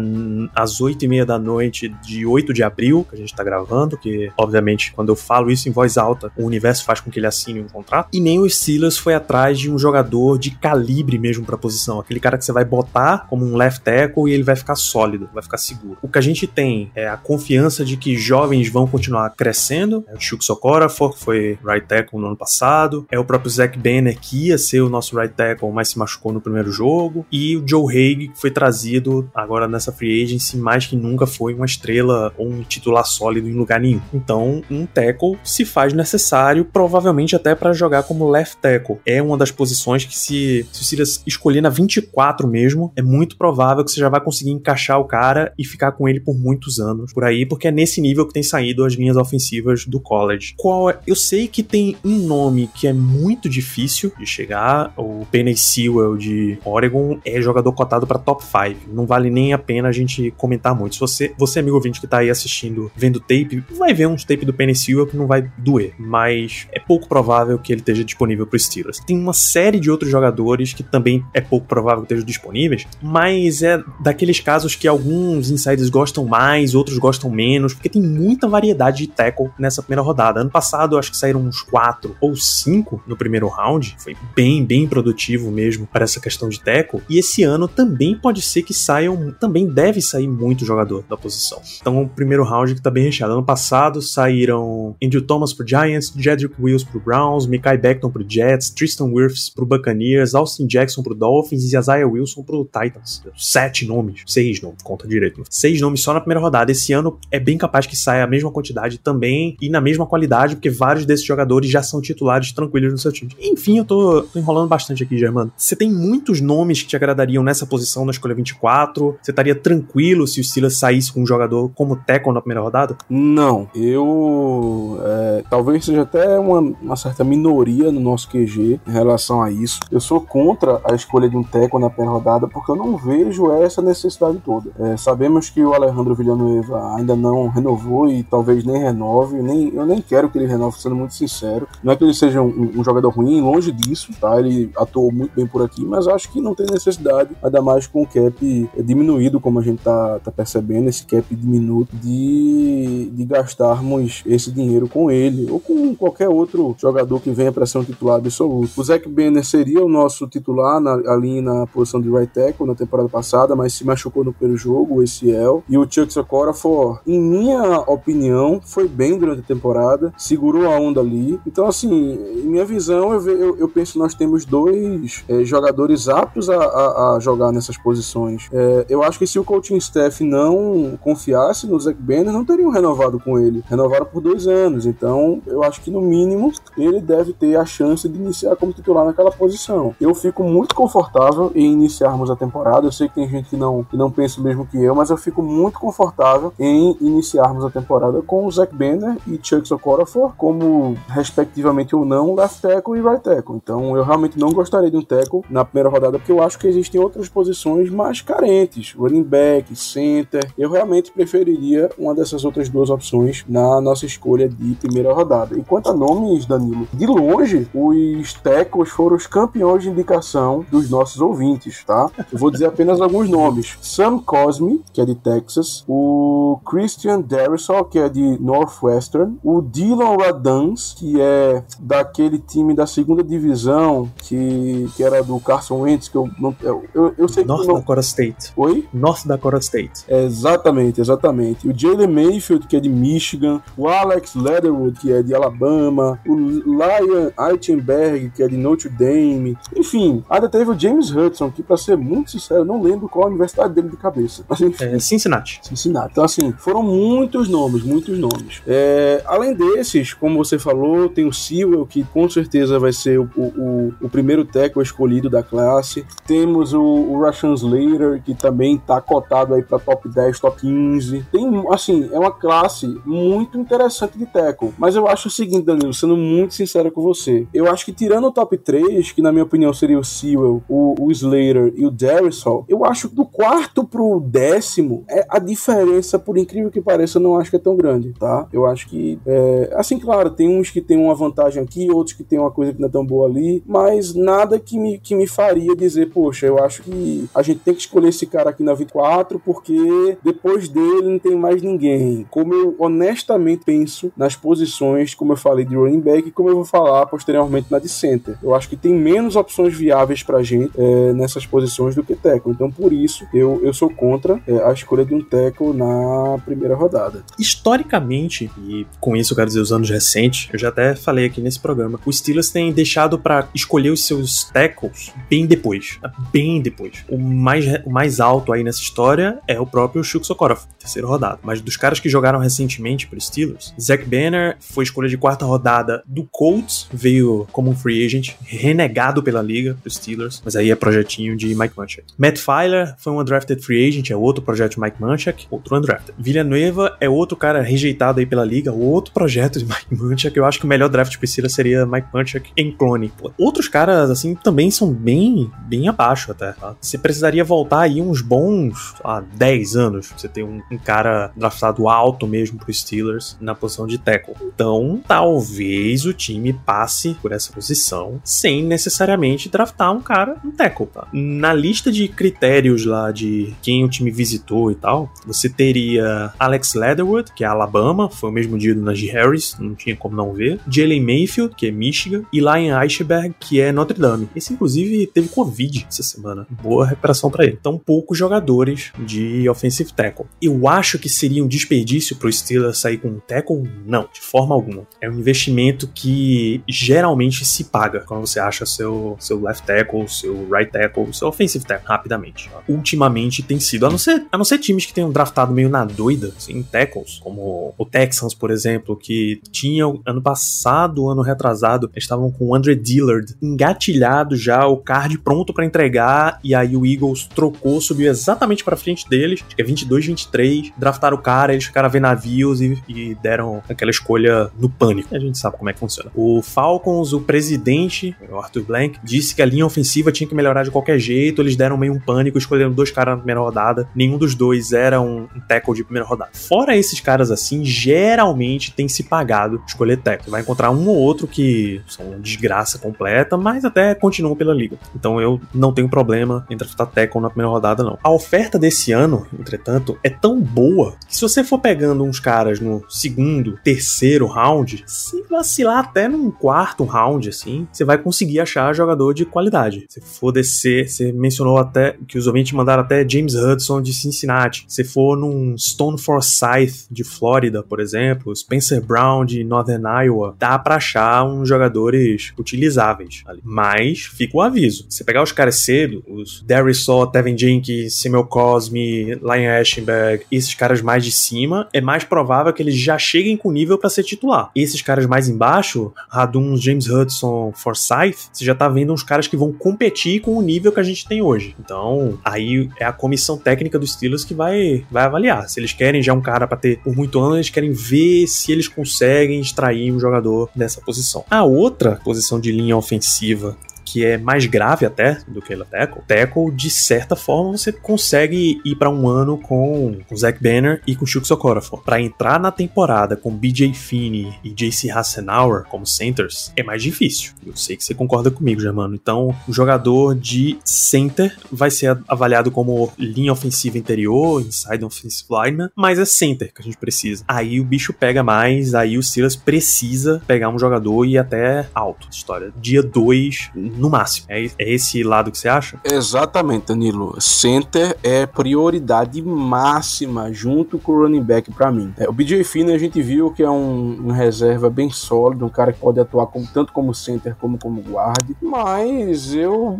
às 0.55 0.79
8 0.79 1.03
e 1.03 1.07
meia 1.09 1.25
da 1.25 1.37
noite 1.37 1.89
de 2.01 2.25
8 2.25 2.53
de 2.53 2.63
abril, 2.63 3.05
que 3.09 3.15
a 3.15 3.19
gente 3.19 3.35
tá 3.35 3.43
gravando, 3.43 3.97
que 3.97 4.31
obviamente 4.37 4.93
quando 4.93 5.09
eu 5.09 5.17
falo 5.17 5.51
isso 5.51 5.67
em 5.67 5.73
voz 5.73 5.97
alta, 5.97 6.31
o 6.37 6.45
universo 6.45 6.85
faz 6.85 7.01
com 7.01 7.11
que 7.11 7.19
ele 7.19 7.27
assine 7.27 7.59
um 7.59 7.67
contrato 7.67 7.88
contrato. 7.89 8.09
E 8.13 8.19
nem 8.19 8.39
o 8.39 8.49
Steelers 8.49 8.97
foi 8.97 9.13
atrás 9.13 9.59
de 9.59 9.71
um 9.71 9.77
jogador 9.77 10.37
de 10.37 10.51
calibre 10.51 11.17
mesmo 11.17 11.43
pra 11.43 11.57
posição. 11.57 11.99
Aquele 11.99 12.19
cara 12.19 12.37
que 12.37 12.45
você 12.45 12.51
vai 12.51 12.63
botar 12.63 13.27
como 13.27 13.45
um 13.45 13.57
left 13.57 13.81
tackle 13.81 14.29
e 14.29 14.33
ele 14.33 14.43
vai 14.43 14.55
ficar 14.55 14.75
sólido, 14.75 15.29
vai 15.33 15.41
ficar 15.41 15.57
seguro. 15.57 15.97
O 16.01 16.07
que 16.07 16.17
a 16.17 16.21
gente 16.21 16.45
tem 16.45 16.91
é 16.95 17.07
a 17.07 17.17
confiança 17.17 17.83
de 17.83 17.97
que 17.97 18.15
jovens 18.15 18.69
vão 18.69 18.85
continuar 18.85 19.29
crescendo. 19.31 20.05
É 20.07 20.13
o 20.13 20.19
Chuck 20.19 20.45
Sokorafor, 20.45 21.13
que 21.13 21.19
foi 21.19 21.59
right 21.65 21.85
tackle 21.87 22.19
no 22.19 22.27
ano 22.27 22.37
passado. 22.37 23.05
É 23.11 23.17
o 23.17 23.25
próprio 23.25 23.49
Zach 23.49 23.77
Banner, 23.77 24.17
que 24.19 24.47
ia 24.47 24.57
ser 24.57 24.81
o 24.81 24.89
nosso 24.89 25.17
right 25.17 25.33
tackle, 25.33 25.71
mas 25.71 25.89
se 25.89 25.97
machucou 25.97 26.31
no 26.31 26.41
primeiro 26.41 26.71
jogo. 26.71 27.25
E 27.31 27.57
o 27.57 27.63
Joe 27.67 27.93
Haig, 27.93 28.29
que 28.29 28.39
foi 28.39 28.51
trazido 28.51 29.29
agora 29.33 29.67
nessa 29.67 29.91
free 29.91 30.23
agency, 30.23 30.57
mais 30.57 30.85
que 30.85 30.95
nunca 30.95 31.25
foi 31.25 31.53
uma 31.53 31.65
estrela 31.65 32.33
ou 32.37 32.47
um 32.47 32.61
titular 32.61 33.05
sólido 33.05 33.47
em 33.47 33.53
lugar 33.53 33.79
nenhum. 33.79 34.01
Então, 34.13 34.61
um 34.69 34.85
tackle 34.85 35.37
se 35.43 35.65
faz 35.65 35.93
necessário, 35.93 36.65
provavelmente 36.65 37.35
até 37.35 37.55
para 37.55 37.73
jogar 37.79 38.03
como 38.03 38.29
left 38.29 38.57
tackle. 38.57 38.97
É 39.05 39.21
uma 39.21 39.37
das 39.37 39.51
posições 39.51 40.05
que, 40.05 40.17
se, 40.17 40.67
se 40.71 40.81
o 40.81 40.85
Silas 40.85 41.23
escolher 41.25 41.61
na 41.61 41.69
24 41.69 42.47
mesmo, 42.47 42.91
é 42.95 43.01
muito 43.01 43.37
provável 43.37 43.83
que 43.83 43.91
você 43.91 43.99
já 43.99 44.09
vai 44.09 44.21
conseguir 44.21 44.51
encaixar 44.51 44.99
o 44.99 45.05
cara 45.05 45.53
e 45.57 45.65
ficar 45.65 45.93
com 45.93 46.07
ele 46.07 46.19
por 46.19 46.37
muitos 46.37 46.79
anos 46.79 47.13
por 47.13 47.23
aí, 47.23 47.45
porque 47.45 47.67
é 47.67 47.71
nesse 47.71 48.01
nível 48.01 48.25
que 48.27 48.33
tem 48.33 48.43
saído 48.43 48.83
as 48.83 48.93
linhas 48.93 49.17
ofensivas 49.17 49.85
do 49.85 49.99
college. 49.99 50.53
Qual 50.57 50.89
é? 50.89 50.99
Eu 51.05 51.15
sei 51.15 51.47
que 51.47 51.63
tem 51.63 51.95
um 52.03 52.17
nome 52.17 52.69
que 52.73 52.87
é 52.87 52.93
muito 52.93 53.49
difícil 53.49 54.11
de 54.19 54.25
chegar, 54.25 54.93
o 54.97 55.25
Penny 55.31 55.55
Sewell 55.55 56.17
de 56.17 56.57
Oregon 56.65 57.19
é 57.25 57.41
jogador 57.41 57.71
cotado 57.73 58.05
para 58.05 58.19
top 58.19 58.43
5. 58.43 58.93
Não 58.93 59.05
vale 59.05 59.29
nem 59.29 59.53
a 59.53 59.57
pena 59.57 59.89
a 59.89 59.91
gente 59.91 60.31
comentar 60.31 60.75
muito. 60.75 60.95
Se 60.95 61.01
você, 61.01 61.33
você 61.37 61.59
amigo 61.59 61.75
ouvinte 61.75 62.01
que 62.01 62.07
tá 62.07 62.19
aí 62.19 62.29
assistindo, 62.29 62.91
vendo 62.95 63.19
tape, 63.19 63.63
vai 63.77 63.93
ver 63.93 64.07
uns 64.07 64.23
tape 64.23 64.45
do 64.45 64.53
Penny 64.53 64.75
Sewell 64.75 65.07
que 65.07 65.17
não 65.17 65.27
vai 65.27 65.49
doer, 65.57 65.93
mas 65.97 66.67
é 66.71 66.79
pouco 66.79 67.07
provável 67.07 67.58
que 67.59 67.71
ele 67.71 67.81
esteja 67.81 68.03
disponível 68.03 68.45
para 68.45 68.59
Steelers. 68.59 68.99
Tem 68.99 69.17
uma 69.17 69.33
série 69.33 69.79
de 69.79 69.89
outros 69.91 70.09
jogadores 70.09 70.73
que 70.73 70.83
também 70.83 71.23
é 71.33 71.41
pouco 71.41 71.67
provável 71.67 71.99
que 71.99 72.05
estejam 72.05 72.25
disponíveis, 72.25 72.85
mas 73.01 73.61
é 73.61 73.81
daqueles 73.99 74.39
casos 74.39 74.75
que 74.75 74.87
alguns 74.87 75.49
insiders 75.49 75.89
gostam 75.89 76.25
mais, 76.25 76.75
outros 76.75 76.97
gostam 76.97 77.29
menos, 77.29 77.73
porque 77.73 77.89
tem 77.89 78.01
muita 78.01 78.47
variedade 78.47 78.99
de 78.99 79.07
tackle 79.07 79.49
nessa 79.57 79.81
primeira 79.81 80.01
rodada. 80.01 80.41
Ano 80.41 80.49
passado, 80.49 80.97
acho 80.97 81.11
que 81.11 81.17
saíram 81.17 81.41
uns 81.41 81.61
quatro 81.61 82.15
ou 82.19 82.35
cinco 82.35 83.01
no 83.07 83.15
primeiro 83.15 83.47
round, 83.47 83.95
foi 83.99 84.15
bem, 84.35 84.65
bem 84.65 84.87
produtivo 84.87 85.51
mesmo 85.51 85.87
para 85.87 86.03
essa 86.03 86.19
questão 86.19 86.49
de 86.49 86.59
tackle. 86.59 87.01
E 87.09 87.17
esse 87.17 87.43
ano 87.43 87.67
também 87.67 88.15
pode 88.15 88.41
ser 88.41 88.63
que 88.63 88.73
saiam, 88.73 89.31
também 89.39 89.67
deve 89.67 90.01
sair 90.01 90.27
muito 90.27 90.65
jogador 90.65 91.03
da 91.09 91.17
posição. 91.17 91.61
Então, 91.79 92.01
o 92.01 92.09
primeiro 92.09 92.43
round 92.43 92.75
que 92.75 92.81
tá 92.81 92.89
bem 92.89 93.05
recheado. 93.05 93.33
Ano 93.33 93.43
passado 93.43 94.01
saíram 94.01 94.95
Andrew 95.03 95.21
Thomas 95.21 95.53
pro 95.53 95.67
Giants, 95.67 96.13
Jedrick 96.15 96.55
Wills 96.59 96.85
pro 96.85 96.99
Browns, 96.99 97.45
Mikai 97.49 97.77
Beckton 97.77 98.09
pro 98.09 98.25
Jets, 98.27 98.69
Tristan 98.69 99.11
Wirfs 99.11 99.49
pro 99.49 99.65
Buccaneers, 99.65 100.35
Austin 100.35 100.67
Jackson 100.67 101.03
pro 101.03 101.15
Dolphins 101.15 101.63
e 101.63 101.77
Isaiah 101.77 102.07
Wilson 102.07 102.43
pro 102.43 102.65
Titans. 102.65 103.23
Sete 103.37 103.85
nomes, 103.85 104.23
seis 104.25 104.61
nomes, 104.61 104.81
conta 104.83 105.07
direito. 105.07 105.43
Seis 105.49 105.81
nomes 105.81 106.01
só 106.01 106.13
na 106.13 106.19
primeira 106.19 106.39
rodada. 106.39 106.71
Esse 106.71 106.93
ano 106.93 107.19
é 107.31 107.39
bem 107.39 107.57
capaz 107.57 107.85
que 107.85 107.95
saia 107.95 108.23
a 108.23 108.27
mesma 108.27 108.51
quantidade 108.51 108.97
também 108.97 109.57
e 109.61 109.69
na 109.69 109.81
mesma 109.81 110.05
qualidade, 110.05 110.55
porque 110.55 110.69
vários 110.69 111.05
desses 111.05 111.25
jogadores 111.25 111.69
já 111.69 111.81
são 111.81 112.01
titulares 112.01 112.51
tranquilos 112.51 112.91
no 112.91 112.97
seu 112.97 113.11
time. 113.11 113.31
Enfim, 113.39 113.77
eu 113.77 113.85
tô, 113.85 114.21
tô 114.23 114.39
enrolando 114.39 114.67
bastante 114.67 115.03
aqui, 115.03 115.17
Germano. 115.17 115.51
Você 115.57 115.75
tem 115.75 115.91
muitos 115.91 116.41
nomes 116.41 116.81
que 116.81 116.87
te 116.87 116.95
agradariam 116.95 117.43
nessa 117.43 117.65
posição 117.65 118.05
na 118.05 118.11
escolha 118.11 118.35
24? 118.35 119.17
Você 119.21 119.31
estaria 119.31 119.55
tranquilo 119.55 120.27
se 120.27 120.41
o 120.41 120.43
Silas 120.43 120.77
saísse 120.77 121.11
com 121.11 121.21
um 121.21 121.27
jogador 121.27 121.69
como 121.75 121.95
Teco 121.95 122.31
na 122.31 122.41
primeira 122.41 122.61
rodada? 122.61 122.97
Não, 123.09 123.69
eu. 123.75 124.99
É, 125.03 125.43
talvez 125.49 125.85
seja 125.85 126.01
até 126.01 126.37
uma, 126.39 126.59
uma, 126.59 126.95
certa 126.95 127.23
minoria 127.39 127.91
no 127.91 127.99
nosso 127.99 128.29
QG 128.29 128.81
em 128.85 128.91
relação 128.91 129.41
a 129.41 129.49
isso. 129.49 129.79
Eu 129.89 130.01
sou 130.01 130.19
contra 130.19 130.81
a 130.83 130.93
escolha 130.93 131.29
de 131.29 131.37
um 131.37 131.43
Teco 131.43 131.79
na 131.79 131.89
primeira 131.89 132.11
rodada 132.11 132.47
porque 132.47 132.71
eu 132.71 132.75
não 132.75 132.97
vejo 132.97 133.51
essa 133.51 133.81
necessidade 133.81 134.39
toda. 134.43 134.69
É, 134.77 134.97
sabemos 134.97 135.49
que 135.49 135.63
o 135.63 135.73
Alejandro 135.73 136.13
Villanueva 136.13 136.95
ainda 136.95 137.15
não 137.15 137.47
renovou 137.47 138.09
e 138.09 138.23
talvez 138.23 138.63
nem 138.63 138.81
renove. 138.81 139.41
Nem, 139.41 139.73
eu 139.73 139.85
nem 139.85 140.01
quero 140.01 140.29
que 140.29 140.37
ele 140.37 140.47
renove, 140.47 140.79
sendo 140.79 140.95
muito 140.95 141.13
sincero. 141.13 141.67
Não 141.83 141.93
é 141.93 141.95
que 141.95 142.03
ele 142.03 142.13
seja 142.13 142.41
um, 142.41 142.71
um 142.75 142.83
jogador 142.83 143.09
ruim, 143.09 143.41
longe 143.41 143.71
disso, 143.71 144.11
tá? 144.19 144.37
Ele 144.39 144.71
atuou 144.77 145.11
muito 145.11 145.31
bem 145.35 145.47
por 145.47 145.63
aqui, 145.63 145.85
mas 145.85 146.07
acho 146.07 146.31
que 146.31 146.41
não 146.41 146.53
tem 146.53 146.67
necessidade, 146.69 147.35
ainda 147.41 147.61
mais 147.61 147.87
com 147.87 148.03
o 148.03 148.07
cap 148.07 148.69
diminuído, 148.83 149.39
como 149.39 149.59
a 149.59 149.63
gente 149.63 149.81
tá, 149.81 150.19
tá 150.19 150.31
percebendo, 150.31 150.89
esse 150.89 151.05
cap 151.05 151.23
diminuto, 151.33 151.95
de, 151.95 153.09
de 153.13 153.25
gastarmos 153.25 154.23
esse 154.25 154.51
dinheiro 154.51 154.87
com 154.87 155.09
ele 155.09 155.49
ou 155.49 155.59
com 155.59 155.95
qualquer 155.95 156.29
outro 156.29 156.75
jogador 156.77 157.19
que 157.21 157.28
venha 157.33 157.51
para 157.51 157.65
ser 157.65 157.77
um 157.77 157.83
titular 157.83 158.17
absoluto. 158.17 158.79
O 158.79 158.83
Zach 158.83 159.07
Banner 159.07 159.43
seria 159.43 159.83
o 159.83 159.89
nosso 159.89 160.27
titular 160.27 160.79
na, 160.79 160.93
ali 161.11 161.41
na 161.41 161.65
posição 161.67 162.01
de 162.01 162.09
right 162.09 162.31
tackle 162.33 162.67
na 162.67 162.75
temporada 162.75 163.09
passada, 163.09 163.55
mas 163.55 163.73
se 163.73 163.85
machucou 163.85 164.23
no 164.23 164.33
primeiro 164.33 164.57
jogo, 164.57 164.95
o 164.95 165.01
ACL. 165.01 165.63
E 165.69 165.77
o 165.77 165.87
Chuck 165.89 166.11
Sokorafor, 166.11 167.01
em 167.05 167.19
minha 167.19 167.79
opinião, 167.81 168.61
foi 168.63 168.87
bem 168.87 169.17
durante 169.17 169.39
a 169.39 169.43
temporada, 169.43 170.13
segurou 170.17 170.65
a 170.65 170.79
onda 170.79 170.99
ali. 171.01 171.39
Então, 171.45 171.67
assim, 171.67 171.89
em 171.91 172.47
minha 172.47 172.65
visão, 172.65 173.13
eu, 173.13 173.29
eu, 173.29 173.57
eu 173.57 173.69
penso 173.69 173.93
que 173.93 173.99
nós 173.99 174.13
temos 174.13 174.45
dois 174.45 175.23
é, 175.27 175.43
jogadores 175.43 176.07
aptos 176.07 176.49
a, 176.49 176.55
a, 176.55 177.15
a, 177.15 177.19
jogar 177.19 177.51
nessas 177.51 177.77
posições. 177.77 178.47
É, 178.51 178.85
eu 178.89 179.03
acho 179.03 179.19
que 179.19 179.27
se 179.27 179.39
o 179.39 179.43
coaching 179.43 179.77
staff 179.77 180.23
não 180.23 180.97
confiasse 181.01 181.67
no 181.67 181.79
Zach 181.79 181.99
Banner, 181.99 182.31
não 182.31 182.45
teriam 182.45 182.69
renovado 182.69 183.19
com 183.19 183.39
ele. 183.39 183.63
Renovaram 183.67 184.05
por 184.05 184.21
dois 184.21 184.47
anos. 184.47 184.85
Então, 184.85 185.41
eu 185.45 185.63
acho 185.63 185.81
que 185.81 185.91
no 185.91 186.01
mínimo 186.01 186.51
ele 186.77 187.01
deve 187.01 187.18
ter 187.25 187.55
a 187.55 187.65
chance 187.65 188.07
de 188.07 188.17
iniciar 188.17 188.55
como 188.55 188.73
titular 188.73 189.05
naquela 189.05 189.31
posição. 189.31 189.95
Eu 189.99 190.13
fico 190.13 190.43
muito 190.43 190.75
confortável 190.75 191.51
em 191.55 191.71
iniciarmos 191.71 192.29
a 192.29 192.35
temporada. 192.35 192.87
Eu 192.87 192.91
sei 192.91 193.07
que 193.07 193.15
tem 193.15 193.29
gente 193.29 193.49
que 193.49 193.57
não, 193.57 193.83
que 193.83 193.97
não 193.97 194.11
pensa 194.11 194.39
o 194.39 194.43
mesmo 194.43 194.65
que 194.65 194.81
eu, 194.81 194.95
mas 194.95 195.09
eu 195.09 195.17
fico 195.17 195.41
muito 195.41 195.79
confortável 195.79 196.53
em 196.59 196.95
iniciarmos 197.01 197.65
a 197.65 197.69
temporada 197.69 198.21
com 198.21 198.45
o 198.45 198.51
Zach 198.51 198.73
Banner 198.73 199.17
e 199.27 199.39
Chuck 199.41 199.67
Sokorafor 199.67 200.33
como, 200.37 200.97
respectivamente 201.07 201.95
ou 201.95 202.05
não, 202.05 202.35
left 202.35 202.61
tackle 202.61 202.97
e 202.97 203.01
right 203.01 203.21
tackle. 203.21 203.55
Então, 203.55 203.95
eu 203.95 204.03
realmente 204.03 204.37
não 204.37 204.51
gostaria 204.51 204.91
de 204.91 204.97
um 204.97 205.01
tackle 205.01 205.43
na 205.49 205.65
primeira 205.65 205.89
rodada, 205.89 206.17
porque 206.17 206.31
eu 206.31 206.41
acho 206.41 206.57
que 206.57 206.67
existem 206.67 206.99
outras 206.99 207.29
posições 207.29 207.89
mais 207.89 208.21
carentes, 208.21 208.93
running 208.93 209.23
back, 209.23 209.75
center. 209.75 210.51
Eu 210.57 210.71
realmente 210.71 211.11
preferiria 211.11 211.89
uma 211.97 212.13
dessas 212.13 212.43
outras 212.45 212.69
duas 212.69 212.89
opções 212.89 213.45
na 213.47 213.81
nossa 213.81 214.05
escolha 214.05 214.47
de 214.47 214.75
primeira 214.75 215.13
rodada. 215.13 215.57
E 215.57 215.63
quanto 215.63 215.89
a 215.89 215.93
nomes, 215.93 216.45
Danilo, 216.45 216.87
de 216.93 217.05
longe, 217.13 217.67
os 217.73 218.33
tackles 218.33 218.89
foram 218.89 219.15
os 219.15 219.27
campeões 219.27 219.83
de 219.83 219.89
indicação 219.89 220.65
dos 220.71 220.89
nossos 220.89 221.21
ouvintes, 221.21 221.83
tá? 221.83 222.09
Eu 222.31 222.37
vou 222.37 222.51
dizer 222.51 222.65
apenas 222.65 223.01
alguns 223.01 223.29
nomes. 223.29 223.77
Sam 223.81 224.19
Cosme, 224.19 224.83
que 224.93 225.01
é 225.01 225.05
de 225.05 225.15
Texas, 225.15 225.83
o 225.87 226.59
Christian 226.65 227.21
Darrisol, 227.21 227.85
que 227.85 227.99
é 227.99 228.09
de 228.09 228.41
Northwestern, 228.41 229.37
o 229.43 229.61
Dylan 229.61 230.17
Radans, 230.17 230.95
que 230.97 231.19
é 231.19 231.63
daquele 231.79 232.39
time 232.39 232.73
da 232.73 232.85
segunda 232.85 233.23
divisão, 233.23 234.09
que, 234.17 234.89
que 234.95 235.03
era 235.03 235.23
do 235.23 235.39
Carson 235.39 235.81
Wentz, 235.81 236.07
que 236.07 236.15
eu 236.15 236.29
não. 236.39 236.55
Eu, 236.61 236.83
eu, 236.93 237.13
eu 237.17 237.27
sei 237.27 237.43
North 237.43 237.61
que. 237.61 237.67
Não... 237.67 237.75
Dakota 237.75 238.01
State. 238.01 238.53
Oi? 238.55 238.87
North 238.93 239.25
Dakota 239.25 239.57
State. 239.59 240.03
É, 240.07 240.23
exatamente, 240.23 241.01
exatamente. 241.01 241.67
O 241.67 241.77
Jalen 241.77 242.07
Mayfield, 242.07 242.67
que 242.67 242.75
é 242.75 242.79
de 242.79 242.89
Michigan, 242.89 243.61
o 243.77 243.87
Alex 243.87 244.35
Leatherwood, 244.35 244.99
que 244.99 245.11
é 245.11 245.21
de 245.21 245.33
Alabama, 245.33 246.19
o 246.27 246.77
Lion 246.99 247.29
Eichenberg, 247.51 248.31
que 248.35 248.43
é 248.43 248.47
de 248.47 248.57
Notre 248.57 248.89
Dame. 248.89 249.57
Enfim, 249.75 250.23
ainda 250.29 250.49
teve 250.49 250.71
o 250.71 250.79
James 250.79 251.11
Hudson, 251.11 251.51
que, 251.51 251.63
pra 251.63 251.77
ser 251.77 251.97
muito 251.97 252.31
sincero, 252.31 252.65
não 252.65 252.81
lembro 252.81 253.07
qual 253.07 253.25
a 253.25 253.29
universidade 253.29 253.73
dele 253.73 253.89
de 253.89 253.97
cabeça. 253.97 254.43
Mas, 254.47 254.61
enfim, 254.61 254.85
é, 254.85 254.99
Cincinnati. 254.99 255.59
Cincinnati. 255.63 256.11
Então, 256.11 256.23
assim, 256.23 256.51
foram 256.53 256.83
muitos 256.83 257.47
nomes, 257.47 257.83
muitos 257.83 258.17
nomes. 258.17 258.61
É, 258.67 259.21
além 259.25 259.53
desses, 259.53 260.13
como 260.13 260.43
você 260.43 260.57
falou, 260.59 261.09
tem 261.09 261.25
o 261.25 261.33
Sewell, 261.33 261.85
que 261.85 262.03
com 262.03 262.29
certeza 262.29 262.79
vai 262.79 262.93
ser 262.93 263.19
o, 263.19 263.29
o, 263.35 263.93
o 264.01 264.09
primeiro 264.09 264.45
tackle 264.45 264.81
escolhido 264.81 265.29
da 265.29 265.43
classe. 265.43 266.05
Temos 266.25 266.73
o, 266.73 266.81
o 266.81 267.21
Rashan 267.21 267.53
Slater, 267.53 268.21
que 268.23 268.33
também 268.33 268.77
tá 268.77 269.01
cotado 269.01 269.53
aí 269.53 269.63
para 269.63 269.79
top 269.79 270.07
10, 270.07 270.39
top 270.39 270.61
15. 270.61 271.25
Tem, 271.31 271.63
assim, 271.71 272.09
é 272.11 272.19
uma 272.19 272.31
classe 272.31 272.99
muito 273.05 273.57
interessante 273.57 274.17
de 274.17 274.25
tackle. 274.25 274.73
Mas 274.77 274.95
eu 274.95 275.07
acho 275.07 275.27
o 275.27 275.31
seguinte, 275.31 275.65
Danilo, 275.65 275.93
sendo 275.93 276.15
muito 276.15 276.53
sincero 276.53 276.88
com 276.91 277.01
você, 277.01 277.47
eu 277.53 277.69
acho 277.69 277.85
que 277.85 277.93
tirando 277.93 278.27
o 278.27 278.31
top 278.31 278.57
3, 278.57 279.11
que 279.11 279.21
na 279.21 279.31
minha 279.31 279.43
opinião 279.43 279.73
seria 279.73 279.99
o 279.99 280.03
Sewell, 280.03 280.63
o, 280.67 280.95
o 280.99 281.11
Slater 281.11 281.73
e 281.75 281.85
o 281.85 281.91
Darrisol, 281.91 282.65
eu 282.67 282.85
acho 282.85 283.09
que 283.09 283.15
do 283.15 283.25
quarto 283.25 283.83
pro 283.83 284.19
décimo, 284.19 285.03
é, 285.09 285.25
a 285.29 285.39
diferença, 285.39 286.17
por 286.17 286.37
incrível 286.37 286.71
que 286.71 286.81
pareça, 286.81 287.17
eu 287.17 287.21
não 287.21 287.37
acho 287.37 287.49
que 287.49 287.55
é 287.55 287.59
tão 287.59 287.75
grande, 287.75 288.13
tá? 288.19 288.47
Eu 288.51 288.65
acho 288.65 288.87
que, 288.87 289.19
é, 289.25 289.73
assim, 289.75 289.99
claro, 289.99 290.29
tem 290.31 290.49
uns 290.49 290.69
que 290.69 290.81
tem 290.81 290.97
uma 290.97 291.15
vantagem 291.15 291.61
aqui, 291.61 291.91
outros 291.91 292.15
que 292.15 292.23
tem 292.23 292.39
uma 292.39 292.51
coisa 292.51 292.73
que 292.73 292.79
não 292.79 292.87
é 292.87 292.91
tão 292.91 293.05
boa 293.05 293.27
ali, 293.27 293.63
mas 293.65 294.13
nada 294.13 294.59
que 294.59 294.77
me, 294.77 294.99
que 294.99 295.15
me 295.15 295.27
faria 295.27 295.75
dizer, 295.75 296.11
poxa, 296.11 296.45
eu 296.45 296.59
acho 296.59 296.83
que 296.83 297.29
a 297.33 297.41
gente 297.41 297.59
tem 297.59 297.73
que 297.73 297.81
escolher 297.81 298.09
esse 298.09 298.25
cara 298.25 298.49
aqui 298.49 298.63
na 298.63 298.73
24 298.73 299.39
porque 299.39 300.17
depois 300.23 300.67
dele 300.69 301.09
não 301.09 301.19
tem 301.19 301.35
mais 301.35 301.61
ninguém. 301.61 302.25
Como 302.29 302.53
eu 302.53 302.75
honestamente 302.79 303.63
penso 303.65 304.11
nas 304.15 304.35
posições 304.35 305.09
como 305.15 305.33
eu 305.33 305.37
falei, 305.37 305.65
de 305.65 305.75
running 305.75 305.99
back, 305.99 306.31
como 306.31 306.49
eu 306.49 306.55
vou 306.55 306.65
falar 306.65 306.78
posteriormente 307.09 307.67
na 307.71 307.79
de 307.79 307.89
center. 307.89 308.37
Eu 308.41 308.55
acho 308.55 308.69
que 308.69 308.75
tem 308.75 308.93
menos 308.93 309.35
opções 309.35 309.73
viáveis 309.73 310.23
pra 310.23 310.43
gente 310.43 310.71
é, 310.77 311.13
nessas 311.13 311.45
posições 311.45 311.95
do 311.95 312.03
que 312.03 312.15
tackle. 312.15 312.51
Então, 312.51 312.71
por 312.71 312.93
isso, 312.93 313.25
eu, 313.33 313.59
eu 313.63 313.73
sou 313.73 313.89
contra 313.89 314.39
é, 314.47 314.63
a 314.63 314.71
escolha 314.73 315.05
de 315.05 315.13
um 315.13 315.23
tackle 315.23 315.73
na 315.73 316.37
primeira 316.45 316.75
rodada. 316.75 317.23
Historicamente, 317.37 318.49
e 318.57 318.85
com 318.99 319.15
isso 319.15 319.33
eu 319.33 319.35
quero 319.35 319.47
dizer 319.47 319.59
os 319.59 319.71
anos 319.71 319.89
recentes, 319.89 320.49
eu 320.51 320.59
já 320.59 320.69
até 320.69 320.95
falei 320.95 321.25
aqui 321.25 321.41
nesse 321.41 321.59
programa, 321.59 321.99
os 322.05 322.17
Steelers 322.17 322.49
têm 322.49 322.71
deixado 322.71 323.17
para 323.17 323.47
escolher 323.53 323.89
os 323.89 324.05
seus 324.05 324.45
tackles 324.45 325.13
bem 325.29 325.45
depois. 325.45 325.99
Bem 326.31 326.61
depois. 326.61 327.05
O 327.09 327.17
mais, 327.17 327.65
o 327.85 327.89
mais 327.89 328.19
alto 328.19 328.53
aí 328.53 328.63
nessa 328.63 328.81
história 328.81 329.39
é 329.47 329.59
o 329.59 329.65
próprio 329.65 330.03
Chuck 330.03 330.25
Socorro, 330.25 330.59
terceiro 330.77 331.07
rodado. 331.07 331.39
Mas 331.43 331.61
dos 331.61 331.77
caras 331.77 331.99
que 331.99 332.09
jogaram 332.09 332.39
recentemente 332.39 333.07
para 333.07 333.19
Steelers, 333.19 333.73
Zach 333.79 334.03
Banner 334.05 334.57
foi 334.59 334.83
escolha 334.83 335.09
de 335.09 335.17
quarta 335.17 335.45
rodada 335.45 336.03
do 336.05 336.27
Colts, 336.31 336.58
veio 336.91 337.47
como 337.51 337.69
um 337.69 337.75
free 337.75 338.05
agent, 338.05 338.31
renegado 338.43 339.21
pela 339.21 339.41
liga 339.41 339.77
para 339.81 339.91
Steelers, 339.91 340.41
mas 340.43 340.55
aí 340.55 340.71
é 340.71 340.75
projetinho 340.75 341.35
de 341.35 341.53
Mike 341.55 341.73
Munchak. 341.77 342.03
Matt 342.17 342.37
Filer 342.37 342.95
foi 342.97 343.13
um 343.13 343.19
undrafted 343.19 343.61
free 343.63 343.87
agent, 343.87 344.09
é 344.09 344.15
outro 344.15 344.43
projeto 344.43 344.73
de 344.73 344.79
Mike 344.79 345.01
Munchak, 345.01 345.47
outro 345.49 345.77
undrafted. 345.77 346.15
Villanueva 346.17 346.97
é 346.99 347.09
outro 347.09 347.37
cara 347.37 347.61
rejeitado 347.61 348.19
aí 348.19 348.25
pela 348.25 348.45
liga, 348.45 348.71
outro 348.71 349.13
projeto 349.13 349.59
de 349.59 349.65
Mike 349.69 349.95
Munchak. 349.95 350.35
Eu 350.35 350.45
acho 350.45 350.59
que 350.59 350.65
o 350.65 350.67
melhor 350.69 350.89
draft 350.89 351.17
para 351.17 351.27
Steelers 351.27 351.53
seria 351.53 351.85
Mike 351.85 352.07
Munchak 352.13 352.51
em 352.55 352.71
clone. 352.71 353.11
Pô, 353.17 353.31
outros 353.37 353.67
caras, 353.67 354.09
assim, 354.09 354.35
também 354.35 354.71
são 354.71 354.91
bem, 354.91 355.51
bem 355.67 355.87
abaixo 355.87 356.31
até. 356.31 356.53
Tá? 356.53 356.75
Você 356.79 356.97
precisaria 356.97 357.43
voltar 357.43 357.81
aí 357.81 358.01
uns 358.01 358.21
bons, 358.21 358.95
sei 358.95 359.23
10 359.37 359.75
anos 359.75 360.07
pra 360.07 360.17
você 360.17 360.27
ter 360.27 360.43
um, 360.43 360.61
um 360.71 360.77
cara 360.77 361.31
draftado 361.35 361.87
alto 361.87 362.27
mesmo 362.27 362.59
pro 362.59 362.73
Steelers 362.73 363.37
na 363.39 363.55
posição 363.55 363.87
de 363.87 363.97
tackle. 363.97 364.35
Então, 364.41 365.01
talvez 365.07 366.05
o 366.05 366.13
time 366.13 366.48
passe 366.53 367.15
por 367.21 367.31
essa 367.31 367.51
posição 367.51 368.21
sem 368.23 368.63
necessariamente 368.63 369.49
draftar 369.49 369.91
um 369.91 370.01
cara, 370.01 370.37
um 370.43 370.51
tackle, 370.51 370.87
tá? 370.87 371.07
Na 371.13 371.53
lista 371.53 371.91
de 371.91 372.07
critérios 372.07 372.85
lá 372.85 373.11
de 373.11 373.53
quem 373.61 373.83
o 373.83 373.89
time 373.89 374.11
visitou 374.11 374.71
e 374.71 374.75
tal, 374.75 375.11
você 375.25 375.49
teria 375.49 376.33
Alex 376.39 376.73
Leatherwood, 376.73 377.31
que 377.33 377.43
é 377.43 377.47
Alabama, 377.47 378.09
foi 378.09 378.29
o 378.29 378.33
mesmo 378.33 378.57
dia 378.57 378.73
do 378.73 378.81
Najee 378.81 379.09
Harris, 379.09 379.55
não 379.59 379.75
tinha 379.75 379.95
como 379.95 380.15
não 380.15 380.33
ver. 380.33 380.59
Jalen 380.69 381.01
Mayfield, 381.01 381.55
que 381.55 381.67
é 381.67 381.71
Michigan, 381.71 382.23
e 382.31 382.39
Lion 382.39 382.81
Eichberg, 382.81 383.33
que 383.39 383.59
é 383.59 383.71
Notre 383.71 383.99
Dame. 383.99 384.29
Esse, 384.35 384.53
inclusive, 384.53 385.07
teve 385.07 385.29
Covid 385.29 385.85
essa 385.87 386.03
semana. 386.03 386.47
Boa 386.49 386.85
recuperação 386.85 387.29
para 387.29 387.43
ele. 387.45 387.57
Então, 387.59 387.77
poucos 387.77 388.17
jogadores 388.17 388.91
de 388.99 389.47
offensive 389.49 389.93
tackle. 389.93 390.25
Eu 390.41 390.67
acho 390.67 390.99
que 390.99 391.09
seria 391.09 391.43
um 391.43 391.47
desperdício 391.47 392.15
pro 392.15 392.31
Steelers 392.31 392.77
sair 392.77 392.97
com 392.97 393.09
um 393.09 393.19
tackle? 393.19 393.69
Não, 393.85 394.07
de 394.13 394.21
forma 394.21 394.55
alguma. 394.55 394.87
É 395.01 395.09
um 395.09 395.19
investimento 395.19 395.87
que 395.93 396.38
geralmente 396.67 397.45
se 397.45 397.65
paga 397.65 398.01
quando 398.01 398.25
você 398.25 398.39
acha 398.39 398.65
seu, 398.65 399.15
seu 399.19 399.41
left 399.41 399.65
tackle, 399.65 400.07
seu 400.07 400.47
right 400.49 400.71
tackle, 400.71 401.13
seu 401.13 401.27
offensive 401.27 401.65
tackle 401.65 401.87
rapidamente. 401.87 402.49
Ultimamente 402.67 403.43
tem 403.43 403.59
sido, 403.59 403.85
a 403.85 403.89
não 403.89 403.97
ser, 403.97 404.25
a 404.31 404.37
não 404.37 404.45
ser 404.45 404.59
times 404.59 404.85
que 404.85 404.93
tenham 404.93 405.11
draftado 405.11 405.53
meio 405.53 405.69
na 405.69 405.85
doida, 405.85 406.33
assim, 406.37 406.61
tackles, 406.63 407.19
como 407.19 407.73
o 407.77 407.85
Texans, 407.85 408.33
por 408.33 408.51
exemplo, 408.51 408.95
que 408.95 409.41
tinha 409.51 409.85
ano 410.05 410.21
passado, 410.21 411.09
ano 411.09 411.21
retrasado, 411.21 411.89
estavam 411.95 412.31
com 412.31 412.47
o 412.47 412.55
Andre 412.55 412.75
Dillard 412.75 413.35
engatilhado 413.41 414.35
já, 414.35 414.65
o 414.65 414.77
card 414.77 415.17
pronto 415.19 415.53
para 415.53 415.65
entregar, 415.65 416.39
e 416.43 416.53
aí 416.55 416.75
o 416.75 416.85
Eagles 416.85 417.27
trocou, 417.27 417.79
subiu 417.81 418.09
exatamente 418.09 418.63
para 418.63 418.75
frente 418.75 419.07
deles, 419.09 419.43
acho 419.45 419.55
que 419.55 419.61
é 419.61 419.65
22, 419.65 420.05
23, 420.05 420.71
draftaram 420.77 421.17
o 421.17 421.21
cara, 421.21 421.53
eles 421.53 421.65
ficaram 421.65 421.87
a 421.87 421.91
ver 421.91 421.99
navios 421.99 422.61
e, 422.61 422.81
e 422.87 423.15
deram 423.15 423.61
aquela 423.69 423.91
escolha 423.91 424.49
no 424.57 424.69
pânico. 424.69 425.15
A 425.15 425.19
gente 425.19 425.37
sabe 425.37 425.57
como 425.57 425.69
é 425.69 425.73
que 425.73 425.79
funciona. 425.79 426.11
O 426.15 426.28
Falcons, 426.41 427.13
o 427.13 427.21
presidente, 427.21 428.15
o 428.29 428.37
Arthur 428.37 428.63
Blank, 428.63 428.99
disse 429.03 429.35
que 429.35 429.41
a 429.41 429.45
linha 429.45 429.65
ofensiva 429.65 430.11
tinha 430.11 430.27
que 430.27 430.35
melhorar 430.35 430.63
de 430.63 430.71
qualquer 430.71 430.99
jeito, 430.99 431.41
eles 431.41 431.55
deram 431.55 431.77
meio 431.77 431.93
um 431.93 431.99
pânico, 431.99 432.37
escolheram 432.37 432.71
dois 432.71 432.91
caras 432.91 433.13
na 433.13 433.17
primeira 433.17 433.41
rodada, 433.41 433.87
nenhum 433.95 434.17
dos 434.17 434.35
dois 434.35 434.71
era 434.71 435.01
um, 435.01 435.27
tackle 435.47 435.73
de 435.73 435.83
primeira 435.83 436.07
rodada. 436.07 436.31
Fora 436.33 436.77
esses 436.77 436.99
caras 436.99 437.31
assim, 437.31 437.63
geralmente 437.65 438.71
tem 438.71 438.87
se 438.87 439.03
pagado 439.03 439.61
escolher 439.67 439.97
tackle. 439.97 440.31
Vai 440.31 440.41
encontrar 440.41 440.71
um 440.71 440.87
ou 440.87 440.95
outro 440.95 441.27
que 441.27 441.81
são 441.87 442.19
desgraça 442.19 442.77
completa, 442.77 443.37
mas 443.37 443.65
até 443.65 443.95
continuam 443.95 444.35
pela 444.35 444.53
liga. 444.53 444.77
Então 444.95 445.19
eu 445.19 445.39
não 445.53 445.73
tenho 445.73 445.89
problema 445.89 446.45
em 446.49 446.57
draftar 446.57 446.87
tackle 446.87 447.21
na 447.21 447.29
primeira 447.29 447.49
rodada, 447.49 447.83
não. 447.83 447.97
A 448.03 448.11
oferta 448.11 448.59
desse 448.59 448.91
ano, 448.91 449.25
entretanto, 449.37 449.97
é 450.03 450.09
tão 450.09 450.39
boa 450.39 450.95
que 451.07 451.15
se 451.15 451.21
você 451.21 451.43
for 451.43 451.59
pegando 451.59 452.03
uns 452.03 452.19
caras 452.19 452.59
no 452.59 452.83
segundo, 452.89 453.57
terceiro 453.63 454.27
round, 454.27 454.83
se 454.85 455.23
vacilar 455.29 455.79
até 455.79 456.07
num 456.19 456.31
quarto 456.31 456.83
round, 456.83 457.29
assim, 457.29 457.67
você 457.71 457.85
vai 457.85 457.97
conseguir 457.97 458.39
achar 458.39 458.73
jogador 458.73 459.13
de 459.13 459.25
qualidade. 459.25 459.85
Se 459.89 460.01
for 460.01 460.31
descer, 460.31 460.89
você 460.89 461.11
mencionou 461.11 461.57
até 461.57 461.95
que 462.07 462.17
os 462.17 462.27
ouvintes 462.27 462.51
mandaram 462.51 462.83
até 462.83 463.07
James 463.07 463.35
Hudson 463.35 463.81
de 463.81 463.93
Cincinnati. 463.93 464.65
Se 464.67 464.83
for 464.83 465.17
num 465.17 465.57
Stone 465.57 465.99
Forsyth 465.99 466.87
de 466.91 467.03
Flórida, 467.03 467.63
por 467.63 467.79
exemplo, 467.79 468.35
Spencer 468.35 468.83
Brown 468.83 469.25
de 469.25 469.43
Northern 469.43 469.83
Iowa, 470.05 470.35
dá 470.37 470.59
pra 470.59 470.75
achar 470.75 471.23
uns 471.23 471.47
jogadores 471.47 472.33
utilizáveis 472.37 473.23
ali. 473.25 473.41
Mas 473.43 474.01
fica 474.01 474.37
o 474.37 474.41
aviso: 474.41 474.85
se 474.89 475.03
pegar 475.03 475.23
os 475.23 475.31
caras 475.31 475.55
cedo, 475.63 476.03
os 476.07 476.41
Darius 476.41 476.83
Saw, 476.83 477.07
Tevin 477.07 477.37
Jenkins, 477.37 477.99
Samuel 477.99 478.25
Cosme, 478.25 479.15
Lion 479.15 479.59
Ashenberg, 479.59 480.25
esses 480.31 480.53
caras 480.53 480.81
mais 480.81 481.03
de 481.03 481.11
cima, 481.11 481.67
é 481.73 481.81
mais 481.81 482.03
provável 482.03 482.51
que 482.51 482.61
eles 482.61 482.75
já 482.75 482.97
cheguem 482.97 483.37
com 483.37 483.51
nível 483.51 483.77
para 483.77 483.89
ser 483.89 484.03
titular. 484.03 484.51
Esses 484.55 484.81
caras 484.81 485.05
mais 485.05 485.27
embaixo, 485.27 485.93
Radun, 486.09 486.57
James 486.57 486.89
Hudson, 486.89 487.53
Forsyth, 487.55 488.29
você 488.33 488.43
já 488.43 488.55
tá 488.55 488.67
vendo 488.67 488.91
uns 488.91 489.03
caras 489.03 489.27
que 489.27 489.37
vão 489.37 489.51
competir 489.51 490.21
com 490.21 490.37
o 490.37 490.41
nível 490.41 490.71
que 490.71 490.79
a 490.79 490.83
gente 490.83 491.07
tem 491.07 491.21
hoje. 491.21 491.55
Então, 491.59 492.17
aí 492.25 492.69
é 492.79 492.85
a 492.85 492.91
comissão 492.91 493.37
técnica 493.37 493.77
dos 493.77 493.93
Steelers 493.93 494.23
que 494.23 494.33
vai, 494.33 494.85
vai 494.89 495.05
avaliar. 495.05 495.47
Se 495.47 495.59
eles 495.59 495.73
querem 495.73 496.01
já 496.01 496.13
um 496.13 496.21
cara 496.21 496.47
para 496.47 496.57
ter 496.57 496.79
por 496.79 496.95
muito 496.95 497.19
ano, 497.19 497.37
eles 497.37 497.49
querem 497.49 497.71
ver 497.71 498.27
se 498.27 498.51
eles 498.51 498.67
conseguem 498.67 499.39
extrair 499.39 499.91
um 499.91 499.99
jogador 499.99 500.49
dessa 500.55 500.81
posição. 500.81 501.23
A 501.29 501.43
outra 501.43 501.99
posição 502.03 502.39
de 502.39 502.51
linha 502.51 502.75
ofensiva 502.75 503.55
que 503.91 504.05
é 504.05 504.17
mais 504.17 504.45
grave 504.45 504.85
até 504.85 505.17
do 505.27 505.41
que 505.41 505.53
o 505.55 505.65
tackle, 505.65 506.03
tackle, 506.07 506.51
de 506.51 506.69
certa 506.69 507.15
forma, 507.15 507.57
você 507.57 507.71
consegue 507.71 508.61
ir 508.63 508.75
para 508.75 508.89
um 508.89 509.07
ano 509.07 509.37
com 509.37 509.97
o 510.09 510.15
Zach 510.15 510.41
Banner 510.41 510.81
e 510.85 510.95
com 510.95 511.05
o 511.05 511.07
Chuck 511.07 511.27
Sokorafor. 511.27 511.81
Para 511.81 511.99
entrar 511.99 512.39
na 512.39 512.51
temporada 512.51 513.15
com 513.15 513.35
BJ 513.35 513.73
Finney 513.73 514.31
e 514.43 514.51
JC 514.51 514.91
Hassenauer 514.91 515.63
como 515.65 515.85
centers 515.85 516.51
é 516.55 516.61
mais 516.61 516.83
difícil. 516.83 517.33
Eu 517.45 517.55
sei 517.55 517.75
que 517.75 517.83
você 517.83 517.95
concorda 517.95 518.29
comigo, 518.29 518.61
Germano. 518.61 518.93
Então, 518.93 519.35
o 519.47 519.53
jogador 519.53 520.13
de 520.13 520.57
center 520.63 521.35
vai 521.51 521.71
ser 521.71 521.97
avaliado 522.07 522.51
como 522.51 522.91
linha 522.97 523.31
ofensiva 523.31 523.77
interior, 523.77 524.41
inside 524.41 524.85
offensive 524.85 525.27
line, 525.29 525.69
mas 525.75 525.97
é 525.97 526.05
center 526.05 526.53
que 526.53 526.61
a 526.61 526.65
gente 526.65 526.77
precisa. 526.77 527.23
Aí 527.27 527.59
o 527.59 527.65
bicho 527.65 527.93
pega 527.93 528.21
mais, 528.21 528.75
aí 528.75 528.97
o 528.97 529.03
Steelers 529.03 529.35
precisa 529.35 530.21
pegar 530.27 530.49
um 530.49 530.59
jogador 530.59 531.05
e 531.05 531.11
ir 531.11 531.17
até 531.17 531.67
alto. 531.73 532.07
História. 532.11 532.51
Dia 532.61 532.83
2, 532.83 533.51
no 533.79 533.89
máximo. 533.89 534.27
É, 534.29 534.45
é 534.45 534.73
esse 534.73 535.01
lado 535.03 535.31
que 535.31 535.37
você 535.37 535.47
acha? 535.47 535.79
Exatamente, 535.83 536.67
Danilo. 536.67 537.15
Center 537.19 537.97
é 538.03 538.25
prioridade 538.25 539.21
máxima 539.21 540.31
junto 540.31 540.77
com 540.77 540.91
o 540.91 541.01
running 541.03 541.23
back 541.23 541.51
para 541.51 541.71
mim. 541.71 541.93
É, 541.97 542.07
o 542.09 542.13
BJ 542.13 542.43
Finney 542.43 542.75
a 542.75 542.77
gente 542.77 543.01
viu 543.01 543.31
que 543.31 543.43
é 543.43 543.49
um, 543.49 544.07
um, 544.07 544.11
reserva 544.11 544.69
bem 544.69 544.89
sólido, 544.89 545.45
um 545.45 545.49
cara 545.49 545.71
que 545.71 545.79
pode 545.79 545.99
atuar 545.99 546.27
tanto 546.53 546.73
como 546.73 546.93
center 546.93 547.35
como 547.35 547.57
como 547.57 547.81
guard, 547.81 548.31
mas 548.41 549.33
eu 549.33 549.79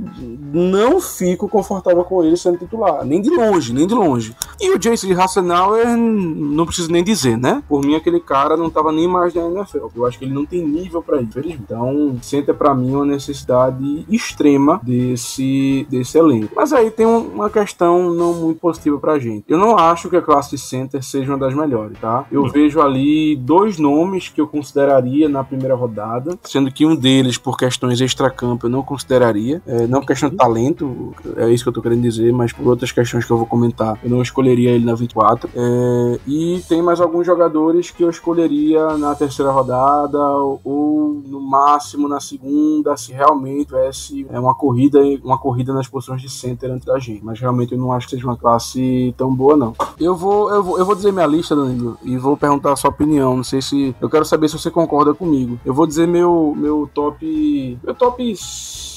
não 0.54 1.00
fico 1.00 1.48
confortável 1.48 2.04
com 2.04 2.24
ele 2.24 2.38
sendo 2.38 2.58
titular, 2.58 3.06
nem 3.06 3.22
de 3.22 3.30
longe, 3.30 3.74
nem 3.74 3.86
de 3.86 3.94
longe. 3.94 4.36
E 4.60 4.72
o 4.72 4.80
Jason 4.80 5.12
Hassenauer, 5.20 5.98
não 5.98 6.66
preciso 6.66 6.92
nem 6.92 7.04
dizer, 7.04 7.38
né? 7.38 7.64
Por 7.68 7.84
mim 7.84 7.96
aquele 7.96 8.20
cara 8.20 8.56
não 8.56 8.70
tava 8.70 8.92
nem 8.92 9.08
mais 9.08 9.34
na 9.34 9.48
NFL. 9.48 9.88
Eu 9.96 10.06
acho 10.06 10.18
que 10.18 10.26
ele 10.26 10.34
não 10.34 10.46
tem 10.46 10.66
nível 10.66 11.02
para 11.02 11.22
isso. 11.22 11.40
Então, 11.50 12.18
center 12.22 12.56
para 12.56 12.74
mim 12.74 12.94
é 12.94 12.96
uma 12.96 13.06
necessidade 13.06 13.84
extrema 14.10 14.80
desse, 14.84 15.88
desse 15.90 16.18
elenco. 16.18 16.54
Mas 16.56 16.74
aí 16.74 16.92
tem 16.92 17.06
uma 17.06 17.50
questão 17.50 18.14
não 18.14 18.34
muito 18.34 18.60
positiva 18.60 18.98
pra 18.98 19.20
gente. 19.20 19.46
Eu 19.48 19.58
não 19.58 19.78
acho 19.78 20.10
que 20.10 20.16
a 20.16 20.22
classe 20.22 20.58
center 20.58 21.04
seja 21.04 21.32
uma 21.32 21.38
das 21.38 21.54
melhores, 21.54 21.98
tá? 22.00 22.26
Eu 22.32 22.44
uhum. 22.44 22.50
vejo 22.50 22.82
ali 22.82 23.36
dois 23.36 23.78
nomes 23.78 24.30
que 24.30 24.42
eu 24.42 24.48
consideraria 24.48 25.30
na 25.30 25.44
primeira 25.44 25.76
rodada, 25.76 26.38
sendo 26.44 26.72
que 26.72 26.86
um 26.86 26.96
deles, 26.96 27.38
por 27.38 27.58
questões 27.58 28.00
extracampo, 28.02 28.66
eu 28.66 28.70
não 28.70 28.84
consideraria. 28.84 29.62
É, 29.66 29.88
não 29.88 30.02
questão 30.02 30.30
de 30.30 30.36
talento, 30.36 31.14
é 31.38 31.50
isso 31.50 31.64
que 31.64 31.70
eu 31.70 31.74
tô 31.74 31.82
querendo 31.82 32.02
dizer, 32.02 32.32
mas 32.34 32.52
por 32.52 32.68
outras 32.68 32.92
questões 32.92 33.26
que 33.26 33.32
eu 33.32 33.38
vou 33.38 33.46
comentar, 33.46 34.00
eu 34.04 34.10
não 34.10 34.22
escolheria 34.22 34.72
ele 34.72 34.86
na 34.86 34.96
24. 34.96 35.50
É, 35.56 36.20
e 36.28 36.62
tem 36.68 36.82
mais 36.82 37.00
alguns 37.00 37.26
jogadores 37.26 37.92
que 37.92 38.04
eu 38.04 38.10
escolheria 38.10 38.98
na 38.98 39.16
terceira 39.16 39.52
rodada 39.52 40.20
ou 40.64 41.22
no 41.26 41.40
máximo 41.40 42.08
na 42.08 42.20
segunda, 42.20 42.96
se 42.98 43.12
realmente 43.12 43.74
tivesse 43.80 44.28
é, 44.30 44.40
uma 44.40 44.54
corrida 44.54 45.00
uma 45.24 45.38
corrida 45.38 45.74
nas 45.74 45.88
posições 45.88 46.22
de 46.22 46.30
center 46.30 46.72
entre 46.72 46.92
a 46.92 47.00
gente. 47.00 47.24
Mas 47.24 47.40
realmente 47.40 47.74
eu 47.74 47.78
não 47.78 47.92
acho 47.92 48.08
que 48.08 48.16
seja 48.16 48.28
uma 48.28 48.38
classe 48.38 49.14
tão 49.18 49.34
boa, 49.34 49.56
não. 49.56 49.74
Eu 50.00 50.16
vou, 50.16 50.50
eu 50.52 50.64
vou, 50.64 50.78
eu 50.80 50.86
vou 50.86 50.96
dizer 50.96 51.12
minha 51.12 51.26
lista, 51.26 51.56
Danilo, 51.56 51.98
e 52.04 52.18
vou 52.18 52.36
perguntar 52.38 52.74
a 52.74 52.76
sua 52.76 52.90
opinião. 52.90 53.38
Não 53.38 53.44
sei 53.44 53.62
se. 53.62 53.96
Eu 54.00 54.10
quero 54.10 54.26
saber 54.26 54.48
se 54.50 54.58
você 54.58 54.70
concorda 54.70 55.14
comigo. 55.14 55.60
Eu 55.66 55.74
vou 55.74 55.88
dizer 55.88 56.08
meu, 56.08 56.54
meu 56.56 56.90
top. 56.94 57.78
Meu 57.84 57.96
top 57.96 58.36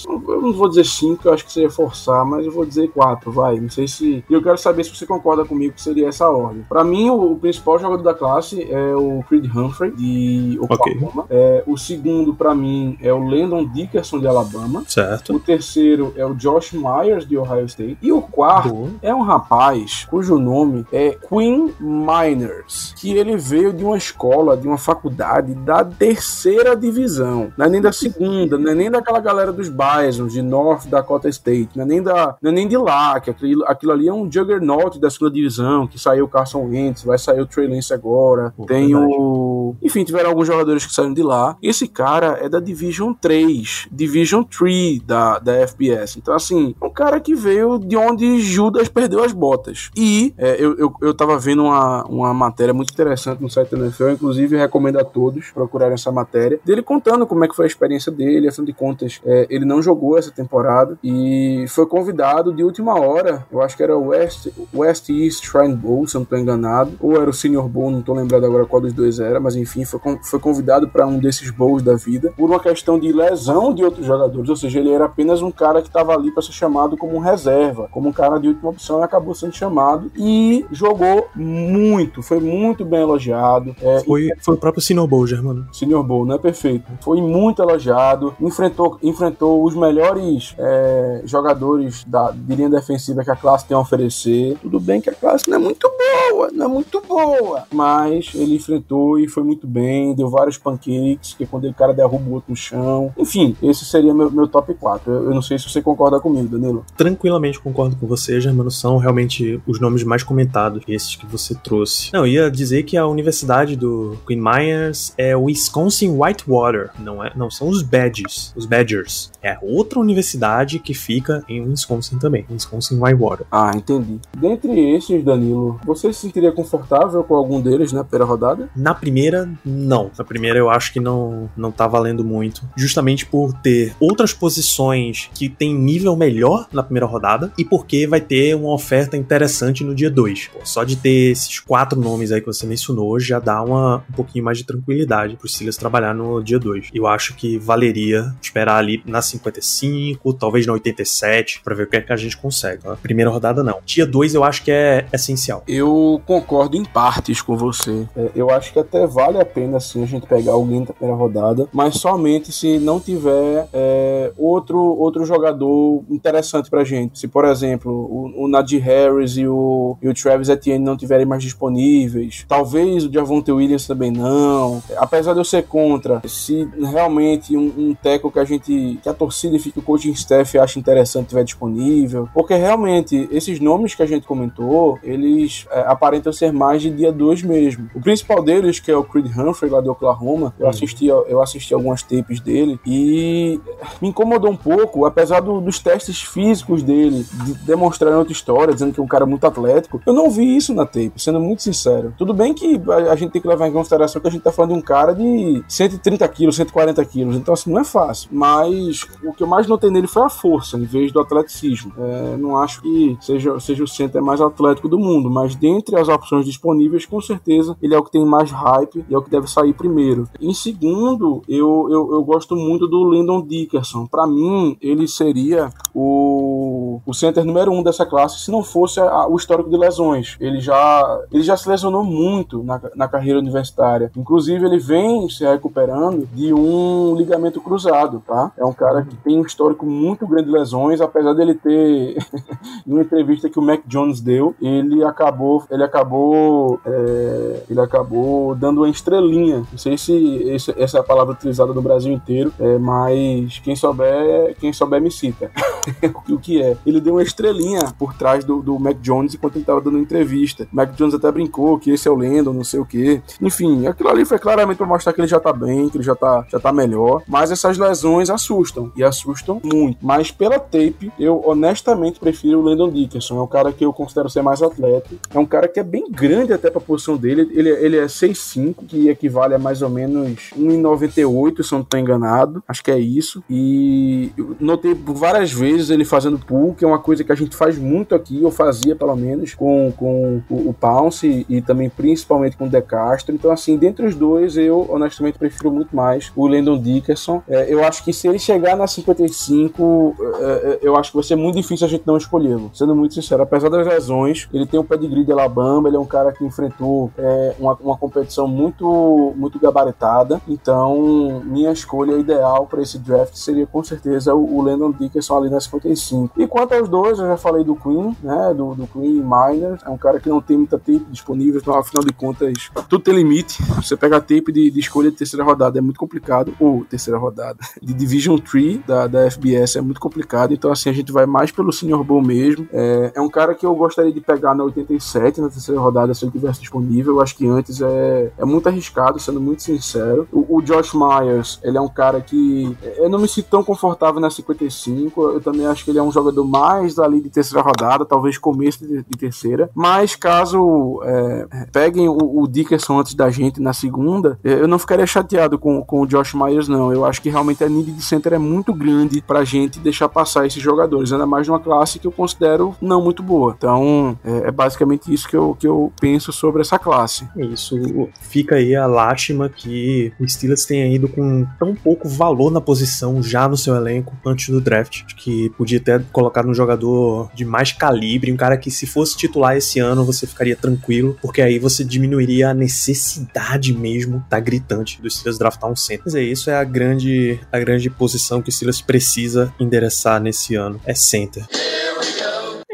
eu 0.09 0.41
não 0.41 0.53
vou 0.53 0.69
dizer 0.69 0.85
5, 0.85 1.27
eu 1.27 1.33
acho 1.33 1.45
que 1.45 1.53
seria 1.53 1.71
forçar, 1.71 2.25
mas 2.25 2.45
eu 2.45 2.53
vou 2.53 2.65
dizer 2.65 2.89
4, 2.89 3.31
vai. 3.31 3.59
Não 3.61 3.71
sei 3.71 3.87
se. 3.87 4.25
E 4.29 4.33
eu 4.33 4.43
quero 4.43 4.59
saber 4.59 4.85
se 4.85 4.95
você 4.95 5.07
concorda 5.07 5.45
comigo 5.45 5.75
que 5.75 5.83
seria 5.83 6.09
essa 6.09 6.29
ordem. 6.29 6.65
Para 6.69 6.85
mim, 6.85 7.11
o, 7.11 7.33
o, 7.33 7.39
principal 7.39 7.79
jogador 7.79 8.03
da 8.03 8.15
classe 8.15 8.63
é 8.71 8.95
o 8.95 9.23
Creed 9.29 9.47
Humphrey, 9.55 9.91
de 9.93 10.59
Oklahoma. 10.61 11.25
Okay. 11.25 11.37
É, 11.37 11.63
o 11.67 11.77
segundo, 11.77 12.35
para 12.35 12.55
mim, 12.55 12.97
é 13.01 13.13
o 13.13 13.19
Landon 13.19 13.67
Dickerson, 13.67 14.19
de 14.19 14.27
Alabama. 14.27 14.85
Certo. 14.87 15.35
O 15.35 15.41
terceiro 15.41 16.13
é 16.17 16.25
o 16.25 16.35
Josh 16.35 16.73
Myers, 16.73 17.27
de 17.27 17.37
Ohio 17.37 17.67
State. 17.67 17.99
E 18.03 18.13
o 18.13 18.21
quarto 18.21 18.71
Boa. 18.71 18.91
é 19.03 19.15
um 19.15 19.23
rapaz 19.23 20.07
cujo 20.11 20.39
nome 20.39 20.85
é 20.93 21.11
Quinn 21.11 21.71
Miners, 21.81 22.95
que 22.99 23.17
ele 23.17 23.37
veio 23.37 23.73
de 23.73 23.85
uma 23.85 23.97
escola, 23.97 24.57
de 24.57 24.67
uma 24.67 24.79
faculdade 24.79 25.55
da 25.55 25.85
terceira 25.85 26.77
divisão. 26.77 27.53
Não 27.57 27.67
é 27.67 27.69
nem 27.69 27.81
da 27.81 27.93
segunda, 27.93 28.59
não 28.59 28.71
é 28.71 28.75
nem 28.75 28.91
daquela 28.91 29.21
galera 29.21 29.53
dos 29.53 29.69
bairros 29.69 29.92
De 30.01 30.43
North 30.43 30.87
Dakota 30.87 31.29
State, 31.29 31.71
não 31.77 31.85
é 31.85 31.87
nem, 31.87 32.03
da, 32.03 32.37
não 32.41 32.51
é 32.51 32.55
nem 32.55 32.69
de 32.69 32.77
lá, 32.77 33.21
que 33.21 33.31
aquilo, 33.31 33.65
aquilo 33.67 33.93
ali 33.93 34.09
é 34.09 34.13
um 34.13 34.31
juggernaut 34.31 34.99
da 34.99 35.11
segunda 35.11 35.33
divisão, 35.33 35.87
que 35.87 35.99
saiu 35.99 36.25
o 36.25 36.29
Carson 36.29 36.65
Wentz, 36.65 37.05
vai 37.05 37.19
sair 37.19 37.41
o 37.41 37.47
Trey 37.47 37.69
Lance 37.69 37.93
agora, 37.93 38.53
Pô, 38.57 38.65
tem 38.65 38.89
verdade. 38.89 39.13
o... 39.17 39.75
Enfim, 39.83 40.05
tiveram 40.05 40.31
alguns 40.31 40.47
jogadores 40.47 40.87
que 40.87 40.93
saíram 40.93 41.13
de 41.13 41.23
lá. 41.23 41.57
Esse 41.63 41.87
cara 41.89 42.39
é 42.41 42.49
da 42.49 42.61
Division 42.61 43.13
3, 43.13 43.89
Division 43.91 44.43
3 44.43 45.03
da, 45.03 45.39
da 45.39 45.67
FBS. 45.67 46.17
Então, 46.17 46.35
assim, 46.35 46.75
um 46.83 46.91
cara 46.91 47.21
que 47.21 47.35
veio 47.35 47.79
de 47.79 47.97
onde 47.97 48.41
Judas 48.41 48.89
perdeu 48.89 49.23
as 49.23 49.33
botas. 49.33 49.91
E 49.97 50.35
é, 50.37 50.57
eu, 50.59 50.77
eu, 50.79 50.95
eu 51.01 51.15
tava 51.15 51.39
vendo 51.39 51.65
uma, 51.65 52.05
uma 52.05 52.35
matéria 52.35 52.75
muito 52.75 52.93
interessante 52.93 53.41
no 53.41 53.51
site 53.51 53.71
da 53.71 53.79
NFL, 53.79 54.11
inclusive 54.11 54.57
recomendo 54.57 54.99
a 54.99 55.05
todos 55.05 55.51
procurarem 55.51 55.95
essa 55.95 56.13
matéria, 56.13 56.61
dele 56.65 56.83
contando 56.83 57.27
como 57.27 57.45
é 57.45 57.49
que 57.49 57.55
foi 57.55 57.67
a 57.67 57.69
experiência 57.69 58.11
dele, 58.11 58.49
afinal 58.49 58.67
de 58.67 58.73
contas, 58.73 59.21
é, 59.25 59.47
ele 59.51 59.65
não 59.65 59.82
jogou 59.83 60.19
essa 60.19 60.31
temporada 60.31 60.99
e 61.03 61.65
foi 61.69 61.87
convidado 61.87 62.53
de 62.53 62.63
última 62.63 62.99
hora, 62.99 63.47
eu 63.51 63.61
acho 63.61 63.77
que 63.77 63.83
era 63.83 63.97
o 63.97 64.09
West, 64.09 64.49
West 64.75 65.09
East 65.11 65.45
Shrine 65.45 65.75
Bowl, 65.75 66.07
se 66.07 66.17
eu 66.17 66.21
não 66.21 66.25
estou 66.25 66.39
enganado, 66.39 66.93
ou 67.01 67.21
era 67.21 67.29
o 67.29 67.33
Senior 67.33 67.69
Bowl, 67.69 67.91
não 67.91 68.01
estou 68.01 68.15
lembrado 68.15 68.45
agora 68.45 68.67
qual 68.67 68.81
dos 68.81 68.93
dois 68.93 69.19
era, 69.21 69.41
mas 69.41 69.57
enfim, 69.57 69.85
foi, 69.85 70.01
foi 70.23 70.39
convidado 70.39 70.89
para 70.89 71.07
um 71.07 71.19
desses 71.19 71.51
bowls 71.51 71.83
da 71.83 71.95
vida 71.95 72.33
por 72.37 72.49
uma 72.49 72.61
questão 72.61 72.99
de 72.99 73.13
lesão 73.13 73.75
de 73.75 73.85
outros 73.85 74.07
jogadores, 74.07 74.49
ou 74.49 74.57
seja, 74.57 74.81
ele 74.81 74.91
era 74.91 75.07
apenas 75.07 75.43
um 75.43 75.51
cara 75.51 75.83
que 75.83 75.89
estava 75.89 76.15
ali 76.15 76.31
para 76.31 76.43
ser 76.43 76.53
chamado 76.53 76.97
como 76.97 77.17
um 77.17 77.21
reserva, 77.21 77.89
como 77.91 78.09
um 78.09 78.13
cara 78.13 78.39
de 78.39 78.49
última 78.49 78.71
opção 78.71 79.01
e 79.01 79.03
acabou 79.03 79.35
sendo 79.35 79.55
chamado 79.55 80.11
e 80.17 80.65
jogou 80.71 81.29
muito, 81.35 82.23
foi 82.23 82.41
muito 82.41 82.85
bem 82.85 83.01
elogiado. 83.01 83.75
É, 83.81 84.01
foi, 84.01 84.29
e... 84.29 84.35
foi 84.41 84.55
o 84.55 84.59
próprio 84.59 84.83
Senior 84.83 85.07
Bowl, 85.07 85.27
Germano. 85.27 85.67
Senior 85.73 86.03
Bowl, 86.03 86.25
não 86.25 86.35
é 86.35 86.39
perfeito. 86.39 86.91
Foi 87.01 87.21
muito 87.21 87.63
elogiado, 87.63 88.35
enfrentou, 88.41 88.99
enfrentou 89.03 89.63
os 89.73 89.77
melhores 89.77 90.55
é, 90.59 91.23
jogadores 91.25 92.05
da, 92.05 92.31
de 92.31 92.55
linha 92.55 92.71
defensiva 92.71 93.25
que 93.25 93.31
a 93.31 93.37
classe 93.37 93.67
tem 93.67 93.77
a 93.77 93.81
oferecer. 93.81 94.57
Tudo 94.61 94.79
bem 94.79 95.01
que 95.01 95.11
a 95.11 95.15
classe 95.15 95.49
não 95.49 95.57
é 95.57 95.61
muito 95.61 95.91
boa, 95.91 96.51
não 96.53 96.67
é 96.67 96.69
muito 96.69 97.01
boa, 97.01 97.65
mas 97.73 98.31
ele 98.35 98.57
enfrentou 98.57 99.19
e 99.19 99.27
foi 99.27 99.43
muito 99.43 99.67
bem, 99.67 100.15
deu 100.15 100.29
vários 100.29 100.59
pancakes, 100.59 101.35
que 101.35 101.47
quando 101.47 101.69
o 101.69 101.75
cara 101.75 101.93
derruba 101.93 102.29
o 102.29 102.35
outro 102.35 102.51
no 102.51 102.57
chão. 102.57 103.13
Enfim, 103.17 103.57
esse 103.63 103.85
seria 103.85 104.13
meu, 104.13 104.31
meu 104.31 104.47
top 104.47 104.75
4. 104.75 105.11
Eu, 105.11 105.25
eu, 105.25 105.35
não 105.35 105.43
sei 105.43 105.59
se 105.59 105.69
você 105.69 105.81
concorda 105.81 106.21
comigo, 106.21 106.49
Danilo. 106.49 106.85
Tranquilamente 106.97 107.61
concordo 107.61 107.97
com 107.97 108.07
você, 108.07 108.41
Germano. 108.41 108.71
São 108.71 108.99
realmente 108.99 109.61
os 109.67 109.81
nomes 109.81 110.05
mais 110.05 110.23
comentados, 110.23 110.83
esses 110.87 111.17
que 111.17 111.27
você 111.27 111.55
trouxe. 111.55 112.13
Não, 112.13 112.27
ia 112.27 112.51
dizer 112.51 112.83
que 112.83 112.97
a 112.97 113.07
universidade 113.07 113.77
do 113.77 114.19
Queen 114.27 114.41
Myers 114.41 115.15
é 115.17 115.37
Wisconsin 115.37 116.19
Whitewater, 116.19 116.91
não 116.99 117.25
é? 117.25 117.33
Não, 117.35 117.51
são 117.51 117.69
os 117.69 117.83
Badgers. 117.83 118.53
Os 118.57 118.67
Badgers. 118.67 119.31
É 119.43 119.59
outra 119.63 119.99
universidade 119.99 120.79
que 120.79 120.95
fica 120.95 121.45
em 121.49 121.61
Wisconsin 121.61 122.19
também, 122.19 122.45
Wisconsin 122.51 122.99
Whitewater. 122.99 123.47
Ah, 123.51 123.73
entendi. 123.75 124.21
Dentre 124.37 124.95
esses, 124.95 125.25
Danilo, 125.25 125.81
você 125.85 126.13
se 126.13 126.21
sentiria 126.21 126.53
confortável 126.53 127.23
com 127.25 127.35
algum 127.35 127.61
deles 127.61 127.93
na 127.93 128.05
primeira 128.05 128.25
rodada? 128.25 128.69
Na 128.77 128.95
primeira, 128.95 129.49
não. 129.65 130.11
Na 130.17 130.25
primeira 130.25 130.59
eu 130.59 130.71
acho 130.71 130.93
que 130.93 131.01
não, 131.01 131.51
não 131.57 131.71
tá 131.71 131.87
valendo 131.87 132.25
muito, 132.25 132.63
justamente 132.77 133.27
por 133.27 133.53
ter 133.53 133.95
outras 134.01 134.33
posições 134.33 135.31
que 135.35 135.49
tem 135.49 135.75
nível 135.75 136.17
melhor 136.17 136.67
na 136.73 136.83
primeira 136.83 137.07
rodada 137.07 137.53
e 137.57 137.65
porque 137.65 138.07
vai 138.07 138.21
ter 138.21 138.55
uma 138.55 138.73
oferta 138.73 139.17
interessante 139.17 139.85
no 139.85 139.95
dia 139.95 140.11
2. 140.11 140.51
Só 140.65 140.85
de 140.85 140.97
ter 140.97 141.33
esses 141.33 141.61
quatro 141.61 142.01
nomes 142.01 142.33
aí 142.33 142.41
que 142.41 142.47
você 142.47 142.67
mencionou 142.67 143.19
já 143.19 143.39
dá 143.39 143.63
uma, 143.63 144.05
um 144.11 144.13
pouquinho 144.15 144.45
mais 144.45 144.59
de 144.59 144.65
tranquilidade 144.65 145.37
pro 145.37 145.49
Silas 145.49 145.77
trabalhar 145.77 146.15
no 146.15 146.43
dia 146.43 146.59
2. 146.59 146.89
Eu 146.93 147.07
acho 147.07 147.35
que 147.35 147.59
valeria 147.59 148.35
esperar 148.41 148.77
ali 148.77 149.03
na 149.07 149.23
50 149.23 149.52
85, 149.53 150.33
talvez 150.35 150.67
na 150.67 150.73
87, 150.73 151.61
para 151.63 151.75
ver 151.75 151.85
o 151.85 151.87
que 151.87 151.97
é 151.97 152.01
que 152.01 152.13
a 152.13 152.17
gente 152.17 152.37
consegue. 152.37 152.87
A 152.89 152.97
primeira 152.97 153.31
rodada 153.31 153.63
não. 153.63 153.79
Dia 153.85 154.07
2 154.07 154.35
eu 154.35 154.45
acho 154.45 154.65
que 154.65 154.71
é 154.71 155.07
essencial. 155.13 155.63
Eu 155.69 156.21
concordo 156.27 156.77
em 156.77 156.85
partes 156.85 157.41
com 157.41 157.57
você. 157.57 158.07
É, 158.17 158.31
eu 158.35 158.51
acho 158.51 158.73
que 158.73 158.79
até 158.79 159.07
vale 159.07 159.39
a 159.39 159.45
pena 159.45 159.79
sim 159.79 160.03
a 160.03 160.07
gente 160.07 160.27
pegar 160.27 160.53
alguém 160.53 160.85
da 160.85 160.93
primeira 160.93 161.17
rodada, 161.17 161.69
mas 161.73 161.97
somente 161.97 162.53
se 162.53 162.79
não 162.79 162.99
tiver 162.99 163.69
é, 163.73 164.33
outro, 164.37 164.79
outro 164.79 165.25
jogador 165.25 166.03
interessante 166.11 166.71
pra 166.71 166.85
gente. 166.85 167.19
Se, 167.19 167.29
por 167.29 167.45
exemplo, 167.45 167.93
o, 167.93 168.45
o 168.45 168.49
Nadir 168.49 168.83
Harris 168.83 169.37
e 169.37 169.47
o, 169.47 169.97
e 170.01 170.09
o 170.09 170.15
Travis 170.15 170.49
Etienne 170.49 170.85
não 170.85 170.97
tiverem 170.97 171.27
mais 171.27 171.43
disponíveis, 171.43 172.45
talvez 172.49 173.05
o 173.05 173.13
Javonte 173.13 173.53
Williams 173.53 173.87
também 173.87 174.11
não. 174.11 174.83
Apesar 174.97 175.33
de 175.33 175.41
eu 175.41 175.45
ser 175.45 175.65
contra, 175.65 176.23
se 176.27 176.69
realmente 176.81 177.57
um, 177.57 177.73
um 177.77 177.95
teco 177.95 178.31
que 178.31 178.39
a 178.39 178.45
gente, 178.45 178.99
que 179.03 179.09
a 179.09 179.15
torcida 179.15 179.42
significa 179.43 179.75
que 179.75 179.79
o 179.79 179.83
coaching 179.83 180.13
staff 180.13 180.59
acha 180.59 180.79
interessante 180.79 181.27
estiver 181.27 181.45
disponível, 181.45 182.29
porque 182.35 182.55
realmente 182.55 183.29
esses 183.31 183.61
nomes 183.61 183.95
que 183.95 184.03
a 184.03 184.07
gente 184.07 184.27
comentou, 184.27 184.99
eles 185.03 185.67
é, 185.71 185.81
aparentam 185.81 186.33
ser 186.33 186.53
mais 186.53 186.83
de 186.83 186.91
dia 186.91 187.13
2 187.13 187.43
mesmo. 187.43 187.91
O 187.95 188.01
principal 188.01 188.43
deles, 188.43 188.81
que 188.81 188.91
é 188.91 188.97
o 188.97 189.05
Creed 189.05 189.27
Humphrey 189.37 189.71
lá 189.71 189.81
de 189.81 189.89
Oklahoma, 189.89 190.55
eu 190.59 190.65
uhum. 190.65 190.71
assisti, 190.71 191.07
eu 191.07 191.43
assisti 191.43 191.75
algumas 191.75 192.03
tapes 192.03 192.41
dele 192.41 192.79
e 192.87 193.61
me 194.01 194.09
incomodou 194.09 194.51
um 194.51 194.57
pouco, 194.57 195.05
apesar 195.05 195.41
do, 195.41 195.61
dos 195.61 195.79
testes 195.79 196.23
físicos 196.23 196.83
dele 196.83 197.27
de 197.45 197.55
demonstrarem 197.65 198.19
outra 198.19 198.33
história, 198.33 198.73
dizendo 198.73 198.93
que 198.93 199.01
é 199.01 199.03
um 199.03 199.09
cara 199.09 199.27
muito 199.27 199.47
atlético. 199.47 200.01
Eu 200.07 200.13
não 200.13 200.31
vi 200.31 200.57
isso 200.57 200.75
na 200.75 200.87
tape, 200.87 201.13
sendo 201.17 201.41
muito 201.41 201.63
sincero. 201.63 202.15
Tudo 202.17 202.33
bem 202.33 202.55
que 202.55 202.81
a, 202.89 203.13
a 203.13 203.17
gente 203.17 203.33
tem 203.33 203.43
que 203.43 203.49
levar 203.49 203.69
em 203.69 203.73
consideração 203.73 204.21
que 204.21 204.29
a 204.29 204.31
gente 204.31 204.43
tá 204.43 204.53
falando 204.53 204.73
de 204.73 204.79
um 204.79 204.83
cara 204.83 205.15
de 205.15 205.63
130 205.69 206.27
quilos, 206.29 206.57
140 206.57 207.05
quilos, 207.05 207.37
então 207.37 207.55
assim, 207.55 207.71
não 207.71 207.81
é 207.81 207.85
fácil. 207.85 208.29
Mas 208.33 209.07
o 209.25 209.33
que 209.33 209.43
eu 209.43 209.47
mais 209.47 209.67
notei 209.67 209.91
nele 209.91 210.07
foi 210.07 210.23
a 210.23 210.29
força, 210.29 210.77
em 210.77 210.85
vez 210.85 211.13
do 211.13 211.21
atleticismo. 211.21 211.93
É, 211.99 212.37
não 212.37 212.57
acho 212.57 212.83
que 212.83 213.17
seja, 213.21 213.59
seja 213.61 213.85
o 213.85 213.89
center 213.89 214.23
mais 214.23 214.41
atlético 214.41 214.89
do 214.89 214.99
mundo, 214.99 215.31
mas 215.31 215.55
dentre 215.55 215.99
as 215.99 216.09
opções 216.09 216.45
disponíveis, 216.45 217.07
com 217.07 217.21
certeza 217.21 217.77
ele 217.83 217.95
é 217.95 217.99
o 217.99 218.05
que 218.05 218.13
tem 218.13 218.25
mais 218.25 218.51
hype 218.51 219.05
e 219.09 219.15
é 219.15 219.19
o 219.19 219.23
que 219.23 219.31
deve 219.31 219.49
sair 219.49 219.73
primeiro. 219.73 220.29
Em 220.41 220.55
segundo, 220.55 221.43
eu, 221.49 221.89
eu, 221.91 222.13
eu 222.13 222.25
gosto 222.25 222.57
muito 222.57 222.87
do 222.87 223.11
Lyndon 223.11 223.43
Dickerson. 223.47 224.07
Para 224.07 224.27
mim, 224.27 224.77
ele 224.81 225.07
seria 225.07 225.71
o, 225.95 226.72
o 227.07 227.15
center 227.15 227.45
número 227.45 227.73
um 227.73 227.83
dessa 227.83 228.05
classe 228.05 228.41
se 228.41 228.51
não 228.51 228.63
fosse 228.63 229.01
a, 229.01 229.27
o 229.27 229.37
histórico 229.37 229.71
de 229.71 229.77
lesões. 229.77 230.37
Ele 230.41 230.61
já, 230.61 231.21
ele 231.33 231.43
já 231.43 231.57
se 231.57 231.69
lesionou 231.69 232.05
muito 232.05 232.63
na, 232.63 232.81
na 232.95 233.09
carreira 233.09 233.39
universitária. 233.39 234.11
Inclusive, 234.17 234.65
ele 234.67 234.79
vem 234.79 235.29
se 235.29 235.45
recuperando 235.45 236.27
de 236.33 236.53
um 236.53 237.15
ligamento 237.17 237.61
cruzado, 237.61 238.23
tá? 238.27 238.53
É 238.57 238.65
um 238.65 238.73
cara 238.73 239.03
que 239.03 239.15
tem 239.17 239.39
um 239.39 239.43
histórico 239.43 239.87
muito 239.87 240.27
grande 240.27 240.47
de 240.47 240.53
lesões, 240.53 241.01
apesar 241.01 241.35
dele 241.35 241.55
ter 241.55 242.17
em 242.87 242.93
uma 242.93 243.03
entrevista 243.03 243.49
que 243.49 243.59
o 243.59 243.63
Mac 243.63 243.81
Jones 243.87 244.21
deu, 244.21 244.55
ele 244.61 245.05
acabou, 245.05 245.65
ele 245.71 245.83
acabou, 245.83 246.81
é, 246.85 247.63
ele 247.71 247.81
acabou 247.81 248.55
dando 248.55 248.79
uma 248.79 248.89
estrelinha. 248.89 249.65
Não 249.71 249.79
sei 249.79 249.97
se 249.97 250.13
esse, 250.45 250.75
essa 250.77 250.99
é 250.99 251.01
a 251.01 251.05
palavra 251.05 251.35
utilizada 251.35 251.73
no 251.73 251.83
Brasil 251.83 252.13
inteiro, 252.13 252.53
é, 252.59 252.79
mas 252.79 253.59
quem 253.61 253.77
souber, 253.77 254.57
quem 254.59 254.73
souber 254.73 255.01
me 255.01 255.11
cita 255.11 255.51
o 256.29 256.39
que 256.39 256.63
é. 256.63 256.77
Ele 256.85 257.01
deu 257.01 257.15
uma 257.15 257.23
estrelinha 257.23 257.81
por 257.99 258.15
trás 258.15 258.45
do, 258.45 258.63
do 258.63 258.79
Mac 258.79 258.97
Jones 259.01 259.35
enquanto 259.35 259.57
ele 259.57 259.65
tava 259.65 259.81
dando 259.81 259.99
entrevista. 259.99 260.67
O 260.73 260.77
Mac 260.77 260.93
Jones 260.95 261.15
até 261.15 261.31
brincou 261.31 261.79
que 261.79 261.91
esse 261.91 262.09
é 262.09 262.11
o 262.11 262.17
Landon, 262.17 262.53
não 262.53 262.65
sei 262.65 262.81
o 262.81 262.87
que. 262.87 263.23
Enfim, 263.41 263.87
aquilo 263.87 264.09
ali 264.09 264.25
foi 264.25 264.39
claramente 264.39 264.79
pra 264.79 264.87
mostrar 264.87 265.13
que 265.13 265.21
ele 265.21 265.29
já 265.29 265.41
tá 265.41 265.53
bem, 265.53 265.89
que 265.89 265.97
ele 265.97 266.05
já 266.05 266.15
tá, 266.15 266.45
já 266.51 266.59
tá 266.59 266.73
melhor. 266.73 267.23
Mas 267.27 267.51
essas 267.51 267.79
lesões 267.79 268.31
assustam, 268.31 268.93
e 268.97 269.03
assustam 269.03 269.61
muito. 269.63 269.99
Mas 270.01 270.31
pela 270.31 270.59
tape, 270.59 271.13
eu 271.19 271.43
honestamente 271.47 272.21
prefiro 272.21 272.61
o 272.61 272.63
Landon 272.63 272.91
Dickerson. 272.91 273.39
É 273.39 273.43
um 273.43 273.47
cara 273.47 273.73
que 273.73 273.85
eu 273.85 273.93
considero 273.93 274.29
ser 274.29 274.43
mais 274.43 274.63
atleta. 274.63 275.11
É 275.33 275.39
um 275.39 275.47
cara 275.47 275.69
que 275.69 275.81
é 275.81 275.85
bem 275.85 276.11
grande 276.11 276.53
até 276.53 276.71
pra 276.71 276.81
posição 276.81 277.17
dele. 277.17 277.49
Ele, 277.53 277.71
ele 277.71 277.97
é 277.97 278.07
6'5", 278.07 278.87
que 278.87 279.09
equivale 279.09 279.55
a 279.55 279.59
mais 279.59 279.83
ou 279.83 279.91
menos 279.91 280.51
1,98, 280.59 281.63
se 281.63 281.73
eu 281.73 281.79
não 281.79 281.85
tô 281.85 281.97
enganado. 281.97 282.63
Acho 282.67 282.83
que 282.83 282.91
é 282.91 282.99
isso. 282.99 283.43
E 283.49 284.33
notei 284.61 284.95
várias 284.95 285.53
vezes 285.53 285.91
ele 285.91 286.05
fazendo 286.05 286.39
pull, 286.39 286.72
que 286.75 286.85
é 286.85 286.89
uma 286.89 286.99
coisa 286.99 287.25
que 287.25 287.33
a 287.33 287.35
gente 287.35 287.57
faz 287.57 287.79
muito 287.79 288.15
aqui, 288.15 288.43
eu 288.43 288.51
fazia 288.51 288.95
pelo 288.95 289.15
menos, 289.17 289.55
com, 289.55 289.93
com 289.97 290.43
o, 290.49 290.71
o 290.71 290.75
Pounce 290.75 291.47
e, 291.49 291.61
também 291.61 291.89
principalmente 291.89 292.57
com 292.57 292.67
o 292.67 292.69
De 292.69 292.81
Castro. 292.83 293.35
Então, 293.35 293.51
assim, 293.51 293.77
dentre 293.77 294.07
os 294.07 294.15
dois, 294.15 294.57
eu 294.57 294.87
honestamente 294.91 295.39
prefiro 295.39 295.71
muito 295.71 295.95
mais 295.95 296.33
o 296.37 296.47
Landon 296.47 296.79
Dickerson. 296.79 297.43
É, 297.49 297.73
eu 297.73 297.85
acho 297.85 298.05
que 298.05 298.13
se 298.13 298.29
ele 298.29 298.39
chegar 298.39 298.77
na 298.77 298.87
55, 298.87 300.17
é, 300.21 300.45
é, 300.45 300.79
eu 300.83 300.97
acho 300.97 301.11
que 301.11 301.17
vai 301.17 301.25
ser 301.25 301.37
muito 301.37 301.57
difícil 301.57 301.87
a 301.87 301.91
gente 301.91 302.07
não 302.07 302.17
escolhê-lo. 302.17 302.71
Sendo 302.75 302.95
muito 302.95 303.15
sincero, 303.15 303.43
apesar 303.43 303.69
das 303.69 303.87
lesões, 303.87 304.49
ele 304.53 304.67
tem 304.67 304.79
o 304.79 304.85
pedigree 304.85 305.25
de 305.25 305.33
Alabama, 305.33 305.89
ele 305.89 305.97
é 305.97 306.01
um 306.01 306.07
cara 306.07 306.33
que 306.33 306.45
enfrentou 306.45 307.11
é, 307.17 307.55
uma, 307.59 307.75
uma 307.81 307.97
competição 307.97 308.47
muito, 308.47 309.33
muito 309.37 309.59
gabaritada. 309.59 310.41
Então, 310.49 311.43
minha 311.45 311.73
escolha 311.73 312.17
ideal 312.17 312.67
para 312.67 312.83
esse 312.83 312.99
draft 312.99 313.35
seria 313.35 313.67
com 313.67 313.83
certeza 313.83 314.35
o, 314.35 314.59
o 314.59 314.63
Landon 314.63 314.93
Dickerson 314.93 315.37
ali 315.37 315.51
na 315.51 315.61
55. 315.61 316.41
E 316.41 316.47
quanto 316.63 316.75
aos 316.75 316.89
dois, 316.89 317.19
eu 317.19 317.27
já 317.27 317.37
falei 317.37 317.65
do 317.65 317.75
Queen, 317.75 318.17
né? 318.23 318.55
Do, 318.57 318.75
do 318.75 318.87
Queen 318.87 319.21
Miner. 319.23 319.79
É 319.85 319.91
um 319.91 319.99
cara 319.99 320.21
que 320.21 320.29
não 320.29 320.41
tem 320.41 320.57
muita 320.57 320.79
tape 320.79 321.05
disponível, 321.11 321.61
então 321.61 321.77
afinal 321.77 322.05
de 322.05 322.13
contas, 322.13 322.71
tudo 322.89 323.03
tem 323.03 323.15
limite. 323.15 323.63
Você 323.77 323.97
pega 323.97 324.19
a 324.19 324.21
tape 324.21 324.53
de, 324.53 324.71
de 324.71 324.81
escolha 324.81 325.11
de 325.11 325.17
terceira 325.17 325.45
rodada, 325.45 325.79
é 325.79 325.83
muito 325.83 325.99
complicado. 325.99 326.55
Ou 326.61 326.85
terceira 326.85 327.19
rodada. 327.19 327.59
De 327.83 327.93
Division 327.93 328.39
3 328.39 328.81
da, 328.87 329.07
da 329.07 329.31
FBS 329.31 329.77
é 329.77 329.81
muito 329.81 330.01
complicado. 330.01 330.55
Então, 330.55 330.71
assim, 330.71 330.89
a 330.89 330.93
gente 330.93 331.11
vai 331.11 331.27
mais 331.27 331.51
pelo 331.51 331.73
Senior 331.73 332.05
Bowl 332.05 332.23
mesmo. 332.23 332.69
É, 332.73 333.13
é 333.17 333.21
um 333.21 333.29
cara 333.29 333.55
que 333.55 333.67
eu 333.67 333.75
gostaria 333.75 334.13
de 334.13 334.21
pegar 334.21 334.55
na 334.55 334.63
87, 334.65 335.41
na 335.41 335.49
terceira 335.49 335.81
rodada, 335.81 336.15
se 336.15 336.25
ele 336.25 336.33
tivesse 336.33 336.61
disponível. 336.61 337.15
Eu 337.15 337.21
acho 337.21 337.37
que 337.37 337.47
antes 337.47 337.81
é, 337.81 338.33
é 338.39 338.45
muito 338.45 338.69
arriscado, 338.69 339.19
sendo 339.19 339.41
muito 339.41 339.63
sincero. 339.63 340.29
O, 340.31 340.59
o 340.59 340.63
Josh 340.63 340.93
Myers, 340.95 341.59
ele 341.63 341.77
é 341.77 341.81
um 341.81 341.89
cara 341.89 342.21
que 342.21 342.77
eu 342.97 343.09
não 343.09 343.19
me 343.19 343.29
sinto 343.29 343.49
tão 343.49 343.65
confortável 343.65 344.21
na 344.21 344.31
55. 344.31 345.23
Eu 345.23 345.41
também 345.41 345.67
acho 345.67 345.85
que 345.85 345.91
ele 345.91 345.99
é 345.99 346.03
um 346.03 346.13
jogador 346.13 346.45
mais 346.53 346.99
ali 346.99 347.23
de 347.23 347.31
terceira 347.31 347.65
rodada, 347.65 348.05
talvez 348.05 348.37
começo 348.37 348.87
de, 348.87 349.03
de 349.03 349.19
terceira. 349.19 349.71
Mas 349.75 350.15
caso 350.15 351.01
é, 351.05 351.67
peguem 351.73 352.09
o, 352.09 352.43
o, 352.43 352.47
Dickerson 352.47 353.01
antes 353.01 353.15
da 353.15 353.31
gente 353.31 353.61
na 353.61 353.73
segunda, 353.73 354.39
eu 354.45 354.69
não 354.69 354.79
ficaria 354.79 355.07
chateado 355.07 355.59
com, 355.59 355.83
com 355.83 356.03
o 356.03 356.07
Josh 356.07 356.35
Myers, 356.35 356.69
não. 356.69 356.93
Eu 356.93 357.07
acho 357.07 357.23
que 357.23 357.31
realmente 357.31 357.65
a 357.65 357.69
need 357.69 357.91
de 357.91 358.03
center 358.03 358.35
é 358.35 358.39
muito 358.39 358.75
grande 358.75 359.23
pra 359.23 359.45
gente 359.45 359.81
deixar 359.81 360.09
passar 360.09 360.47
esses 360.47 360.63
jogadores, 360.63 361.13
ainda 361.13 361.25
mais 361.25 361.49
numa 361.49 361.59
classe 361.59 361.99
que 361.99 362.07
eu 362.07 362.13
considero 362.13 362.75
não 362.81 363.01
muito 363.01 363.23
boa. 363.23 363.55
Então, 363.57 364.19
é, 364.23 364.49
é 364.49 364.51
basicamente 364.51 365.13
isso 365.13 365.27
que 365.27 365.37
eu, 365.37 365.57
que 365.59 365.67
eu 365.67 365.91
penso 365.99 366.33
sobre 366.33 366.61
essa 366.61 366.79
classe. 366.79 367.27
É 367.37 367.45
isso. 367.45 367.77
Fica 368.21 368.57
aí 368.57 368.77
a 368.77 368.87
lástima 368.87 369.49
que 369.49 370.13
o 370.21 370.29
Steelers 370.29 370.67
tenha 370.67 370.87
ido 370.87 371.09
com 371.09 371.47
tão 371.59 371.75
pouco 371.75 372.09
valor 372.09 372.51
na 372.51 372.61
posição 372.61 373.23
já 373.23 373.49
no 373.49 373.57
seu 373.57 373.75
elenco 373.75 374.15
antes 374.27 374.51
do 374.51 374.61
draft. 374.61 375.03
Que 375.17 375.49
podia 375.51 375.81
ter 375.81 376.05
um 376.47 376.55
jogador 376.55 377.31
de 377.35 377.45
mais 377.45 377.73
calibre, 377.73 378.33
um 378.33 378.37
cara 378.37 378.57
que 378.57 378.71
se 378.71 378.87
fosse 378.87 379.17
titular 379.17 379.57
esse 379.57 379.79
ano 379.79 380.05
você 380.05 380.27
ficaria 380.27 380.57
tranquilo, 380.57 381.19
porque 381.21 381.43
aí 381.43 381.59
você 381.59 381.85
diminuiria 381.85 382.51
a 382.51 382.55
necessidade 382.55 383.73
mesmo 383.73 384.25
da 384.29 384.41
gritante 384.41 385.01
do 385.01 385.11
Steelers 385.11 385.39
draftar 385.39 385.71
um 385.71 385.77
center. 385.77 386.03
Mas 386.05 386.15
é 386.15 386.23
isso, 386.23 386.51
é 386.51 386.55
a 386.55 386.65
grande, 386.65 387.41
a 387.51 387.59
grande 387.59 387.89
posição 387.91 388.43
que 388.43 388.49
o 388.49 388.53
Steelers 388.53 388.81
precisa 388.81 389.53
endereçar 389.59 390.21
nesse 390.21 390.55
ano, 390.55 390.81
é 390.85 390.95
center. 390.95 391.45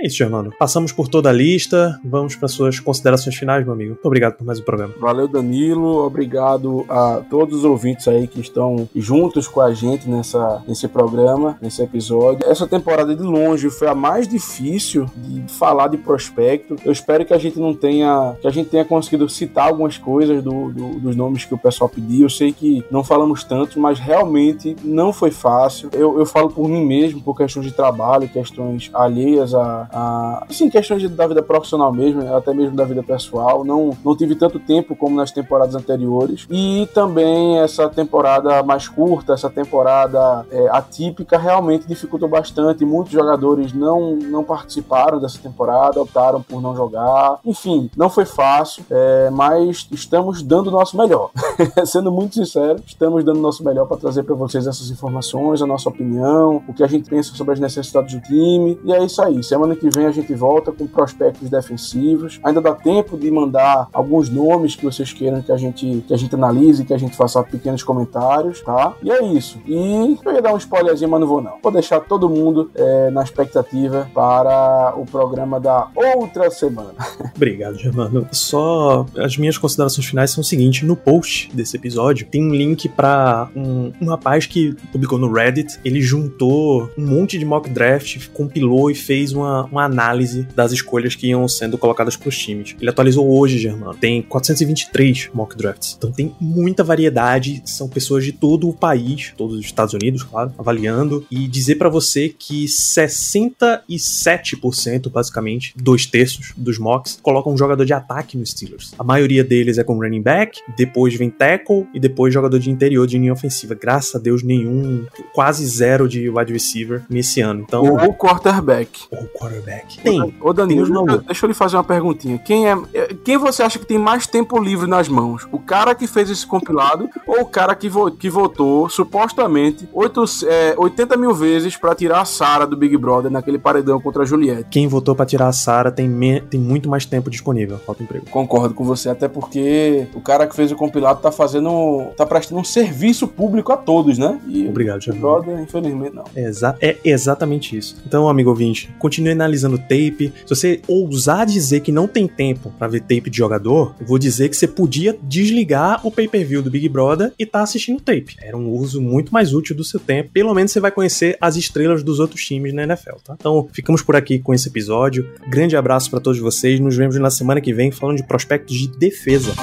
É 0.01 0.07
isso, 0.07 0.16
Germano. 0.16 0.53
Passamos 0.57 0.92
por 0.92 1.09
toda 1.09 1.28
a 1.28 1.32
lista. 1.32 1.99
Vamos 2.05 2.36
para 2.36 2.46
suas 2.46 2.78
considerações 2.78 3.34
finais, 3.34 3.64
meu 3.64 3.74
amigo. 3.74 3.90
Muito 3.90 4.07
obrigado 4.07 4.34
por 4.34 4.44
mais 4.44 4.61
um 4.61 4.62
programa. 4.62 4.94
Valeu, 5.01 5.26
Danilo. 5.26 6.05
Obrigado 6.05 6.86
a 6.88 7.20
todos 7.28 7.59
os 7.59 7.64
ouvintes 7.64 8.07
aí 8.07 8.28
que 8.28 8.40
estão 8.40 8.88
juntos 8.94 9.49
com 9.49 9.61
a 9.61 9.74
gente 9.74 10.09
nessa, 10.09 10.62
nesse 10.68 10.86
programa, 10.86 11.59
nesse 11.61 11.82
episódio. 11.82 12.49
Essa 12.49 12.64
temporada 12.64 13.14
de 13.16 13.24
longe 13.24 13.70
foi 13.70 13.88
a 13.88 13.94
mais 13.94 14.28
difícil 14.28 15.07
de 15.16 15.53
falar 15.53 15.88
de 15.88 15.96
prospecto. 15.96 16.76
Eu 16.84 16.92
espero 16.92 17.24
que 17.24 17.34
a 17.34 17.38
gente 17.38 17.59
não 17.59 17.74
tenha, 17.74 18.36
que 18.40 18.46
a 18.46 18.51
gente 18.51 18.70
tenha 18.70 18.84
conseguido 18.84 19.28
citar 19.28 19.66
algumas 19.66 19.99
coisas 19.99 20.44
do, 20.44 20.70
do, 20.70 21.01
dos 21.01 21.16
nomes 21.16 21.44
que 21.44 21.55
o 21.55 21.59
pessoal 21.59 21.90
pediu. 21.90 22.26
Eu 22.26 22.30
sei 22.30 22.53
que 22.53 22.84
não 22.88 23.03
falamos 23.03 23.42
tanto, 23.42 23.80
mas 23.80 23.99
realmente 23.99 24.76
não 24.84 25.12
foi 25.12 25.32
fácil. 25.32 25.90
Eu, 25.92 26.20
eu 26.20 26.24
falo 26.24 26.51
por 26.51 26.68
mim 26.68 26.86
mesmo, 26.86 27.20
por 27.20 27.36
questões 27.36 27.66
de 27.66 27.72
trabalho, 27.72 28.28
questões 28.28 28.90
alheias 28.94 29.53
a 29.55 29.88
a, 29.93 30.45
assim, 30.49 30.68
questões 30.68 31.01
de, 31.01 31.09
da 31.09 31.26
vida 31.26 31.43
profissional 31.43 31.93
mesmo, 31.93 32.22
né, 32.22 32.34
até 32.34 32.53
mesmo 32.53 32.76
da 32.76 32.84
vida 32.84 33.03
pessoal. 33.03 33.64
Não, 33.64 33.97
não 34.05 34.16
tive 34.16 34.34
tanto 34.34 34.59
tempo 34.59 34.95
como 34.95 35.16
nas 35.16 35.30
temporadas 35.30 35.74
anteriores. 35.74 36.47
E 36.51 36.89
também 36.95 37.59
essa 37.59 37.89
temporada 37.89 38.62
mais 38.62 38.89
curta, 38.89 39.32
essa 39.32 39.51
temporada 39.51 40.47
é, 40.51 40.68
atípica, 40.70 41.39
realmente 41.39 41.86
dificultou 41.86 42.28
bastante. 42.28 42.84
Muitos 42.84 43.12
jogadores 43.12 43.72
não, 43.72 44.16
não 44.16 44.45
participaram 44.45 45.20
dessa 45.20 45.39
temporada, 45.39 46.01
optaram 46.01 46.43
por 46.43 46.61
não 46.61 46.76
jogar. 46.76 47.39
Enfim, 47.45 47.91
não 47.97 48.11
foi 48.11 48.24
fácil, 48.24 48.84
é, 48.91 49.30
mas 49.30 49.89
estamos 49.91 50.43
dando 50.43 50.68
o 50.68 50.70
nosso 50.70 50.97
melhor. 50.97 51.30
Sendo 51.86 52.11
muito 52.11 52.34
sincero, 52.34 52.80
estamos 52.86 53.24
dando 53.24 53.39
o 53.39 53.43
nosso 53.43 53.64
melhor 53.64 53.86
para 53.86 53.97
trazer 53.97 54.22
para 54.22 54.34
vocês 54.34 54.66
essas 54.66 54.91
informações, 54.91 55.62
a 55.62 55.66
nossa 55.66 55.89
opinião, 55.89 56.62
o 56.68 56.74
que 56.74 56.82
a 56.82 56.86
gente 56.86 57.09
pensa 57.09 57.34
sobre 57.34 57.55
as 57.55 57.61
necessidades 57.61 58.14
do 58.14 58.20
time. 58.20 58.78
E 58.84 58.93
é 58.93 59.05
isso 59.05 59.22
aí. 59.22 59.43
Semana 59.43 59.78
que 59.79 59.89
vem 59.91 60.07
a 60.07 60.11
gente 60.11 60.33
volta 60.35 60.72
com 60.72 60.87
prospectos 60.87 61.49
defensivos. 61.49 62.41
Ainda 62.43 62.61
dá 62.61 62.74
tempo 62.74 63.16
de 63.16 63.31
mandar 63.31 63.89
alguns 63.93 64.29
nomes 64.29 64.74
que 64.74 64.85
vocês 64.85 65.12
queiram 65.12 65.43
que 65.43 65.53
a 65.53 65.57
gente, 65.57 66.05
que 66.07 66.12
a 66.12 66.16
gente 66.16 66.35
analise, 66.35 66.85
que 66.85 66.95
a 66.95 66.99
gente 66.99 67.16
faça 67.16 67.43
pequenos 67.43 67.83
comentários, 67.83 68.61
tá? 68.61 68.95
E 69.03 69.11
é 69.11 69.24
isso. 69.24 69.59
E 69.66 70.18
eu 70.24 70.33
ia 70.33 70.43
dar 70.43 70.55
um 70.55 70.59
spoilerzinho, 70.59 71.11
mas 71.11 71.20
não 71.20 71.26
vou 71.26 71.41
não. 71.41 71.59
Vou 71.62 71.72
deixar 71.72 72.01
todo 72.01 72.29
mundo 72.29 72.70
é, 72.74 73.11
na 73.11 73.22
expectativa 73.22 74.11
para 74.14 74.95
o 74.97 75.05
programa 75.05 75.61
da 75.61 75.89
outra 75.95 76.51
semana. 76.51 76.95
Obrigado, 77.37 77.79
Germano. 77.79 78.26
Só 78.33 79.07
as 79.16 79.37
minhas 79.37 79.59
considerações 79.59 80.07
finais 80.07 80.31
são 80.31 80.43
o 80.43 80.45
seguinte: 80.45 80.85
no 80.85 80.97
post 80.97 81.55
desse 81.55 81.76
episódio 81.76 82.26
tem 82.26 82.43
um 82.43 82.55
link 82.55 82.89
para 82.89 83.49
um, 83.55 83.93
um 84.01 84.09
rapaz 84.09 84.47
que 84.47 84.74
publicou 84.93 85.18
no 85.18 85.33
Reddit. 85.33 85.79
Ele 85.85 86.01
juntou 86.01 86.91
um 86.97 87.07
monte 87.07 87.39
de 87.39 87.45
mock 87.45 87.68
draft, 87.68 88.29
compilou 88.33 88.91
e 88.91 88.95
fez 88.95 89.33
uma, 89.33 89.68
uma 89.71 89.85
análise 89.85 90.47
das 90.55 90.73
escolhas 90.73 91.14
que 91.14 91.29
iam 91.29 91.47
sendo 91.49 91.79
colocadas 91.79 92.16
para 92.16 92.29
os 92.29 92.37
times. 92.37 92.77
Ele 92.81 92.91
atualizou 92.91 93.29
hoje, 93.29 93.59
Germano. 93.59 93.95
Tem 93.95 94.23
423 94.23 95.31
mock 95.33 95.57
drafts. 95.57 95.95
Então 95.97 96.12
tem 96.12 96.35
muita 96.41 96.85
variedade. 96.85 97.62
São 97.64 97.89
pessoas 97.89 98.25
de 98.25 98.33
todo 98.33 98.69
o 98.69 98.73
país, 98.73 99.33
todos 99.37 99.59
os 99.59 99.64
Estados 99.64 99.95
Unidos, 99.95 100.23
claro, 100.23 100.53
avaliando. 100.59 101.27
E 101.31 101.49
dizer 101.49 101.77
para 101.77 101.89
você 101.89 102.29
que 102.29 102.66
67%, 102.66 105.11
basicamente, 105.11 105.73
dois 105.77 106.05
terços 106.07 106.53
dos 106.57 106.79
mocks, 106.79 107.19
colocam 107.23 107.53
um 107.53 107.59
jogador 107.59 107.85
de 107.85 107.93
ataque 107.93 108.37
nos 108.37 108.51
Steelers. 108.51 108.93
A 108.99 109.05
maioria 109.05 109.45
deles 109.45 109.79
é 109.79 109.85
com 109.85 109.99
running 109.99 110.23
back, 110.23 110.61
depois 110.77 111.14
vem 111.14 111.31
tackle 111.31 111.87
e 111.95 112.01
depois 112.01 112.33
jogador 112.33 112.59
de 112.59 112.71
interior 112.71 113.07
de 113.07 113.19
linha 113.19 113.33
ofensiva. 113.33 113.75
Graças 113.75 114.14
a 114.14 114.19
Deus, 114.19 114.43
nenhum, 114.43 115.07
quase 115.35 115.66
zero 115.66 116.09
de 116.09 116.29
wide 116.29 116.53
receiver 116.53 117.03
nesse 117.09 117.41
ano. 117.41 117.64
Então, 117.66 117.85
ou 117.85 118.14
quarterback. 118.14 118.91
Ou 119.11 119.27
quarterback 119.29 119.57
quarterback. 119.59 120.00
Tem. 120.00 120.34
Ô, 120.40 120.52
Danilo, 120.52 121.04
deixa, 121.04 121.22
deixa 121.22 121.46
eu 121.46 121.48
lhe 121.48 121.54
fazer 121.54 121.76
uma 121.76 121.84
perguntinha. 121.84 122.38
Quem 122.38 122.68
é, 122.68 122.76
é, 122.94 123.14
quem 123.24 123.36
você 123.36 123.62
acha 123.62 123.78
que 123.78 123.86
tem 123.86 123.98
mais 123.98 124.26
tempo 124.26 124.59
livre 124.59 124.86
nas 124.86 125.09
mãos? 125.09 125.46
O 125.52 125.59
cara 125.59 125.94
que 125.94 126.06
fez 126.06 126.30
esse 126.30 126.46
compilado 126.46 127.09
ou 127.26 127.42
o 127.42 127.46
cara 127.46 127.74
que, 127.74 127.88
vo, 127.88 128.11
que 128.11 128.30
votou 128.30 128.88
supostamente 128.88 129.88
8, 129.92 130.24
é, 130.46 130.74
80 130.76 131.16
mil 131.16 131.34
vezes 131.34 131.76
para 131.76 131.94
tirar 131.94 132.20
a 132.20 132.24
Sara 132.24 132.66
do 132.66 132.76
Big 132.76 132.96
Brother 132.96 133.30
naquele 133.30 133.59
paredão 133.59 134.00
contra 134.00 134.22
a 134.22 134.26
Juliette? 134.26 134.68
Quem 134.70 134.86
votou 134.86 135.14
para 135.14 135.26
tirar 135.26 135.48
a 135.48 135.52
Sara 135.52 135.90
tem, 135.90 136.09
tem 136.48 136.61
muito 136.61 136.88
mais 136.88 137.04
tempo 137.04 137.30
disponível. 137.30 137.78
Falta 137.78 138.02
emprego. 138.02 138.26
Concordo 138.30 138.74
com 138.74 138.84
você, 138.84 139.09
até 139.09 139.28
porque 139.28 140.06
o 140.14 140.20
cara 140.20 140.46
que 140.46 140.54
fez 140.54 140.70
o 140.72 140.76
compilado 140.76 141.20
tá 141.20 141.32
fazendo. 141.32 142.12
tá 142.16 142.24
prestando 142.24 142.61
um 142.61 142.64
serviço 142.64 143.26
público 143.26 143.72
a 143.72 143.76
todos, 143.76 144.18
né? 144.18 144.38
E 144.46 144.68
Obrigado, 144.68 145.00
Big 145.00 145.18
Brother, 145.18 145.61
infelizmente, 145.61 146.14
não. 146.14 146.24
É, 146.34 146.42
exa 146.42 146.76
é 146.80 146.96
exatamente 147.04 147.76
isso. 147.76 147.96
Então, 148.06 148.28
amigo 148.28 148.50
ouvinte, 148.50 148.94
continue 148.98 149.34
analisando 149.49 149.78
tape. 149.78 150.32
Se 150.44 150.55
você 150.55 150.80
ousar 150.86 151.46
dizer 151.46 151.80
que 151.80 151.90
não 151.90 152.07
tem 152.07 152.28
tempo 152.28 152.72
para 152.78 152.88
ver 152.88 153.01
tape 153.01 153.30
de 153.30 153.36
jogador, 153.36 153.94
vou 154.01 154.18
dizer 154.18 154.49
que 154.49 154.57
você 154.57 154.68
podia 154.68 155.16
desligar 155.22 156.07
o 156.07 156.11
pay-per-view 156.11 156.62
do 156.62 156.70
Big 156.70 156.88
Brother 156.88 157.32
e 157.38 157.46
tá 157.46 157.62
assistindo 157.62 158.01
tape. 158.01 158.36
Era 158.40 158.57
um 158.57 158.70
uso 158.70 159.01
muito 159.01 159.32
mais 159.32 159.53
útil 159.53 159.74
do 159.74 159.84
seu 159.84 159.99
tempo. 159.99 160.30
Pelo 160.32 160.55
menos 160.55 160.70
você 160.70 160.80
vai 160.80 160.90
conhecer 160.90 161.36
as 161.40 161.57
estrelas 161.57 162.03
dos 162.03 162.20
outros 162.20 162.44
times 162.44 162.72
na 162.72 162.84
NFL, 162.84 163.16
tá? 163.24 163.34
Então, 163.38 163.68
ficamos 163.72 164.03
por 164.03 164.14
aqui 164.14 164.38
com 164.38 164.53
esse 164.53 164.68
episódio. 164.68 165.28
Grande 165.49 165.76
abraço 165.76 166.11
para 166.11 166.20
todos 166.20 166.38
vocês. 166.38 166.78
Nos 166.78 166.96
vemos 166.96 167.16
na 167.16 167.30
semana 167.30 167.61
que 167.61 167.72
vem 167.72 167.90
falando 167.90 168.18
de 168.18 168.24
prospectos 168.24 168.76
de 168.76 168.88
defesa. 168.88 169.55